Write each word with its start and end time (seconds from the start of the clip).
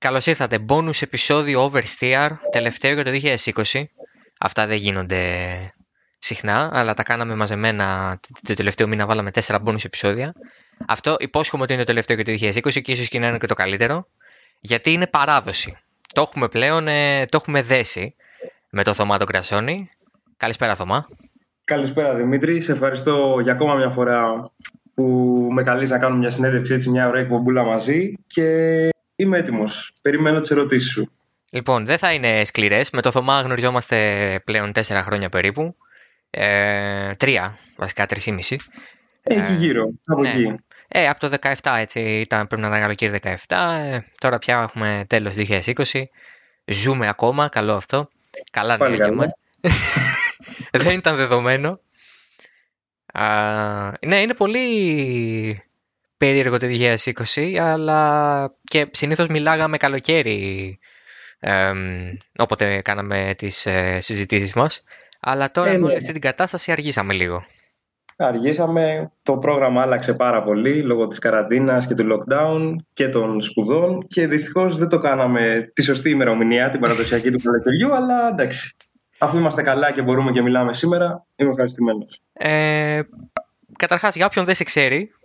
Καλώς 0.00 0.26
ήρθατε. 0.26 0.58
Bonus 0.68 1.02
επεισόδιο 1.02 1.70
Oversteer, 1.72 2.28
τελευταίο 2.50 2.94
για 2.94 3.04
το 3.04 3.10
2020. 3.12 3.82
Αυτά 4.40 4.66
δεν 4.66 4.76
γίνονται 4.76 5.22
συχνά, 6.18 6.70
αλλά 6.72 6.94
τα 6.94 7.02
κάναμε 7.02 7.34
μαζεμένα 7.34 8.18
το 8.46 8.54
τελευταίο 8.54 8.86
μήνα, 8.86 9.06
βάλαμε 9.06 9.30
τέσσερα 9.30 9.62
bonus 9.64 9.84
επεισόδια. 9.84 10.32
Αυτό 10.86 11.16
υπόσχομαι 11.18 11.62
ότι 11.62 11.72
είναι 11.72 11.82
το 11.82 11.88
τελευταίο 11.88 12.16
για 12.16 12.24
το 12.24 12.60
2020 12.68 12.82
και 12.82 12.92
ίσως 12.92 13.08
και 13.08 13.18
να 13.18 13.28
είναι 13.28 13.38
και 13.38 13.46
το 13.46 13.54
καλύτερο, 13.54 14.06
γιατί 14.60 14.92
είναι 14.92 15.06
παράδοση. 15.06 15.76
Το 16.12 16.20
έχουμε 16.20 16.48
πλέον, 16.48 16.88
ε, 16.88 17.26
το 17.26 17.36
έχουμε 17.40 17.62
δέσει 17.62 18.14
με 18.70 18.82
το 18.82 18.94
Θωμά 18.94 19.18
τον 19.18 19.26
Κρασόνη. 19.26 19.88
Καλησπέρα 20.36 20.74
Θωμά. 20.74 21.08
Καλησπέρα 21.64 22.14
Δημήτρη, 22.14 22.60
σε 22.60 22.72
ευχαριστώ 22.72 23.38
για 23.42 23.52
ακόμα 23.52 23.74
μια 23.74 23.90
φορά 23.90 24.50
που 24.94 25.04
με 25.50 25.62
καλείς 25.62 25.90
να 25.90 25.98
κάνουμε 25.98 26.20
μια 26.20 26.30
συνέντευξη 26.30 26.74
έτσι 26.74 26.90
μια 26.90 27.08
ωραία 27.08 27.22
εκπομπούλα 27.22 27.62
μαζί 27.62 28.14
και 28.26 28.88
είμαι 29.18 29.38
έτοιμος. 29.38 29.92
Περιμένω 30.02 30.40
τις 30.40 30.50
ερωτήσεις 30.50 30.90
σου. 30.90 31.10
Λοιπόν, 31.50 31.84
δεν 31.84 31.98
θα 31.98 32.12
είναι 32.12 32.44
σκληρές. 32.44 32.90
Με 32.90 33.02
το 33.02 33.10
Θωμά 33.10 33.40
γνωριζόμαστε 33.40 34.40
πλέον 34.44 34.72
τέσσερα 34.72 35.02
χρόνια 35.02 35.28
περίπου. 35.28 35.76
Ε, 36.30 37.14
τρία, 37.14 37.58
βασικά 37.76 38.06
τρεις 38.06 38.26
Ε, 38.26 38.36
εκεί 39.22 39.52
γύρω, 39.52 39.90
από 40.04 40.20
ναι. 40.20 40.28
εκεί. 40.28 40.54
Ε, 40.88 41.08
από 41.08 41.20
το 41.20 41.36
17 41.62 41.76
έτσι 41.78 42.00
ήταν, 42.00 42.46
πρέπει 42.46 42.62
να 42.62 42.68
ήταν 42.68 42.80
καλοκαίρι 42.80 43.20
17. 43.46 43.56
Ε, 43.92 44.00
τώρα 44.18 44.38
πια 44.38 44.62
έχουμε 44.62 45.04
τέλος 45.06 45.34
2020. 45.36 46.02
Ζούμε 46.64 47.08
ακόμα, 47.08 47.48
καλό 47.48 47.74
αυτό. 47.74 48.08
Καλά 48.52 48.76
Πάλι 48.76 48.96
νέα 48.96 49.06
για 49.06 49.06
καλό. 49.06 49.16
μας. 49.16 49.32
Δεν 50.84 50.98
ήταν 50.98 51.16
δεδομένο. 51.16 51.80
Α, 53.12 53.24
ναι, 54.06 54.20
είναι 54.20 54.34
πολύ 54.34 55.62
περίεργο 56.18 56.58
το 56.58 56.66
2020, 57.34 57.54
αλλά 57.56 58.54
και 58.64 58.88
συνήθως 58.90 59.26
μιλάγαμε 59.26 59.76
καλοκαίρι, 59.76 60.78
εμ, 61.38 61.78
όποτε 62.38 62.80
κάναμε 62.80 63.34
τις 63.36 63.66
ε, 63.66 64.00
συζητήσεις 64.00 64.54
μας. 64.54 64.82
Αλλά 65.20 65.50
τώρα 65.50 65.68
Ε, 65.68 65.78
με 65.78 65.84
όλη 65.84 65.92
ναι. 65.92 65.98
αυτή 65.98 66.12
την 66.12 66.20
κατάσταση 66.20 66.72
αργήσαμε 66.72 67.12
λίγο. 67.12 67.44
Αργήσαμε, 68.16 69.12
το 69.22 69.36
πρόγραμμα 69.36 69.82
άλλαξε 69.82 70.14
πάρα 70.14 70.42
πολύ 70.42 70.82
λόγω 70.82 71.06
της 71.06 71.18
καραντίνας 71.18 71.86
και 71.86 71.94
του 71.94 72.06
lockdown 72.12 72.74
και 72.92 73.08
των 73.08 73.42
σπουδών 73.42 74.06
και 74.06 74.26
δυστυχώς 74.26 74.78
δεν 74.78 74.88
το 74.88 74.98
κάναμε 74.98 75.70
τη 75.74 75.82
σωστή 75.82 76.10
ημερομηνία, 76.10 76.68
την 76.68 76.80
παραδοσιακή 76.80 77.30
του 77.30 77.40
καλοκαιριού, 77.42 77.94
αλλά 77.94 78.28
εντάξει. 78.28 78.76
Αφού 79.18 79.36
είμαστε 79.38 79.62
καλά 79.62 79.92
και 79.92 80.02
μπορούμε 80.02 80.30
και 80.30 80.42
μιλάμε 80.42 80.74
σήμερα, 80.74 81.26
είμαι 81.36 81.50
ευχαριστημένος. 81.50 82.20
Ε, 82.32 83.00
καταρχάς, 83.76 84.16
για 84.16 84.26
όποιον 84.26 84.44
δεν 84.44 84.54
σε 84.54 84.64
ξέρει, 84.64 85.10
α, 85.10 85.17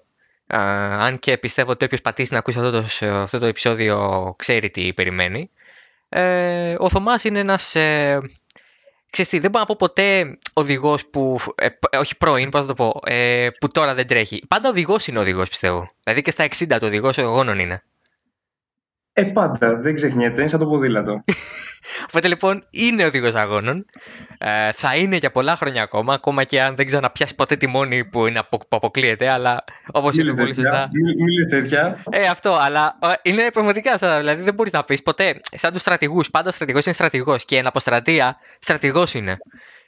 αν 0.57 1.19
και 1.19 1.37
πιστεύω 1.37 1.71
ότι 1.71 1.85
όποιος 1.85 2.01
πατήσει 2.01 2.33
να 2.33 2.39
ακούσει 2.39 2.59
αυτό 2.59 2.71
το, 2.71 2.85
αυτό 3.21 3.39
το 3.39 3.45
επεισόδιο 3.45 4.35
ξέρει 4.37 4.69
τι 4.69 4.93
περιμένει, 4.93 5.49
ε, 6.09 6.75
ο 6.77 6.89
Θωμάς 6.89 7.23
είναι 7.23 7.39
ένας... 7.39 7.75
Ε, 7.75 8.19
ξέρεις 9.09 9.31
τι, 9.31 9.39
δεν 9.39 9.49
μπορώ 9.49 9.63
να 9.63 9.65
πω 9.65 9.75
ποτέ 9.79 10.37
οδηγός 10.53 11.05
που... 11.05 11.39
ε, 11.55 11.69
π- 11.69 11.95
όχι 11.99 12.17
πρώην, 12.17 12.49
πώς 12.49 12.61
θα 12.61 12.67
το 12.67 12.73
πω, 12.73 12.99
ε, 13.05 13.49
που 13.59 13.67
τώρα 13.67 13.93
δεν 13.93 14.07
τρέχει. 14.07 14.43
Πάντα 14.47 14.69
οδηγός 14.69 15.07
είναι 15.07 15.19
οδηγός, 15.19 15.49
πιστεύω. 15.49 15.91
Δηλαδή 16.03 16.21
και 16.21 16.31
στα 16.31 16.45
60 16.45 16.77
το 16.79 16.85
οδηγός 16.85 17.17
οδηγώνων 17.17 17.59
είναι. 17.59 17.83
Ε, 19.13 19.23
πάντα, 19.23 19.75
δεν 19.75 19.95
ξεχνιέται, 19.95 20.39
είναι 20.39 20.49
σαν 20.49 20.59
το 20.59 20.65
ποδήλατο. 20.65 21.23
Οπότε 22.07 22.27
λοιπόν 22.27 22.63
είναι 22.69 23.05
οδηγός 23.05 23.33
αγώνων. 23.35 23.85
Ε, 24.37 24.71
θα 24.71 24.95
είναι 24.95 25.15
για 25.15 25.31
πολλά 25.31 25.55
χρόνια 25.55 25.81
ακόμα, 25.83 26.13
ακόμα 26.13 26.43
και 26.43 26.61
αν 26.61 26.75
δεν 26.75 26.85
ξαναπιάσει 26.85 27.35
ποτέ 27.35 27.55
τη 27.55 27.67
μόνη 27.67 28.05
που, 28.05 28.25
είναι 28.27 28.39
απο, 28.39 28.57
που 28.57 28.65
αποκλείεται, 28.69 29.29
αλλά 29.29 29.63
όπως 29.91 30.15
Μη 30.15 30.23
είπε 30.23 30.31
λες 30.31 30.39
πολύ 30.41 30.53
τέτοια, 30.53 30.71
σωστά. 30.71 30.89
μη- 30.91 31.15
μη 31.23 31.31
λες 31.39 31.49
τέτοια. 31.49 32.03
Ε, 32.09 32.27
αυτό, 32.27 32.57
αλλά 32.61 32.97
ε, 33.23 33.29
είναι 33.29 33.49
πραγματικά 33.53 33.97
σαν. 33.97 34.17
Δηλαδή 34.19 34.43
δεν 34.43 34.53
μπορείς 34.53 34.71
να 34.71 34.83
πεις 34.83 35.03
ποτέ. 35.03 35.39
Σαν 35.51 35.71
τους 35.73 35.81
στρατηγούς. 35.81 36.29
Πάντα 36.29 36.49
ο 36.49 36.51
στρατηγός 36.51 36.85
είναι 36.85 36.93
στρατηγός. 36.93 37.45
Και 37.45 37.57
εν 37.57 37.67
αποστρατεία, 37.67 38.37
στρατηγός 38.59 39.13
είναι. 39.13 39.37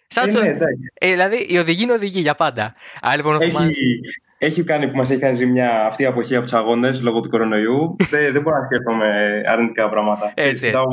Σαν 0.08 0.28
Ε, 0.28 0.32
του- 0.32 0.40
ναι, 0.42 0.48
εντάξει. 0.48 0.92
ε, 0.94 1.10
δηλαδή 1.12 1.46
η 1.50 1.58
οδηγή 1.58 1.84
είναι 1.84 1.94
οδηγή 1.94 2.20
για 2.20 2.36
πάντα. 2.36 2.72
Άρα 3.02 3.16
λοιπόν 3.16 3.36
ο 3.36 3.40
Θωμάς- 3.40 3.70
Έχει, 3.70 4.00
έχει 4.38 4.64
κάνει 4.64 4.88
που 4.88 4.98
μας 4.98 5.10
έχει 5.10 5.20
κάνει 5.20 5.36
ζημιά 5.36 5.86
αυτή 5.86 6.04
η 6.04 6.06
αποχή 6.06 6.36
από 6.36 6.44
τους 6.44 6.54
αγώνες 6.54 7.02
λόγω 7.02 7.20
του 7.20 7.30
κορονοϊού. 7.30 7.96
δεν, 8.12 8.34
δεν 8.34 8.42
μπορώ 8.42 8.58
να 8.58 8.66
σκέφτομαι 8.66 9.42
αρνητικά 9.48 9.90
πράγματα. 9.90 10.32
Έτσι, 10.36 10.66
Κοιτάω 10.66 10.86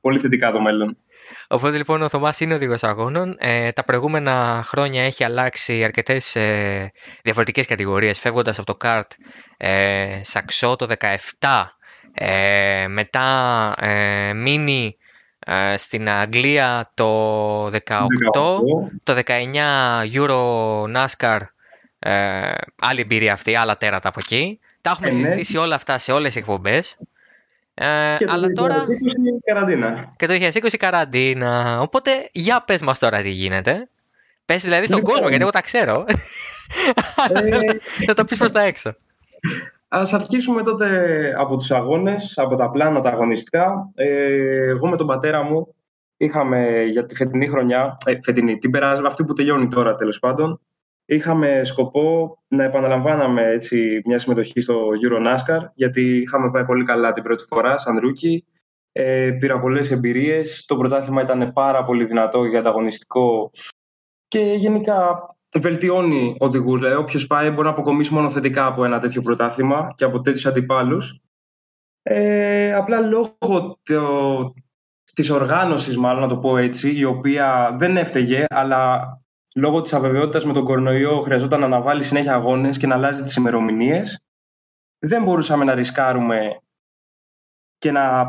πολύ 0.00 0.18
θετικά 0.18 0.52
το 0.52 0.60
μέλλον. 0.60 0.96
Οπότε 1.48 1.76
λοιπόν 1.76 2.02
ο 2.02 2.08
Θωμάς 2.08 2.40
είναι 2.40 2.54
οδηγός 2.54 2.82
αγώνων. 2.82 3.36
Ε, 3.38 3.70
τα 3.70 3.84
προηγούμενα 3.84 4.62
χρόνια 4.64 5.02
έχει 5.02 5.24
αλλάξει 5.24 5.84
αρκετές 5.84 6.36
ε, 6.36 6.92
διαφορετικές 7.22 7.66
κατηγορίες 7.66 8.18
φεύγοντας 8.18 8.58
από 8.58 8.66
το 8.66 8.74
καρτ 8.74 9.12
ε, 9.56 10.20
σαξό 10.22 10.76
το 10.76 10.86
17 11.40 11.64
ε, 12.14 12.86
μετά 12.88 13.74
ε, 13.80 14.32
μίνι 14.32 14.96
ε, 15.38 15.76
στην 15.76 16.08
Αγγλία 16.08 16.90
το 16.94 17.66
18 17.66 17.76
το 19.02 19.22
19 19.26 19.32
Euro 20.12 20.40
NASCAR 20.96 21.38
ε, 22.08 22.54
άλλη 22.80 23.00
εμπειρία 23.00 23.32
αυτή, 23.32 23.54
άλλα 23.56 23.76
τέρατα 23.76 24.08
από 24.08 24.18
εκεί. 24.22 24.58
Τα 24.80 24.90
έχουμε 24.90 25.08
Ε, 25.08 25.10
ναι. 25.12 25.16
συζητήσει 25.16 25.56
όλα 25.56 25.74
αυτά 25.74 25.98
σε 25.98 26.12
όλες 26.12 26.28
τις 26.32 26.36
εκπομπές. 26.40 26.96
Ε, 27.74 28.14
Και 28.18 28.24
το 28.24 28.32
αλλά 28.32 28.48
τώρα 28.48 28.74
2020 28.74 28.88
είναι 29.18 29.38
καραντίνα. 29.44 30.12
και 30.16 30.26
το 30.26 30.32
2020 30.32 30.76
καραντίνα. 30.78 31.80
Οπότε 31.80 32.10
για 32.32 32.62
πες 32.66 32.82
μας 32.82 32.98
τώρα 32.98 33.22
τι 33.22 33.30
γίνεται. 33.30 33.88
Πες 34.44 34.62
δηλαδή 34.62 34.84
στον 34.84 34.96
Λοιπόν. 34.96 35.12
κόσμο 35.12 35.28
γιατί 35.28 35.42
εγώ 35.42 35.52
τα 35.52 35.60
ξέρω. 35.62 36.04
Ε, 37.32 37.60
Να 38.06 38.14
το 38.14 38.24
πεις 38.24 38.38
προς 38.38 38.52
τα 38.52 38.60
έξω. 38.62 38.94
Ας 39.88 40.12
αρχίσουμε 40.12 40.62
τότε 40.62 40.88
από 41.38 41.56
τους 41.56 41.70
αγώνες, 41.70 42.32
από 42.38 42.54
τα 42.56 42.70
πλάνα 42.70 43.00
τα 43.00 43.10
αγωνιστικά. 43.10 43.90
Ε, 43.94 44.68
εγώ 44.68 44.88
με 44.88 44.96
τον 44.96 45.06
πατέρα 45.06 45.42
μου 45.42 45.74
είχαμε 46.16 46.82
για 46.82 47.06
τη 47.06 47.14
φετινή 47.14 47.48
χρονιά, 47.48 47.96
ε, 48.04 48.18
φετινή, 48.22 48.58
την 48.58 48.70
περάσουμε, 48.70 49.08
αυτή 49.08 49.24
που 49.24 49.32
τελειώνει 49.32 49.68
τώρα 49.68 49.94
τέλος 49.94 50.18
πάντων, 50.18 50.60
είχαμε 51.08 51.64
σκοπό 51.64 52.38
να 52.48 52.64
επαναλαμβάναμε 52.64 53.42
έτσι, 53.42 54.02
μια 54.04 54.18
συμμετοχή 54.18 54.60
στο 54.60 54.88
Euro 55.04 55.26
NASCAR, 55.26 55.60
γιατί 55.74 56.16
είχαμε 56.16 56.50
πάει 56.50 56.64
πολύ 56.64 56.84
καλά 56.84 57.12
την 57.12 57.22
πρώτη 57.22 57.44
φορά 57.48 57.78
σαν 57.78 57.98
rookie. 57.98 58.44
Ε, 58.92 59.30
πήρα 59.40 59.60
πολλές 59.60 59.90
εμπειρίες. 59.90 60.64
Το 60.64 60.76
πρωτάθλημα 60.76 61.22
ήταν 61.22 61.52
πάρα 61.52 61.84
πολύ 61.84 62.04
δυνατό 62.04 62.48
και 62.48 62.56
ανταγωνιστικό 62.56 63.50
και 64.28 64.40
γενικά 64.40 65.28
βελτιώνει 65.58 66.36
οδηγούς. 66.38 66.78
Δηλαδή, 66.80 66.96
όποιος 66.96 67.26
πάει 67.26 67.50
μπορεί 67.50 67.66
να 67.66 67.72
αποκομίσει 67.72 68.14
μόνο 68.14 68.30
θετικά 68.30 68.66
από 68.66 68.84
ένα 68.84 68.98
τέτοιο 68.98 69.22
πρωτάθλημα 69.22 69.92
και 69.96 70.04
από 70.04 70.20
τέτοιους 70.20 70.46
αντιπάλους. 70.46 71.20
Ε, 72.02 72.72
απλά 72.72 73.00
λόγω 73.00 73.78
το, 73.82 74.54
της 75.14 75.30
οργάνωσης, 75.30 75.96
μάλλον 75.96 76.20
να 76.20 76.28
το 76.28 76.38
πω 76.38 76.56
έτσι, 76.56 76.96
η 76.96 77.04
οποία 77.04 77.76
δεν 77.78 77.96
έφταιγε, 77.96 78.44
αλλά 78.48 79.00
λόγω 79.58 79.80
της 79.80 79.92
αβεβαιότητας 79.92 80.44
με 80.44 80.52
τον 80.52 80.64
κορονοϊό 80.64 81.20
χρειαζόταν 81.20 81.60
να 81.60 81.66
αναβάλει 81.66 82.04
συνέχεια 82.04 82.34
αγώνες 82.34 82.78
και 82.78 82.86
να 82.86 82.94
αλλάζει 82.94 83.22
τις 83.22 83.34
ημερομηνίες. 83.34 84.22
δεν 84.98 85.22
μπορούσαμε 85.22 85.64
να 85.64 85.74
ρισκάρουμε 85.74 86.60
και 87.78 87.90
να, 87.90 88.26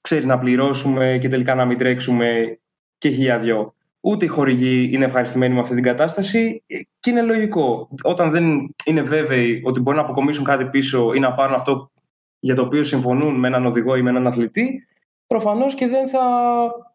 ξέρεις, 0.00 0.26
να 0.26 0.38
πληρώσουμε 0.38 1.18
και 1.20 1.28
τελικά 1.28 1.54
να 1.54 1.64
μην 1.64 1.78
τρέξουμε 1.78 2.58
και 2.98 3.08
χιλιαδιό. 3.08 3.74
Ούτε 4.00 4.24
οι 4.24 4.28
χορηγοί 4.28 4.90
είναι 4.92 5.04
ευχαριστημένοι 5.04 5.54
με 5.54 5.60
αυτή 5.60 5.74
την 5.74 5.82
κατάσταση 5.82 6.62
ε, 6.66 6.78
και 7.00 7.10
είναι 7.10 7.22
λογικό. 7.22 7.88
Όταν 8.02 8.30
δεν 8.30 8.74
είναι 8.84 9.02
βέβαιοι 9.02 9.62
ότι 9.64 9.80
μπορούν 9.80 10.00
να 10.00 10.06
αποκομίσουν 10.06 10.44
κάτι 10.44 10.64
πίσω 10.64 11.12
ή 11.14 11.18
να 11.18 11.34
πάρουν 11.34 11.54
αυτό 11.54 11.90
για 12.38 12.54
το 12.54 12.62
οποίο 12.62 12.82
συμφωνούν 12.82 13.34
με 13.38 13.48
έναν 13.48 13.66
οδηγό 13.66 13.96
ή 13.96 14.02
με 14.02 14.10
έναν 14.10 14.26
αθλητή, 14.26 14.86
προφανώς 15.26 15.74
και 15.74 15.86
δεν 15.86 16.08
θα 16.08 16.20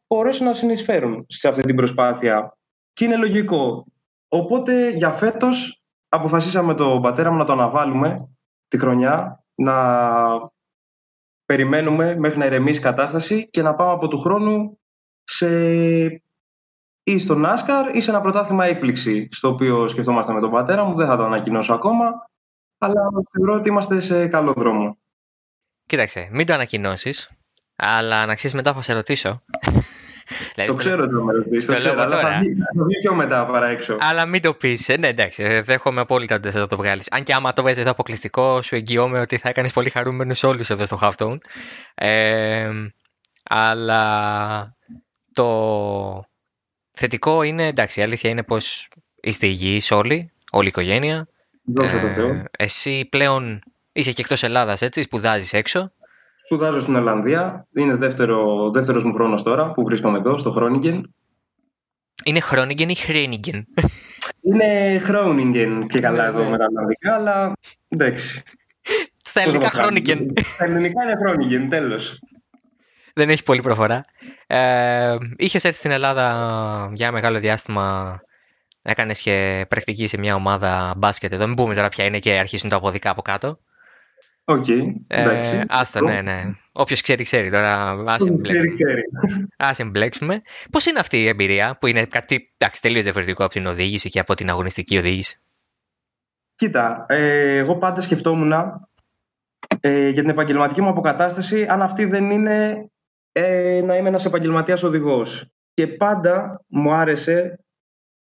μπορέσουν 0.07 0.45
να 0.45 0.53
συνεισφέρουν 0.53 1.25
σε 1.29 1.47
αυτή 1.47 1.61
την 1.61 1.75
προσπάθεια. 1.75 2.55
Και 2.93 3.05
είναι 3.05 3.17
λογικό. 3.17 3.85
Οπότε 4.27 4.89
για 4.89 5.11
φέτος 5.11 5.83
αποφασίσαμε 6.09 6.75
τον 6.75 7.01
πατέρα 7.01 7.31
μου 7.31 7.37
να 7.37 7.45
το 7.45 7.51
αναβάλουμε 7.51 8.29
τη 8.67 8.77
χρονιά, 8.77 9.43
να 9.55 9.75
περιμένουμε 11.45 12.15
μέχρι 12.15 12.37
να 12.37 12.45
ηρεμήσει 12.45 12.79
η 12.79 12.83
κατάσταση 12.83 13.49
και 13.49 13.61
να 13.61 13.75
πάμε 13.75 13.91
από 13.91 14.07
του 14.07 14.19
χρόνου 14.19 14.79
σε 15.23 15.47
ή 17.03 17.19
στο 17.19 17.41
NASCAR 17.45 17.95
ή 17.95 18.01
σε 18.01 18.09
ένα 18.09 18.21
πρωτάθλημα 18.21 18.65
έκπληξη, 18.65 19.27
στο 19.31 19.47
οποίο 19.47 19.87
σκεφτόμαστε 19.87 20.33
με 20.33 20.39
τον 20.39 20.51
πατέρα 20.51 20.83
μου. 20.83 20.95
Δεν 20.95 21.07
θα 21.07 21.17
το 21.17 21.23
ανακοινώσω 21.23 21.73
ακόμα, 21.73 22.29
αλλά 22.77 23.01
θεωρώ 23.31 23.53
ότι 23.53 23.69
είμαστε 23.69 23.99
σε 23.99 24.27
καλό 24.27 24.53
δρόμο. 24.53 24.97
Κοίταξε, 25.85 26.29
μην 26.31 26.45
το 26.45 26.53
ανακοινώσεις, 26.53 27.29
αλλά 27.75 28.25
να 28.25 28.35
ξέρεις 28.35 28.55
μετά 28.55 28.73
θα 28.73 28.81
σε 28.81 28.93
ρωτήσω. 28.93 29.41
Δηλαδή, 30.53 30.71
το 30.71 30.71
στο- 30.71 30.75
ξέρω 30.89 31.03
ότι 31.03 31.13
θα 31.13 31.23
με 31.23 31.33
ρωτήσεις, 31.33 31.63
στο 31.63 31.71
το 31.73 31.77
ξέρω, 31.79 31.95
λέω 31.95 32.03
αλλά 32.03 32.15
τώρα. 32.15 32.31
θα 32.33 32.39
βγει, 32.39 32.53
θα 32.53 32.83
βγει 32.85 32.99
πιο 33.01 33.15
μετά 33.15 33.45
παρά 33.45 33.67
έξω. 33.67 33.97
Αλλά 33.99 34.25
μην 34.25 34.41
το 34.41 34.53
πεις. 34.53 34.87
Ναι, 34.99 35.07
εντάξει, 35.07 35.43
ε, 35.43 35.61
δέχομαι 35.61 36.01
απόλυτα 36.01 36.35
ότι 36.35 36.49
δεν 36.49 36.61
θα 36.61 36.67
το 36.67 36.75
βγάλεις. 36.77 37.07
Αν 37.11 37.23
και 37.23 37.33
άμα 37.33 37.53
το 37.53 37.61
βγάζει 37.61 37.79
εδώ 37.79 37.91
αποκλειστικό, 37.91 38.61
σου 38.61 38.75
εγγυώμαι 38.75 39.19
ότι 39.19 39.37
θα 39.37 39.49
έκανες 39.49 39.73
πολύ 39.73 39.89
χαρούμενους 39.89 40.43
όλους 40.43 40.69
εδώ 40.69 40.85
στο 40.85 40.99
Halftone. 41.01 41.37
Ε, 41.95 42.69
αλλά 43.43 44.75
το 45.33 46.25
θετικό 46.91 47.43
είναι, 47.43 47.67
εντάξει, 47.67 47.99
η 47.99 48.03
αλήθεια 48.03 48.29
είναι 48.29 48.43
πως 48.43 48.87
είστε 49.21 49.47
υγιείς 49.47 49.91
όλοι, 49.91 50.31
όλη 50.51 50.65
η 50.65 50.67
οικογένεια. 50.67 51.27
Δόξα 51.63 51.99
τω 52.01 52.07
Θεώ. 52.09 52.27
Ε, 52.27 52.43
εσύ 52.57 53.07
πλέον 53.11 53.61
είσαι 53.91 54.11
και 54.11 54.21
εκτός 54.21 54.43
Ελλάδας, 54.43 54.81
έτσι, 54.81 55.01
σπουδάζεις 55.01 55.53
έξω. 55.53 55.91
Σπουδάζω 56.51 56.79
στην 56.79 56.95
Ολλανδία. 56.95 57.67
Είναι 57.73 57.95
δεύτερο, 57.95 58.69
δεύτερος 58.71 59.03
μου 59.03 59.13
χρόνος 59.13 59.43
τώρα 59.43 59.71
που 59.71 59.83
βρίσκομαι 59.83 60.17
εδώ, 60.17 60.37
στο 60.37 60.51
Χρόνιγκεν. 60.51 61.13
Είναι 62.23 62.39
Χρόνιγκεν 62.39 62.89
ή 62.89 62.95
Χρένιγκεν. 62.95 63.67
Είναι 64.41 64.99
Χρόνιγκεν 64.99 65.87
και 65.87 65.99
καλά 65.99 66.25
εδώ 66.25 66.43
με 66.43 66.57
τα 66.57 66.65
Ολλανδικά, 66.69 67.15
αλλά 67.15 67.53
εντάξει. 67.87 68.43
Στα 69.21 69.41
ελληνικά 69.41 69.69
Χρόνιγκεν. 69.69 70.33
Στα 70.41 70.65
ελληνικά 70.65 71.03
είναι 71.03 71.15
Χρόνιγκεν, 71.15 71.69
τέλος. 71.69 72.19
Δεν 73.13 73.29
έχει 73.29 73.43
πολύ 73.43 73.61
προφορά. 73.61 74.01
Ε, 74.47 75.17
Είχες 75.37 75.63
έρθει 75.63 75.77
στην 75.77 75.91
Ελλάδα 75.91 76.91
για 76.93 77.11
μεγάλο 77.11 77.39
διάστημα. 77.39 78.19
Έκανες 78.81 79.21
και 79.21 79.65
πρακτική 79.69 80.07
σε 80.07 80.17
μια 80.17 80.35
ομάδα 80.35 80.93
μπάσκετ 80.97 81.33
εδώ. 81.33 81.47
Μην 81.47 81.55
πούμε 81.55 81.75
τώρα 81.75 81.89
ποια 81.89 82.05
είναι 82.05 82.19
και 82.19 82.31
αρχίσουν 82.31 82.69
τα 82.69 82.75
οπαδικά 82.75 83.09
από 83.09 83.21
κάτω. 83.21 83.59
Ok. 84.45 84.65
Okay, 84.67 84.93
ε, 85.07 85.61
άστο, 85.67 86.03
ναι, 86.03 86.21
ναι. 86.21 86.43
Όποιος 86.71 87.01
ξέρει, 87.01 87.23
ξέρει. 87.23 87.49
Τώρα 87.49 87.89
ας 88.07 88.21
εμπλέξουμε. 88.25 89.01
Ας 89.57 89.79
εμπλέξουμε. 89.79 90.41
Πώς 90.71 90.85
είναι 90.85 90.99
αυτή 90.99 91.17
η 91.17 91.27
εμπειρία 91.27 91.77
που 91.79 91.87
είναι 91.87 92.05
κάτι 92.05 92.53
τελείως 92.81 93.03
διαφορετικό 93.03 93.43
από 93.43 93.53
την 93.53 93.65
οδήγηση 93.65 94.09
και 94.09 94.19
από 94.19 94.35
την 94.35 94.49
αγωνιστική 94.49 94.97
οδήγηση; 94.97 95.41
Κοίτα, 96.55 97.05
ε, 97.07 97.57
εγώ 97.57 97.77
πάντα 97.77 98.01
σκεφτόμουν 98.01 98.51
ε, 99.79 100.09
για 100.09 100.21
την 100.21 100.29
επαγγελματική 100.29 100.81
μου 100.81 100.89
αποκατάσταση 100.89 101.65
αν 101.65 101.81
αυτή 101.81 102.05
δεν 102.05 102.31
είναι 102.31 102.89
ε, 103.31 103.81
να 103.85 103.95
είμαι 103.95 104.07
ένας 104.07 104.25
επαγγελματίας 104.25 104.83
οδηγός. 104.83 105.45
Και 105.73 105.87
πάντα 105.87 106.63
μου 106.67 106.93
άρεσε 106.93 107.59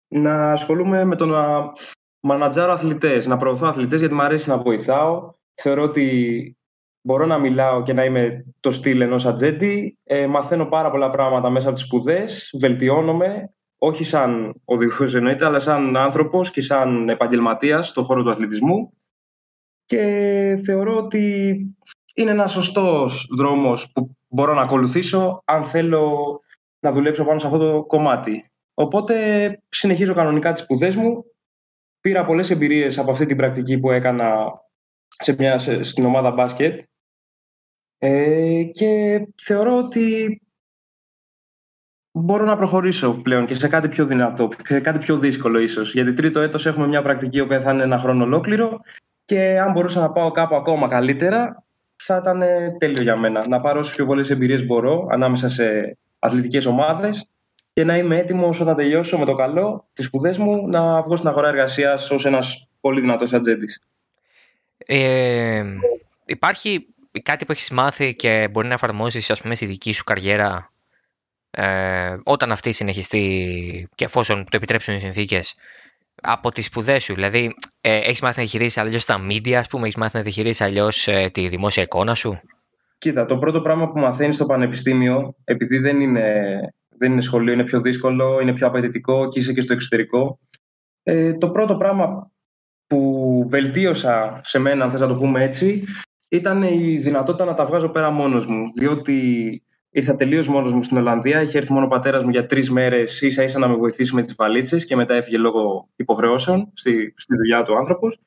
να 0.08 0.52
ασχολούμαι 0.52 1.04
με 1.04 1.16
το 1.16 1.26
να 1.26 1.72
μανατζάρω 2.20 2.72
αθλητές, 2.72 3.28
να 3.28 3.38
προωθώ 3.38 3.68
αθλητές 3.68 4.00
γιατί 4.00 4.14
μου 4.14 4.22
αρέσει 4.22 4.50
να 4.50 4.58
βοηθάω. 4.58 5.34
Θεωρώ 5.62 5.84
ότι 5.84 6.58
μπορώ 7.02 7.26
να 7.26 7.38
μιλάω 7.38 7.84
και 7.84 7.94
να 7.94 8.06
είμαι 8.06 8.46
το 8.60 8.72
στυλ 8.72 9.02
ενός 9.02 9.26
ατζέντη. 9.26 9.98
Ε, 10.04 10.28
μαθαίνω 10.28 10.66
πάρα 10.66 10.92
πολλά 10.92 11.10
πράγματα 11.10 11.50
μέσα 11.50 11.68
από 11.68 11.76
τις 11.76 11.86
σπουδές, 11.86 12.56
βελτιώνομαι, 12.60 13.54
όχι 13.78 14.04
σαν 14.04 14.62
οδηγός 14.66 15.16
εννοείται, 15.16 15.46
αλλά 15.46 15.60
σαν 15.60 15.98
άνθρωπος 15.98 16.52
και 16.52 16.62
σαν 16.62 17.10
επαγγελματίας 17.10 17.88
στον 17.88 18.04
χώρο 18.04 18.24
του 18.24 18.30
αθλητισμού. 18.30 18.94
Και 19.86 20.62
θεωρώ 20.66 20.98
ότι 20.98 21.56
είναι 22.16 22.32
ένας 22.32 22.52
σωστός 22.52 23.28
δρόμος 23.38 23.92
που 23.92 24.18
μπορώ 24.28 24.54
να 24.54 24.62
ακολουθήσω 24.62 25.42
αν 25.46 25.64
θέλω 25.64 26.40
να 26.80 26.92
δουλέψω 26.92 27.26
πάνω 27.26 27.40
σε 27.40 27.46
αυτό 27.46 27.60
το 27.60 27.86
κομμάτι. 27.86 28.52
Οπότε 28.74 29.16
συνεχίζω 29.70 30.14
κανονικά 30.14 30.52
τις 30.52 30.62
σπουδές 30.62 30.96
μου. 30.96 31.24
Πήρα 32.02 32.26
πολλές 32.26 32.50
εμπειρίες 32.50 32.98
από 32.98 33.12
αυτή 33.12 33.26
την 33.26 33.38
πρακτική 33.38 33.80
που 33.80 33.92
έκανα 33.92 34.46
σε 35.10 35.36
μια, 35.38 35.84
στην 35.84 36.06
ομάδα 36.06 36.32
μπάσκετ 36.32 36.88
ε, 37.98 38.64
και 38.64 39.22
θεωρώ 39.42 39.78
ότι 39.78 40.42
μπορώ 42.12 42.46
να 42.46 42.58
προχωρήσω 42.58 43.14
πλέον 43.14 43.46
και 43.46 43.54
σε 43.54 43.68
κάτι 43.68 43.90
πιο 43.90 44.06
δυνατό, 44.06 44.50
σε 44.64 44.80
κάτι 44.80 45.00
πιο 45.00 45.18
δύσκολο 45.18 45.60
ίσως. 45.60 45.94
Γιατί 45.94 46.14
τρίτο 46.14 46.40
έτος 46.40 46.66
έχουμε 46.66 46.88
μια 46.88 47.02
πρακτική 47.02 47.46
που 47.46 47.54
θα 47.64 47.72
είναι 47.72 47.84
ένα 47.84 47.98
χρόνο 47.98 48.24
ολόκληρο 48.24 48.80
και 49.26 49.60
αν 49.60 49.72
μπορούσα 49.72 50.00
να 50.00 50.12
πάω 50.12 50.32
κάπου 50.32 50.56
ακόμα 50.56 50.88
καλύτερα 50.88 51.64
θα 51.96 52.18
ήταν 52.18 52.44
τέλειο 52.78 53.04
για 53.04 53.18
μένα. 53.18 53.48
Να 53.48 53.62
πάρω 53.62 53.80
όσο 53.80 53.96
πιο 53.96 54.06
πολλές 54.06 54.30
εμπειρίες 54.30 54.66
μπορώ 54.66 55.08
ανάμεσα 55.12 55.50
σε 55.50 55.98
αθλητικές 56.20 56.66
ομάδες 56.66 57.28
και 57.74 57.84
να 57.84 57.98
είμαι 57.98 58.18
έτοιμος 58.18 58.60
όταν 58.60 58.76
τελειώσω 58.76 59.18
με 59.18 59.26
το 59.26 59.36
καλό 59.36 59.88
τις 59.94 60.06
σπουδές 60.06 60.38
μου 60.38 60.68
να 60.68 61.02
βγω 61.02 61.16
στην 61.16 61.30
αγορά 61.30 61.48
εργασίας 61.48 62.12
ως 62.12 62.26
ένας 62.26 62.68
πολύ 62.80 63.02
δυνατός 63.02 63.34
ατζέντης. 63.34 63.82
Ε, 64.86 65.66
υπάρχει 66.26 66.88
κάτι 67.24 67.46
που 67.46 67.52
έχεις 67.52 67.72
μάθει 67.72 68.16
και 68.16 68.48
μπορεί 68.52 68.68
να 68.68 68.74
εφαρμόσεις 68.74 69.30
ας 69.30 69.42
πούμε 69.42 69.56
στη 69.56 69.66
δική 69.66 69.92
σου 69.92 70.04
καριέρα 70.04 70.72
ε, 71.52 72.18
όταν 72.24 72.52
αυτή 72.52 72.72
συνεχιστεί 72.72 73.90
και 73.96 74.06
εφόσον 74.06 74.44
το 74.44 74.50
επιτρέψουν 74.52 74.96
οι 74.96 75.00
συνθήκες 75.00 75.56
από 76.22 76.52
τις 76.52 76.66
σπουδές 76.66 77.04
σου. 77.04 77.14
Δηλαδή, 77.14 77.56
ε, 77.82 77.98
έχεις 77.98 78.22
μάθει 78.22 78.38
να 78.38 78.44
διαχειρίζει 78.44 78.80
αλλιώς 78.80 79.06
τα 79.06 79.26
media, 79.30 79.54
ας 79.54 79.68
πούμε, 79.68 79.84
έχεις 79.84 79.96
μάθει 79.96 80.18
να 80.18 80.22
διαχειρίζει 80.24 80.64
αλλιώς 80.64 81.08
ε, 81.08 81.30
τη 81.34 81.48
δημόσια 81.48 81.84
εικόνα 81.84 82.16
σου; 82.16 82.42
Κοίτα, 82.98 83.26
το 83.26 83.38
πρώτο 83.38 83.62
πράγμα 83.62 83.92
που 83.92 84.00
μαθαίνεις 84.00 84.36
στο 84.36 84.46
πανεπιστήμιο, 84.46 85.36
επειδή 85.44 85.78
δεν 85.78 86.02
είναι, 86.02 86.60
δεν 86.98 87.12
είναι 87.12 87.22
σχολείο, 87.22 87.54
είναι 87.54 87.64
πιο 87.64 87.82
δύσκολο, 87.82 88.40
είναι 88.40 88.54
πιο 88.54 88.68
απαιτητικό 88.68 89.28
και 89.28 89.40
είσαι 89.40 89.54
και 89.54 89.62
στο 89.62 89.74
εξωτερικό. 89.74 90.40
Ε, 91.04 91.34
το 91.34 91.50
πρώτο 91.50 91.78
πράγμα 91.78 92.32
που 92.88 93.19
βελτίωσα 93.48 94.42
σε 94.44 94.60
μένα, 94.60 94.84
αν 94.84 94.92
θες 94.92 95.02
να 95.02 95.08
το 95.08 95.16
πούμε 95.16 95.44
έτσι, 95.44 95.84
ήταν 96.28 96.64
η 96.64 96.98
δυνατότητα 96.98 97.46
να 97.46 97.54
τα 97.54 97.66
βγάζω 97.66 97.90
πέρα 97.90 98.10
μόνος 98.10 98.46
μου. 98.46 98.72
Διότι 98.76 99.62
Ήρθα 99.92 100.16
τελείως 100.16 100.48
μόνος 100.48 100.72
μου 100.74 100.84
στην 100.84 100.98
Ολλανδία. 100.98 101.42
Είχε 101.42 101.58
έρθει 101.58 101.74
μόνο 101.74 101.86
ο 101.86 101.90
πατέρας 101.90 102.24
μου 102.24 102.30
για 102.30 102.46
τρεις 102.46 102.72
μέρες, 102.72 103.22
ίσα 103.22 103.44
ίσα 103.44 103.60
να 103.60 103.68
με 103.68 103.76
βοηθήσει 103.76 104.16
με 104.16 104.22
τις 104.22 104.36
βαλίτσες 104.36 104.86
και 104.86 104.96
μετά 104.96 105.14
έφυγε 105.14 105.38
λόγω 105.38 105.90
υποχρεώσεων 105.96 106.72
στη, 106.74 107.14
στη 107.18 107.36
δουλειά 107.36 107.64
του 107.64 107.78
άνθρωπος. 107.78 108.20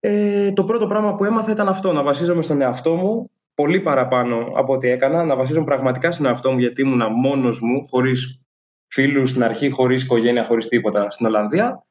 Ε, 0.00 0.52
το 0.52 0.64
πρώτο 0.64 0.86
πράγμα 0.86 1.14
που 1.14 1.24
έμαθα 1.24 1.50
ήταν 1.50 1.68
αυτό, 1.68 1.92
να 1.92 2.02
βασίζομαι 2.02 2.42
στον 2.42 2.60
εαυτό 2.60 2.94
μου 2.94 3.30
πολύ 3.54 3.80
παραπάνω 3.80 4.52
από 4.54 4.72
ό,τι 4.72 4.88
έκανα, 4.88 5.24
να 5.24 5.36
βασίζομαι 5.36 5.64
πραγματικά 5.64 6.10
στον 6.10 6.26
εαυτό 6.26 6.52
μου 6.52 6.58
γιατί 6.58 6.80
ήμουν 6.80 7.12
μόνος 7.12 7.60
μου, 7.60 7.86
χωρίς 7.86 8.40
φίλους 8.86 9.30
στην 9.30 9.44
αρχή, 9.44 9.70
χωρίς 9.70 10.02
οικογένεια, 10.02 10.44
χωρίς 10.44 10.68
τίποτα 10.68 11.10
στην 11.10 11.26
Ολλανδία. 11.26 11.86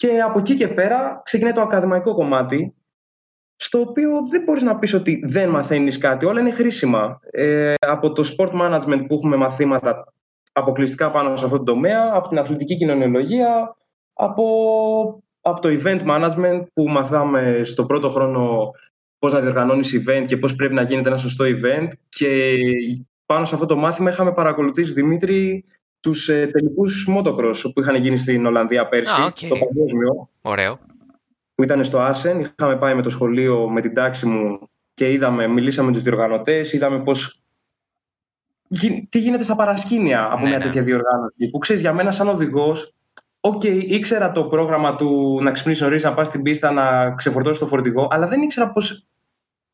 Και 0.00 0.20
από 0.20 0.38
εκεί 0.38 0.54
και 0.54 0.68
πέρα 0.68 1.20
ξεκινάει 1.24 1.52
το 1.52 1.60
ακαδημαϊκό 1.60 2.14
κομμάτι, 2.14 2.74
στο 3.56 3.80
οποίο 3.80 4.10
δεν 4.30 4.42
μπορείς 4.42 4.62
να 4.62 4.78
πεις 4.78 4.94
ότι 4.94 5.22
δεν 5.26 5.48
μαθαίνεις 5.48 5.98
κάτι, 5.98 6.26
όλα 6.26 6.40
είναι 6.40 6.50
χρήσιμα. 6.50 7.20
Ε, 7.30 7.74
από 7.78 8.12
το 8.12 8.34
sport 8.36 8.50
management 8.50 9.04
που 9.06 9.14
έχουμε 9.14 9.36
μαθήματα 9.36 10.12
αποκλειστικά 10.52 11.10
πάνω 11.10 11.36
σε 11.36 11.44
αυτό 11.44 11.56
το 11.56 11.64
τομέα, 11.64 12.10
από 12.12 12.28
την 12.28 12.38
αθλητική 12.38 12.76
κοινωνιολογία, 12.76 13.76
από, 14.12 14.44
από 15.40 15.60
το 15.60 15.68
event 15.68 16.00
management 16.06 16.62
που 16.72 16.88
μαθάμε 16.88 17.60
στο 17.64 17.86
πρώτο 17.86 18.10
χρόνο 18.10 18.70
πώς 19.18 19.32
να 19.32 19.40
διοργανώνεις 19.40 20.02
event 20.02 20.24
και 20.26 20.36
πώς 20.36 20.54
πρέπει 20.54 20.74
να 20.74 20.82
γίνεται 20.82 21.08
ένα 21.08 21.18
σωστό 21.18 21.44
event 21.44 21.88
και 22.08 22.56
πάνω 23.26 23.44
σε 23.44 23.54
αυτό 23.54 23.66
το 23.66 23.76
μάθημα 23.76 24.10
είχαμε 24.10 24.32
παρακολουθήσει, 24.32 24.92
Δημήτρη, 24.92 25.64
τους 26.00 26.28
ε, 26.28 26.46
τελικούς 26.46 27.08
motocross 27.16 27.70
που 27.74 27.80
είχαν 27.80 27.94
γίνει 27.94 28.16
στην 28.16 28.46
Ολλανδία 28.46 28.88
πέρσι, 28.88 29.12
ah, 29.18 29.32
το 29.48 29.56
παγκόσμιο. 29.58 30.28
Ωραίο 30.42 30.78
που 31.60 31.66
ήταν 31.66 31.84
στο 31.84 32.00
Άσεν. 32.00 32.40
Είχαμε 32.40 32.76
πάει 32.76 32.94
με 32.94 33.02
το 33.02 33.10
σχολείο, 33.10 33.68
με 33.68 33.80
την 33.80 33.94
τάξη 33.94 34.26
μου 34.26 34.68
και 34.94 35.12
είδαμε, 35.12 35.46
μιλήσαμε 35.46 35.86
με 35.86 35.92
τους 35.92 36.02
διοργανωτές, 36.02 36.72
είδαμε 36.72 37.02
πώς... 37.02 37.42
Τι 39.08 39.18
γίνεται 39.18 39.42
στα 39.42 39.56
παρασκήνια 39.56 40.24
από 40.24 40.42
ναι, 40.42 40.48
μια 40.48 40.58
ναι. 40.58 40.64
τέτοια 40.64 40.82
διοργάνωση. 40.82 41.48
Που 41.50 41.58
ξέρεις, 41.58 41.82
για 41.82 41.92
μένα, 41.92 42.10
σαν 42.10 42.28
οδηγός, 42.28 42.94
OK, 43.40 43.60
okay, 43.64 43.82
ήξερα 43.86 44.32
το 44.32 44.44
πρόγραμμα 44.44 44.94
του 44.94 45.38
να 45.42 45.50
ξυπνήσει 45.50 45.82
νωρίς, 45.82 46.02
να 46.02 46.14
πας 46.14 46.26
στην 46.26 46.42
πίστα, 46.42 46.70
να 46.70 47.14
ξεφορτώσει 47.14 47.60
το 47.60 47.66
φορτηγό, 47.66 48.08
αλλά 48.10 48.26
δεν 48.26 48.42
ήξερα 48.42 48.72
πώς 48.72 49.06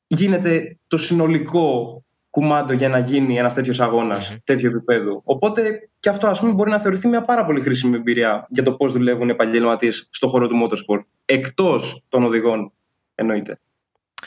γίνεται 0.07 0.79
το 0.87 0.97
συνολικό 0.97 2.03
κουμάντο 2.37 2.73
για 2.73 2.89
να 2.89 2.99
γίνει 2.99 3.39
ένας 3.39 3.55
τέτοιος 3.55 3.81
αγώνας 3.81 4.33
mm-hmm. 4.33 4.39
τέτοιο 4.45 4.69
επίπεδο. 4.69 5.21
Οπότε 5.25 5.89
και 6.01 6.09
αυτό 6.09 6.27
ας 6.27 6.41
πούμε, 6.41 6.53
μπορεί 6.53 6.71
να 6.71 6.81
θεωρηθεί 6.81 7.09
μια 7.09 7.23
πάρα 7.23 7.45
πολύ 7.45 7.61
χρήσιμη 7.61 7.97
εμπειρία 7.97 8.47
για 8.49 8.63
το 8.63 8.73
πώς 8.73 8.93
δουλεύουν 8.93 9.29
οι 9.29 9.31
επαγγελματίες 9.31 10.09
στον 10.11 10.29
χώρο 10.29 10.49
του 10.49 10.55
motorsport. 10.63 11.05
Εκτός 11.25 12.03
των 12.09 12.25
οδηγών, 12.25 12.73
εννοείται. 13.15 13.59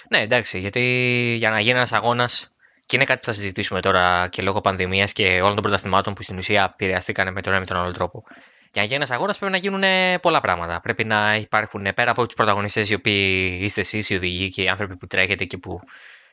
Ναι, 0.09 0.19
εντάξει, 0.19 0.59
γιατί 0.59 0.79
για 1.37 1.49
να 1.49 1.59
γίνει 1.59 1.77
ένας 1.77 1.93
αγώνας. 1.93 2.55
Και 2.85 2.95
είναι 2.95 3.05
κάτι 3.05 3.19
που 3.19 3.25
θα 3.25 3.33
συζητήσουμε 3.33 3.79
τώρα 3.79 4.27
και 4.27 4.41
λόγω 4.41 4.61
πανδημίας 4.61 5.13
και 5.13 5.39
όλων 5.41 5.53
των 5.53 5.63
πρωταθλημάτων 5.63 6.13
που 6.13 6.23
στην 6.23 6.37
ουσία 6.37 6.69
επηρεαστήκαν 6.73 7.33
με 7.33 7.41
τον 7.41 7.51
ένα 7.51 7.59
με 7.59 7.65
τον 7.65 7.77
άλλο 7.77 7.91
τρόπο. 7.91 8.23
Για 8.71 8.81
να 8.81 8.83
γίνει 8.83 8.95
ένας 8.95 9.11
αγώνας 9.11 9.37
πρέπει 9.37 9.51
να 9.51 9.57
γίνουν 9.57 9.83
πολλά 10.21 10.41
πράγματα. 10.41 10.79
Πρέπει 10.81 11.03
να 11.03 11.35
υπάρχουν 11.35 11.87
πέρα 11.95 12.11
από 12.11 12.25
τους 12.25 12.35
πρωταγωνιστές 12.35 12.89
οι 12.89 12.93
οποίοι 12.93 13.57
είστε 13.61 13.81
εσείς, 13.81 14.09
οι 14.09 14.15
οδηγοί 14.15 14.49
και 14.49 14.63
οι 14.63 14.67
άνθρωποι 14.67 14.95
που 14.95 15.07
τρέχετε 15.07 15.45
και 15.45 15.57
που 15.57 15.81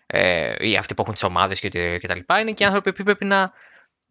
ε, 0.06 0.54
ή 0.58 0.76
αυτοί 0.76 0.94
που 0.94 1.02
έχουν 1.02 1.14
τις 1.14 1.22
ομάδες 1.22 1.60
και, 1.60 1.68
και 1.98 2.06
τα 2.06 2.14
λοιπά, 2.14 2.40
είναι 2.40 2.52
και 2.52 2.64
άνθρωποι 2.64 2.92
που 2.92 3.02
πρέπει 3.02 3.24
να 3.24 3.52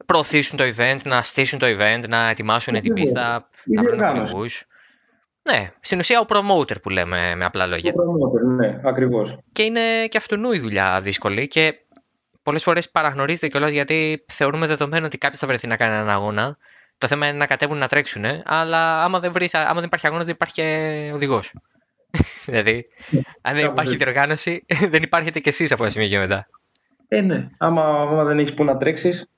προωθήσουν 0.06 0.58
το 0.58 0.64
event, 0.64 1.00
να 1.04 1.22
στήσουν 1.22 1.60
το 1.60 1.66
event, 1.66 2.04
να 2.08 2.30
ετοιμάσουν 2.30 2.82
την 2.82 2.94
πίστα, 2.94 3.50
να 3.66 3.84
βρουν 3.84 4.02
οδηγού. 4.02 4.46
Ναι, 5.52 5.72
στην 5.80 6.00
ουσία 6.00 6.20
ο 6.20 6.26
promoter 6.28 6.82
που 6.82 6.90
λέμε 6.90 7.36
με 7.36 7.46
απλά 7.46 7.66
λόγια. 7.66 7.94
Ο 7.96 8.02
promoter, 8.02 8.56
ναι, 8.56 8.80
ακριβώς. 8.84 9.38
Και 9.52 9.64
είναι 9.64 10.08
και 10.08 10.18
αυτού 10.18 10.52
η 10.52 10.60
δουλειά 10.60 11.02
δύσκολη 11.02 11.48
και 11.48 11.80
πολλές 12.44 12.64
φορές 12.64 12.92
παραγνωρίζεται 12.92 13.48
κιόλας 13.48 13.72
γιατί 13.72 14.26
θεωρούμε 14.28 14.68
δεδομένο 14.68 15.06
ότι 15.06 15.18
κάποιος 15.18 15.40
θα 15.40 15.48
βρεθεί 15.48 15.68
να 15.68 15.78
κάνει 15.78 15.94
έναν 15.94 16.10
αγώνα. 16.10 16.58
Το 16.98 17.08
θέμα 17.08 17.28
είναι 17.28 17.38
να 17.38 17.48
κατέβουν 17.48 17.78
να 17.78 17.88
τρέξουν, 17.88 18.24
αλλά 18.46 19.04
άμα 19.04 19.20
δεν, 19.20 19.32
βρεις, 19.32 19.54
άμα 19.54 19.74
δεν 19.74 19.84
υπάρχει 19.84 20.08
αγώνας, 20.08 20.26
δεν 20.26 20.34
υπάρχει 20.34 20.54
και 20.54 21.12
οδηγός. 21.14 21.54
δηλαδή, 22.46 22.86
αν 23.42 23.56
δεν 23.56 23.66
υπάρχει 23.66 23.96
διοργάνωση, 23.96 24.66
δεν 24.94 25.04
υπάρχετε 25.04 25.40
κι 25.40 25.50
εσείς 25.50 25.72
από 25.72 25.84
ένα 25.84 25.92
σημείο 25.92 26.08
και 26.08 26.18
μετά. 26.18 26.48
Ε, 27.08 27.22
ναι. 27.22 27.48
Άμα, 27.58 27.84
άμα 27.84 28.24
δεν 28.24 28.40
έχεις 28.40 28.54
που 28.54 28.64
να 28.64 28.78
τρέξεις. 28.78 29.30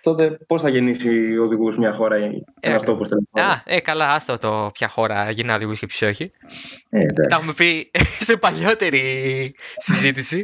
τότε 0.00 0.38
πώς 0.46 0.62
θα 0.62 0.68
γεννήσει 0.68 1.38
οδηγούς 1.38 1.76
μια 1.76 1.92
χώρα 1.92 2.18
ή 2.18 2.42
ένας 2.60 2.82
Ε, 2.82 2.84
τόπο 2.84 3.04
Α, 3.32 3.62
ε, 3.64 3.80
καλά, 3.80 4.12
άστο 4.14 4.38
το 4.38 4.70
ποια 4.74 4.88
χώρα 4.88 5.30
γεννά 5.30 5.54
οδηγούς 5.54 5.78
και 5.78 5.86
ποιος 5.86 6.10
όχι. 6.10 6.30
Ε, 6.90 7.00
εντάξει. 7.00 7.28
Τα 7.28 7.36
έχουμε 7.36 7.52
πει 7.52 7.90
σε 8.28 8.36
παλιότερη 8.36 9.54
συζήτηση 9.76 10.42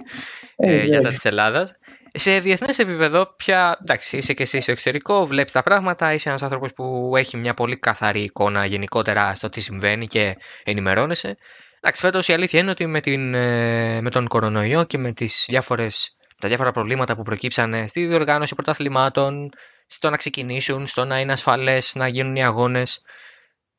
Ε, 0.56 0.74
ε, 0.74 0.82
για 0.82 0.90
τα 0.90 0.96
εντάξει. 0.96 1.16
της 1.16 1.24
Ελλάδας. 1.24 1.76
Σε 2.14 2.38
διεθνές 2.38 2.78
επίπεδο, 2.78 3.34
πια 3.36 3.78
εντάξει, 3.80 4.16
είσαι 4.16 4.32
και 4.32 4.42
εσύ 4.42 4.60
στο 4.60 4.70
εξωτερικό, 4.70 5.26
βλέπεις 5.26 5.52
τα 5.52 5.62
πράγματα, 5.62 6.12
είσαι 6.12 6.28
ένας 6.28 6.42
άνθρωπος 6.42 6.72
που 6.72 7.12
έχει 7.16 7.36
μια 7.36 7.54
πολύ 7.54 7.76
καθαρή 7.76 8.20
εικόνα 8.20 8.64
γενικότερα 8.64 9.34
στο 9.34 9.48
τι 9.48 9.60
συμβαίνει 9.60 10.06
και 10.06 10.36
ενημερώνεσαι. 10.64 11.36
Εντάξει, 11.80 12.00
φέτος 12.00 12.28
η 12.28 12.32
αλήθεια 12.32 12.60
είναι 12.60 12.70
ότι 12.70 12.86
με, 12.86 13.00
την, 13.00 13.34
ε, 13.34 14.00
με 14.00 14.10
τον 14.10 14.28
κορονοϊό 14.28 14.84
και 14.84 14.98
με 14.98 15.12
τις 15.12 15.44
διάφορες, 15.48 16.16
τα 16.40 16.48
διάφορα 16.48 16.72
προβλήματα 16.72 17.16
που 17.16 17.22
προκύψανε 17.22 17.86
στη 17.86 18.06
διοργάνωση 18.06 18.54
πρωταθλημάτων, 18.54 19.50
στο 19.86 20.10
να 20.10 20.16
ξεκινήσουν, 20.16 20.86
στο 20.86 21.04
να 21.04 21.20
είναι 21.20 21.32
ασφαλές 21.32 21.94
να 21.94 22.08
γίνουν 22.08 22.36
οι 22.36 22.44
αγώνες, 22.44 23.02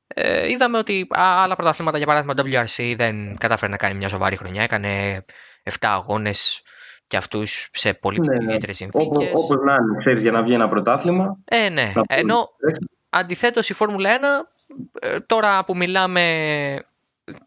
ε, 0.08 0.50
είδαμε 0.50 0.78
ότι 0.78 1.08
α, 1.18 1.44
άλλα 1.44 1.56
πρωταθλήματα, 1.56 1.98
για 1.98 2.06
παράδειγμα 2.06 2.34
το 2.34 2.44
WRC, 2.46 2.94
δεν 2.96 3.38
κατάφερε 3.38 3.72
να 3.72 3.78
κάνει 3.78 3.94
μια 3.94 4.10
σοβαρή 4.10 4.36
χρονιά. 4.36 4.64
Έκανε 4.64 5.26
7 5.64 5.72
αγώνες 5.82 6.62
και 7.14 7.20
αυτούς 7.20 7.70
σε 7.74 7.94
πολύ 7.94 8.20
Ναι, 8.20 8.36
ναι. 8.36 8.44
ιδιαίτερες 8.44 8.82
Όπως, 8.82 9.02
συνθήκες. 9.04 9.32
όπως 9.44 9.58
να 9.66 9.74
είναι, 9.74 9.98
ξέρεις, 10.00 10.22
για 10.22 10.32
να 10.32 10.44
βγει 10.44 10.54
ένα 10.54 10.68
πρωτάθλημα. 10.68 11.38
Ε, 11.46 11.70
ναι. 11.70 11.84
να 11.84 11.92
πούμε, 11.92 12.04
Ενώ 12.20 12.50
εντάξει. 12.60 12.90
αντιθέτως 13.10 13.70
η 13.70 13.74
Φόρμουλα 13.74 14.10
1, 14.10 14.50
ε, 15.00 15.20
τώρα 15.20 15.64
που 15.66 15.76
μιλάμε, 15.76 16.22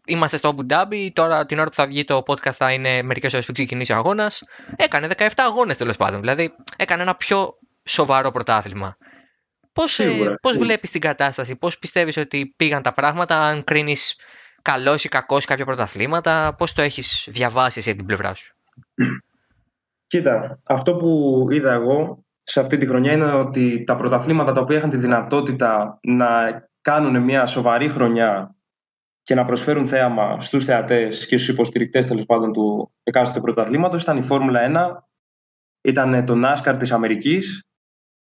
είμαστε 0.05 0.37
στο 0.37 0.55
Abu 0.57 0.73
Dhabi, 0.73 1.09
τώρα 1.13 1.45
την 1.45 1.59
ώρα 1.59 1.67
που 1.69 1.75
θα 1.75 1.85
βγει 1.87 2.03
το 2.05 2.23
podcast 2.27 2.51
θα 2.51 2.71
είναι 2.71 3.01
μερικές 3.01 3.33
ώρες 3.33 3.45
που 3.45 3.51
ξεκινήσει 3.51 3.91
ο 3.93 3.95
αγώνας, 3.95 4.43
έκανε 4.75 5.07
17 5.17 5.27
αγώνες 5.35 5.77
τέλος 5.77 5.97
πάντων, 5.97 6.19
δηλαδή 6.19 6.53
έκανε 6.77 7.01
ένα 7.01 7.15
πιο 7.15 7.57
σοβαρό 7.83 8.31
πρωτάθλημα. 8.31 8.97
Πώς, 9.73 9.99
ε, 9.99 10.09
Σίγουρα, 10.09 10.35
πώς 10.41 10.51
σίγουρα. 10.51 10.67
βλέπεις 10.69 10.91
την 10.91 11.01
κατάσταση, 11.01 11.55
πώς 11.55 11.79
πιστεύεις 11.79 12.17
ότι 12.17 12.53
πήγαν 12.57 12.81
τα 12.81 12.93
πράγματα, 12.93 13.39
αν 13.41 13.63
κρίνεις 13.63 14.15
καλός 14.61 15.03
ή 15.03 15.09
κακός 15.09 15.45
κάποια 15.45 15.65
πρωταθλήματα, 15.65 16.55
πώς 16.57 16.73
το 16.73 16.81
έχεις 16.81 17.27
διαβάσει 17.29 17.79
εσύ 17.79 17.89
από 17.89 17.97
την 17.97 18.07
πλευρά 18.07 18.35
σου; 18.35 18.55
Κοίτα, 20.07 20.57
αυτό 20.65 20.95
που 20.95 21.45
είδα 21.51 21.73
εγώ 21.73 22.25
σε 22.43 22.59
αυτή 22.59 22.77
τη 22.77 22.85
χρονιά 22.85 23.11
είναι 23.11 23.31
ότι 23.31 23.83
τα 23.83 23.95
πρωταθλήματα 23.95 24.51
τα 24.51 24.61
οποία 24.61 24.77
είχαν 24.77 24.89
τη 24.89 24.97
δυνατότητα 24.97 25.99
να 26.01 26.27
κάνουν 26.81 27.23
μια 27.23 27.45
σοβαρή 27.45 27.89
χρονιά 27.89 28.55
και 29.23 29.35
να 29.35 29.45
προσφέρουν 29.45 29.87
θέαμα 29.87 30.41
στους 30.41 30.65
θεατές 30.65 31.25
και 31.25 31.37
στους 31.37 31.49
υποστηρικτές 31.49 32.07
τέλος 32.07 32.25
πάντων 32.25 32.53
του 32.53 32.93
εκάστοτε 33.03 33.39
πρωταθλήματος 33.39 34.01
ήταν 34.01 34.17
η 34.17 34.21
Φόρμουλα 34.21 34.61
1, 34.61 35.03
ήταν 35.81 36.25
το 36.25 36.33
NASCAR 36.43 36.75
της 36.79 36.91
Αμερικής, 36.91 37.67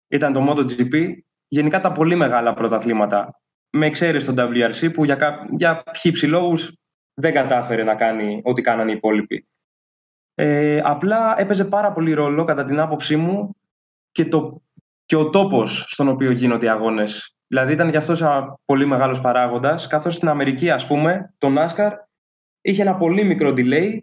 ήταν 0.07 0.33
το 0.33 0.47
MotoGP, 0.49 1.13
γενικά 1.47 1.79
τα 1.79 1.91
πολύ 1.91 2.15
μεγάλα 2.15 2.53
πρωταθλήματα. 2.53 3.41
Με 3.69 3.85
εξαίρεση 3.85 4.33
το 4.33 4.49
WRC 4.53 4.93
που 4.93 5.03
για, 5.03 5.15
κά... 5.15 5.47
για 5.57 5.83
χύψη 5.95 6.27
λόγους 6.27 6.73
δεν 7.13 7.33
κατάφερε 7.33 7.83
να 7.83 7.95
κάνει 7.95 8.41
ό,τι 8.43 8.61
κάνανε 8.61 8.91
οι 8.91 8.95
υπόλοιποι. 8.95 9.47
Ε, 10.43 10.81
απλά 10.83 11.35
έπαιζε 11.37 11.65
πάρα 11.65 11.91
πολύ 11.91 12.13
ρόλο 12.13 12.43
κατά 12.43 12.63
την 12.63 12.79
άποψή 12.79 13.15
μου 13.15 13.55
και, 14.11 14.25
το, 14.25 14.61
και 15.05 15.15
ο 15.15 15.29
τόπος 15.29 15.85
στον 15.87 16.07
οποίο 16.07 16.31
γίνονται 16.31 16.65
οι 16.65 16.69
αγώνες. 16.69 17.35
Δηλαδή 17.47 17.73
ήταν 17.73 17.89
γι' 17.89 17.97
αυτός 17.97 18.21
ένα 18.21 18.59
πολύ 18.65 18.85
μεγάλος 18.85 19.21
παράγοντας, 19.21 19.87
καθώς 19.87 20.15
στην 20.15 20.27
Αμερική 20.27 20.69
ας 20.69 20.87
πούμε 20.87 21.33
το 21.37 21.47
NASCAR 21.57 21.91
είχε 22.61 22.81
ένα 22.81 22.95
πολύ 22.95 23.23
μικρό 23.23 23.53
delay 23.57 23.97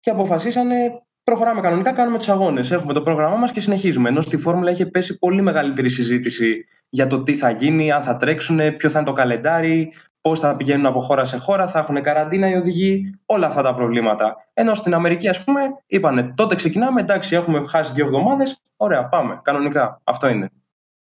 και 0.00 0.10
αποφασίσανε 0.10 1.02
προχωράμε 1.24 1.60
κανονικά, 1.60 1.92
κάνουμε 1.92 2.18
τους 2.18 2.28
αγώνες, 2.28 2.70
έχουμε 2.70 2.92
το 2.92 3.02
πρόγραμμά 3.02 3.36
μας 3.36 3.52
και 3.52 3.60
συνεχίζουμε. 3.60 4.08
Ενώ 4.08 4.20
στη 4.20 4.36
Φόρμουλα 4.36 4.70
είχε 4.70 4.86
πέσει 4.86 5.18
πολύ 5.18 5.42
μεγαλύτερη 5.42 5.88
συζήτηση 5.88 6.64
για 6.88 7.06
το 7.06 7.22
τι 7.22 7.34
θα 7.34 7.50
γίνει, 7.50 7.92
αν 7.92 8.02
θα 8.02 8.16
τρέξουν, 8.16 8.76
ποιο 8.76 8.88
θα 8.88 8.98
είναι 8.98 9.08
το 9.08 9.14
καλεντάρι, 9.14 9.92
πώς 10.20 10.40
θα 10.40 10.56
πηγαίνουν 10.56 10.86
από 10.86 11.00
χώρα 11.00 11.24
σε 11.24 11.36
χώρα, 11.36 11.68
θα 11.68 11.78
έχουν 11.78 12.02
καραντίνα 12.02 12.48
οι 12.48 12.54
οδηγοί, 12.54 13.20
όλα 13.26 13.46
αυτά 13.46 13.62
τα 13.62 13.74
προβλήματα. 13.74 14.36
Ενώ 14.52 14.74
στην 14.74 14.94
Αμερική, 14.94 15.28
ας 15.28 15.44
πούμε, 15.44 15.60
είπανε 15.86 16.32
τότε 16.36 16.54
ξεκινάμε, 16.54 17.00
εντάξει, 17.00 17.34
έχουμε 17.34 17.66
χάσει 17.66 17.92
δύο 17.92 18.04
εβδομάδες, 18.04 18.62
ωραία, 18.76 19.08
πάμε, 19.08 19.40
κανονικά. 19.42 20.00
Αυτό 20.04 20.28
είναι. 20.28 20.50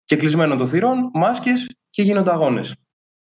Και 0.03 0.15
κλεισμένο 0.15 0.55
το 0.55 0.65
θυρών, 0.65 1.09
μάσκες 1.13 1.77
και 1.89 2.01
γίνονται 2.01 2.31
αγώνες. 2.31 2.75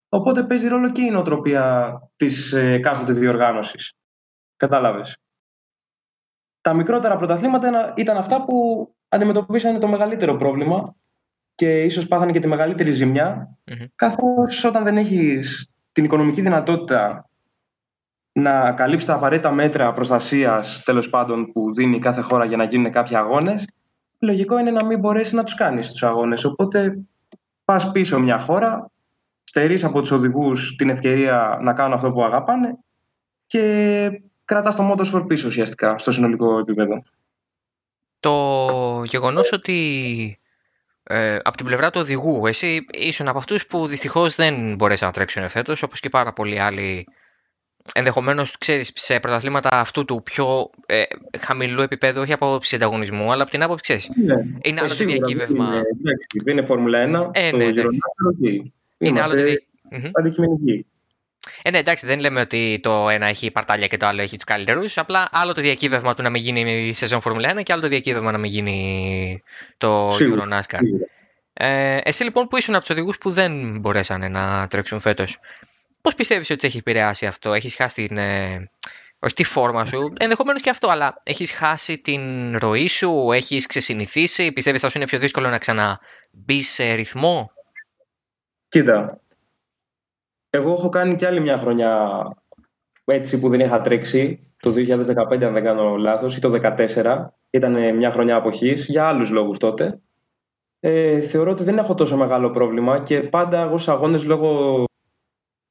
Οπότε 0.08 0.42
παίζει 0.42 0.68
ρόλο 0.68 0.92
και 0.92 1.02
η 1.02 1.10
νοοτροπία 1.10 1.92
της 2.16 2.52
ε, 2.52 2.78
κάθε 2.78 3.12
διοργάνωσης. 3.12 3.92
Κατάλαβες. 4.56 5.16
Τα 6.60 6.74
μικρότερα 6.74 7.16
πρωταθλήματα 7.16 7.92
ήταν 7.96 8.16
αυτά 8.16 8.44
που 8.44 8.88
αντιμετωπίσανε 9.08 9.78
το 9.78 9.88
μεγαλύτερο 9.88 10.36
πρόβλημα 10.36 10.96
και 11.58 11.82
ίσως 11.82 12.06
πάθανε 12.08 12.32
και 12.32 12.40
τη 12.40 12.46
μεγαλύτερη 12.46 12.90
ζημιά, 12.90 13.56
Μμμ. 13.64 13.84
καθώς 13.94 14.64
όταν 14.64 14.84
δεν 14.84 14.96
έχεις 14.96 15.70
την 15.92 16.04
οικονομική 16.04 16.40
δυνατότητα 16.40 17.28
να 18.32 18.72
καλύψεις 18.72 19.08
τα 19.08 19.14
απαραίτητα 19.14 19.50
μέτρα 19.50 19.92
προστασίας 19.92 20.82
τέλος 20.84 21.10
πάντων 21.10 21.52
που 21.52 21.74
δίνει 21.74 21.98
κάθε 21.98 22.20
χώρα 22.20 22.44
για 22.44 22.56
να 22.56 22.64
γίνουν 22.64 22.92
κάποιοι 22.92 23.16
αγώνες, 23.16 23.68
λογικό 24.18 24.58
είναι 24.58 24.70
να 24.70 24.84
μην 24.84 24.98
μπορέσεις 24.98 25.32
να 25.32 25.44
τους 25.44 25.54
κάνεις 25.54 25.90
τους 25.90 26.02
αγώνες. 26.02 26.44
Οπότε 26.44 26.98
πας 27.64 27.90
πίσω 27.90 28.18
μια 28.18 28.38
χώρα, 28.38 28.90
στερείς 29.42 29.84
από 29.84 30.00
τους 30.00 30.10
οδηγούς 30.10 30.74
την 30.76 30.88
ευκαιρία 30.88 31.58
να 31.62 31.72
κάνουν 31.72 31.92
αυτό 31.92 32.12
που 32.12 32.22
αγαπάνε 32.22 32.78
και 33.46 34.22
κρατάς 34.44 34.76
το 34.76 34.92
motorsport 34.92 35.24
πίσω 35.26 35.46
ουσιαστικά 35.46 35.98
στο 35.98 36.12
συνολικό 36.12 36.58
επίπεδο. 36.58 37.02
Το 38.20 39.02
γεγονός 39.04 39.52
ότι 39.52 40.38
ε, 41.08 41.38
από 41.42 41.56
την 41.56 41.66
πλευρά 41.66 41.90
του 41.90 42.00
οδηγού, 42.02 42.46
εσύ 42.46 42.84
ήσουν 42.92 43.28
από 43.28 43.38
αυτούς 43.38 43.66
που 43.66 43.86
δυστυχώς 43.86 44.34
δεν 44.34 44.74
μπορέσαν 44.74 45.06
να 45.08 45.14
τρέξουν 45.14 45.48
φέτος, 45.48 45.82
όπως 45.82 46.00
και 46.00 46.08
πάρα 46.08 46.32
πολλοί 46.32 46.60
άλλοι 46.60 47.06
ενδεχομένως, 47.94 48.58
ξέρεις, 48.58 48.90
σε 48.94 49.20
πρωταθλήματα 49.20 49.68
αυτού 49.80 50.04
του 50.04 50.22
πιο 50.22 50.70
ε, 50.86 51.02
χαμηλού 51.38 51.82
επίπεδου, 51.82 52.20
όχι 52.20 52.32
από 52.32 52.46
άποψη 52.46 52.74
ανταγωνισμού, 52.76 53.32
αλλά 53.32 53.42
από 53.42 53.50
την 53.50 53.62
άποψη, 53.62 53.82
ξέρεις, 53.82 54.10
Ναι. 54.24 54.34
είναι 54.62 54.78
Ε, 54.78 54.80
άλλο 54.80 54.88
το 54.88 54.94
σίγουρα, 54.94 55.16
διακύβευμα. 55.16 55.64
Δεν 55.64 55.74
είναι, 55.74 55.78
εντάξει, 56.00 56.40
δεν 56.44 56.56
είναι 56.56 56.66
Φόρμουλα 56.66 56.98
1. 56.98 57.30
Ε, 57.32 57.50
το 57.50 57.56
ναι, 57.56 57.64
Euro 57.64 57.68
εντάξει. 57.68 57.98
NASCAR, 57.98 58.32
OK. 58.32 58.46
Είναι 58.98 59.20
άλλο 59.20 59.34
το 59.34 59.38
Είμαστε 59.38 59.42
δια- 59.42 59.62
Μμμ. 59.90 60.10
αντικειμενικοί. 60.12 60.86
Ε, 61.62 61.70
ναι, 61.70 61.78
εντάξει, 61.78 62.06
δεν 62.06 62.20
λέμε 62.20 62.40
ότι 62.40 62.80
το 62.82 63.08
ένα 63.08 63.26
έχει 63.26 63.50
παρτάλια 63.50 63.86
και 63.86 63.96
το 63.96 64.06
άλλο 64.06 64.22
έχει 64.22 64.36
τους 64.36 64.44
καλύτερους. 64.44 64.98
Απλά 64.98 65.28
άλλο 65.32 65.54
το 65.54 65.60
διακύβευμα 65.60 66.14
του 66.14 66.22
να 66.22 66.30
μην 66.30 66.42
γίνει 66.42 66.86
η 66.88 66.92
σεζόν 66.94 67.20
Φόρμουλα 67.20 67.54
1 67.58 67.62
και 67.62 67.72
άλλο 67.72 67.82
το 67.82 67.88
διακύβευμα 67.88 68.32
να 68.32 68.38
μην 68.38 68.50
γίνει 68.50 69.42
το 69.76 70.10
Σίγουρα, 70.12 70.44
Euro 70.44 70.52
NASCAR. 70.52 70.78
σίγουρα. 70.78 71.06
Ε, 71.52 71.98
εσύ 72.02 72.24
λοιπόν 72.24 72.46
που 72.48 72.56
ήσουν 72.56 72.74
από 72.74 72.84
τους 72.84 72.92
οδηγούς 72.96 73.18
που 73.18 73.30
δεν 73.30 73.78
μπορέσανε 73.78 74.28
να 74.28 74.66
τρέξουν 74.66 75.00
φέτος, 75.00 75.38
πώς 76.00 76.14
πιστεύεις 76.14 76.50
ότι 76.50 76.60
σε 76.60 76.66
έχει 76.66 76.76
επηρεάσει 76.78 77.26
αυτό, 77.26 77.52
έχεις 77.52 77.74
χάσει 77.74 78.06
την. 78.06 78.16
ε, 78.18 78.70
όχι 79.18 79.34
τη 79.34 79.44
φόρμα 79.44 79.86
σου, 79.86 80.12
ενδεχομένως 80.18 80.62
και 80.62 80.70
αυτό, 80.70 80.88
αλλά 80.88 81.20
έχεις 81.22 81.50
χάσει 81.52 81.98
την 81.98 82.56
ροή 82.58 82.86
σου, 82.88 83.30
έχεις 83.32 83.66
ξεσυνηθίσει, 83.66 84.52
πιστεύεις 84.52 84.80
θα 84.80 84.88
σου 84.88 84.98
είναι 84.98 85.06
πιο 85.06 85.18
δύσκολο 85.18 85.48
να 85.48 85.58
ξαναμπεί 85.58 86.62
σε 86.62 86.92
ρυθμό; 86.92 87.50
Κοίτα, 88.68 89.20
εγώ 90.50 90.72
έχω 90.72 90.88
κάνει 90.88 91.14
κι 91.14 91.24
άλλη 91.24 91.40
μια 91.40 91.58
χρονιά 91.58 92.22
έτσι 93.04 93.40
που 93.40 93.48
δεν 93.48 93.60
είχα 93.60 93.80
τρέξει, 93.80 94.52
το 94.56 94.70
2015 94.70 95.42
αν 95.42 95.52
δεν 95.52 95.62
κάνω 95.64 95.96
λάθος, 95.96 96.36
ή 96.36 96.40
το 96.40 96.50
2014. 96.50 97.32
Ήταν 97.50 97.96
μια 97.96 98.10
χρονιά 98.10 98.36
αποχής, 98.36 98.86
για 98.86 99.06
άλλους 99.06 99.30
λόγους 99.30 99.58
τότε. 99.58 100.00
Ε, 100.80 101.20
θεωρώ 101.20 101.50
ότι 101.50 101.62
δεν 101.62 101.78
έχω 101.78 101.94
τόσο 101.94 102.16
μεγάλο 102.16 102.50
πρόβλημα 102.50 103.02
και 103.02 103.20
πάντα 103.20 103.60
εγώ 103.60 103.78
στους 103.78 103.88
αγώνες 103.88 104.24
λόγω 104.24 104.84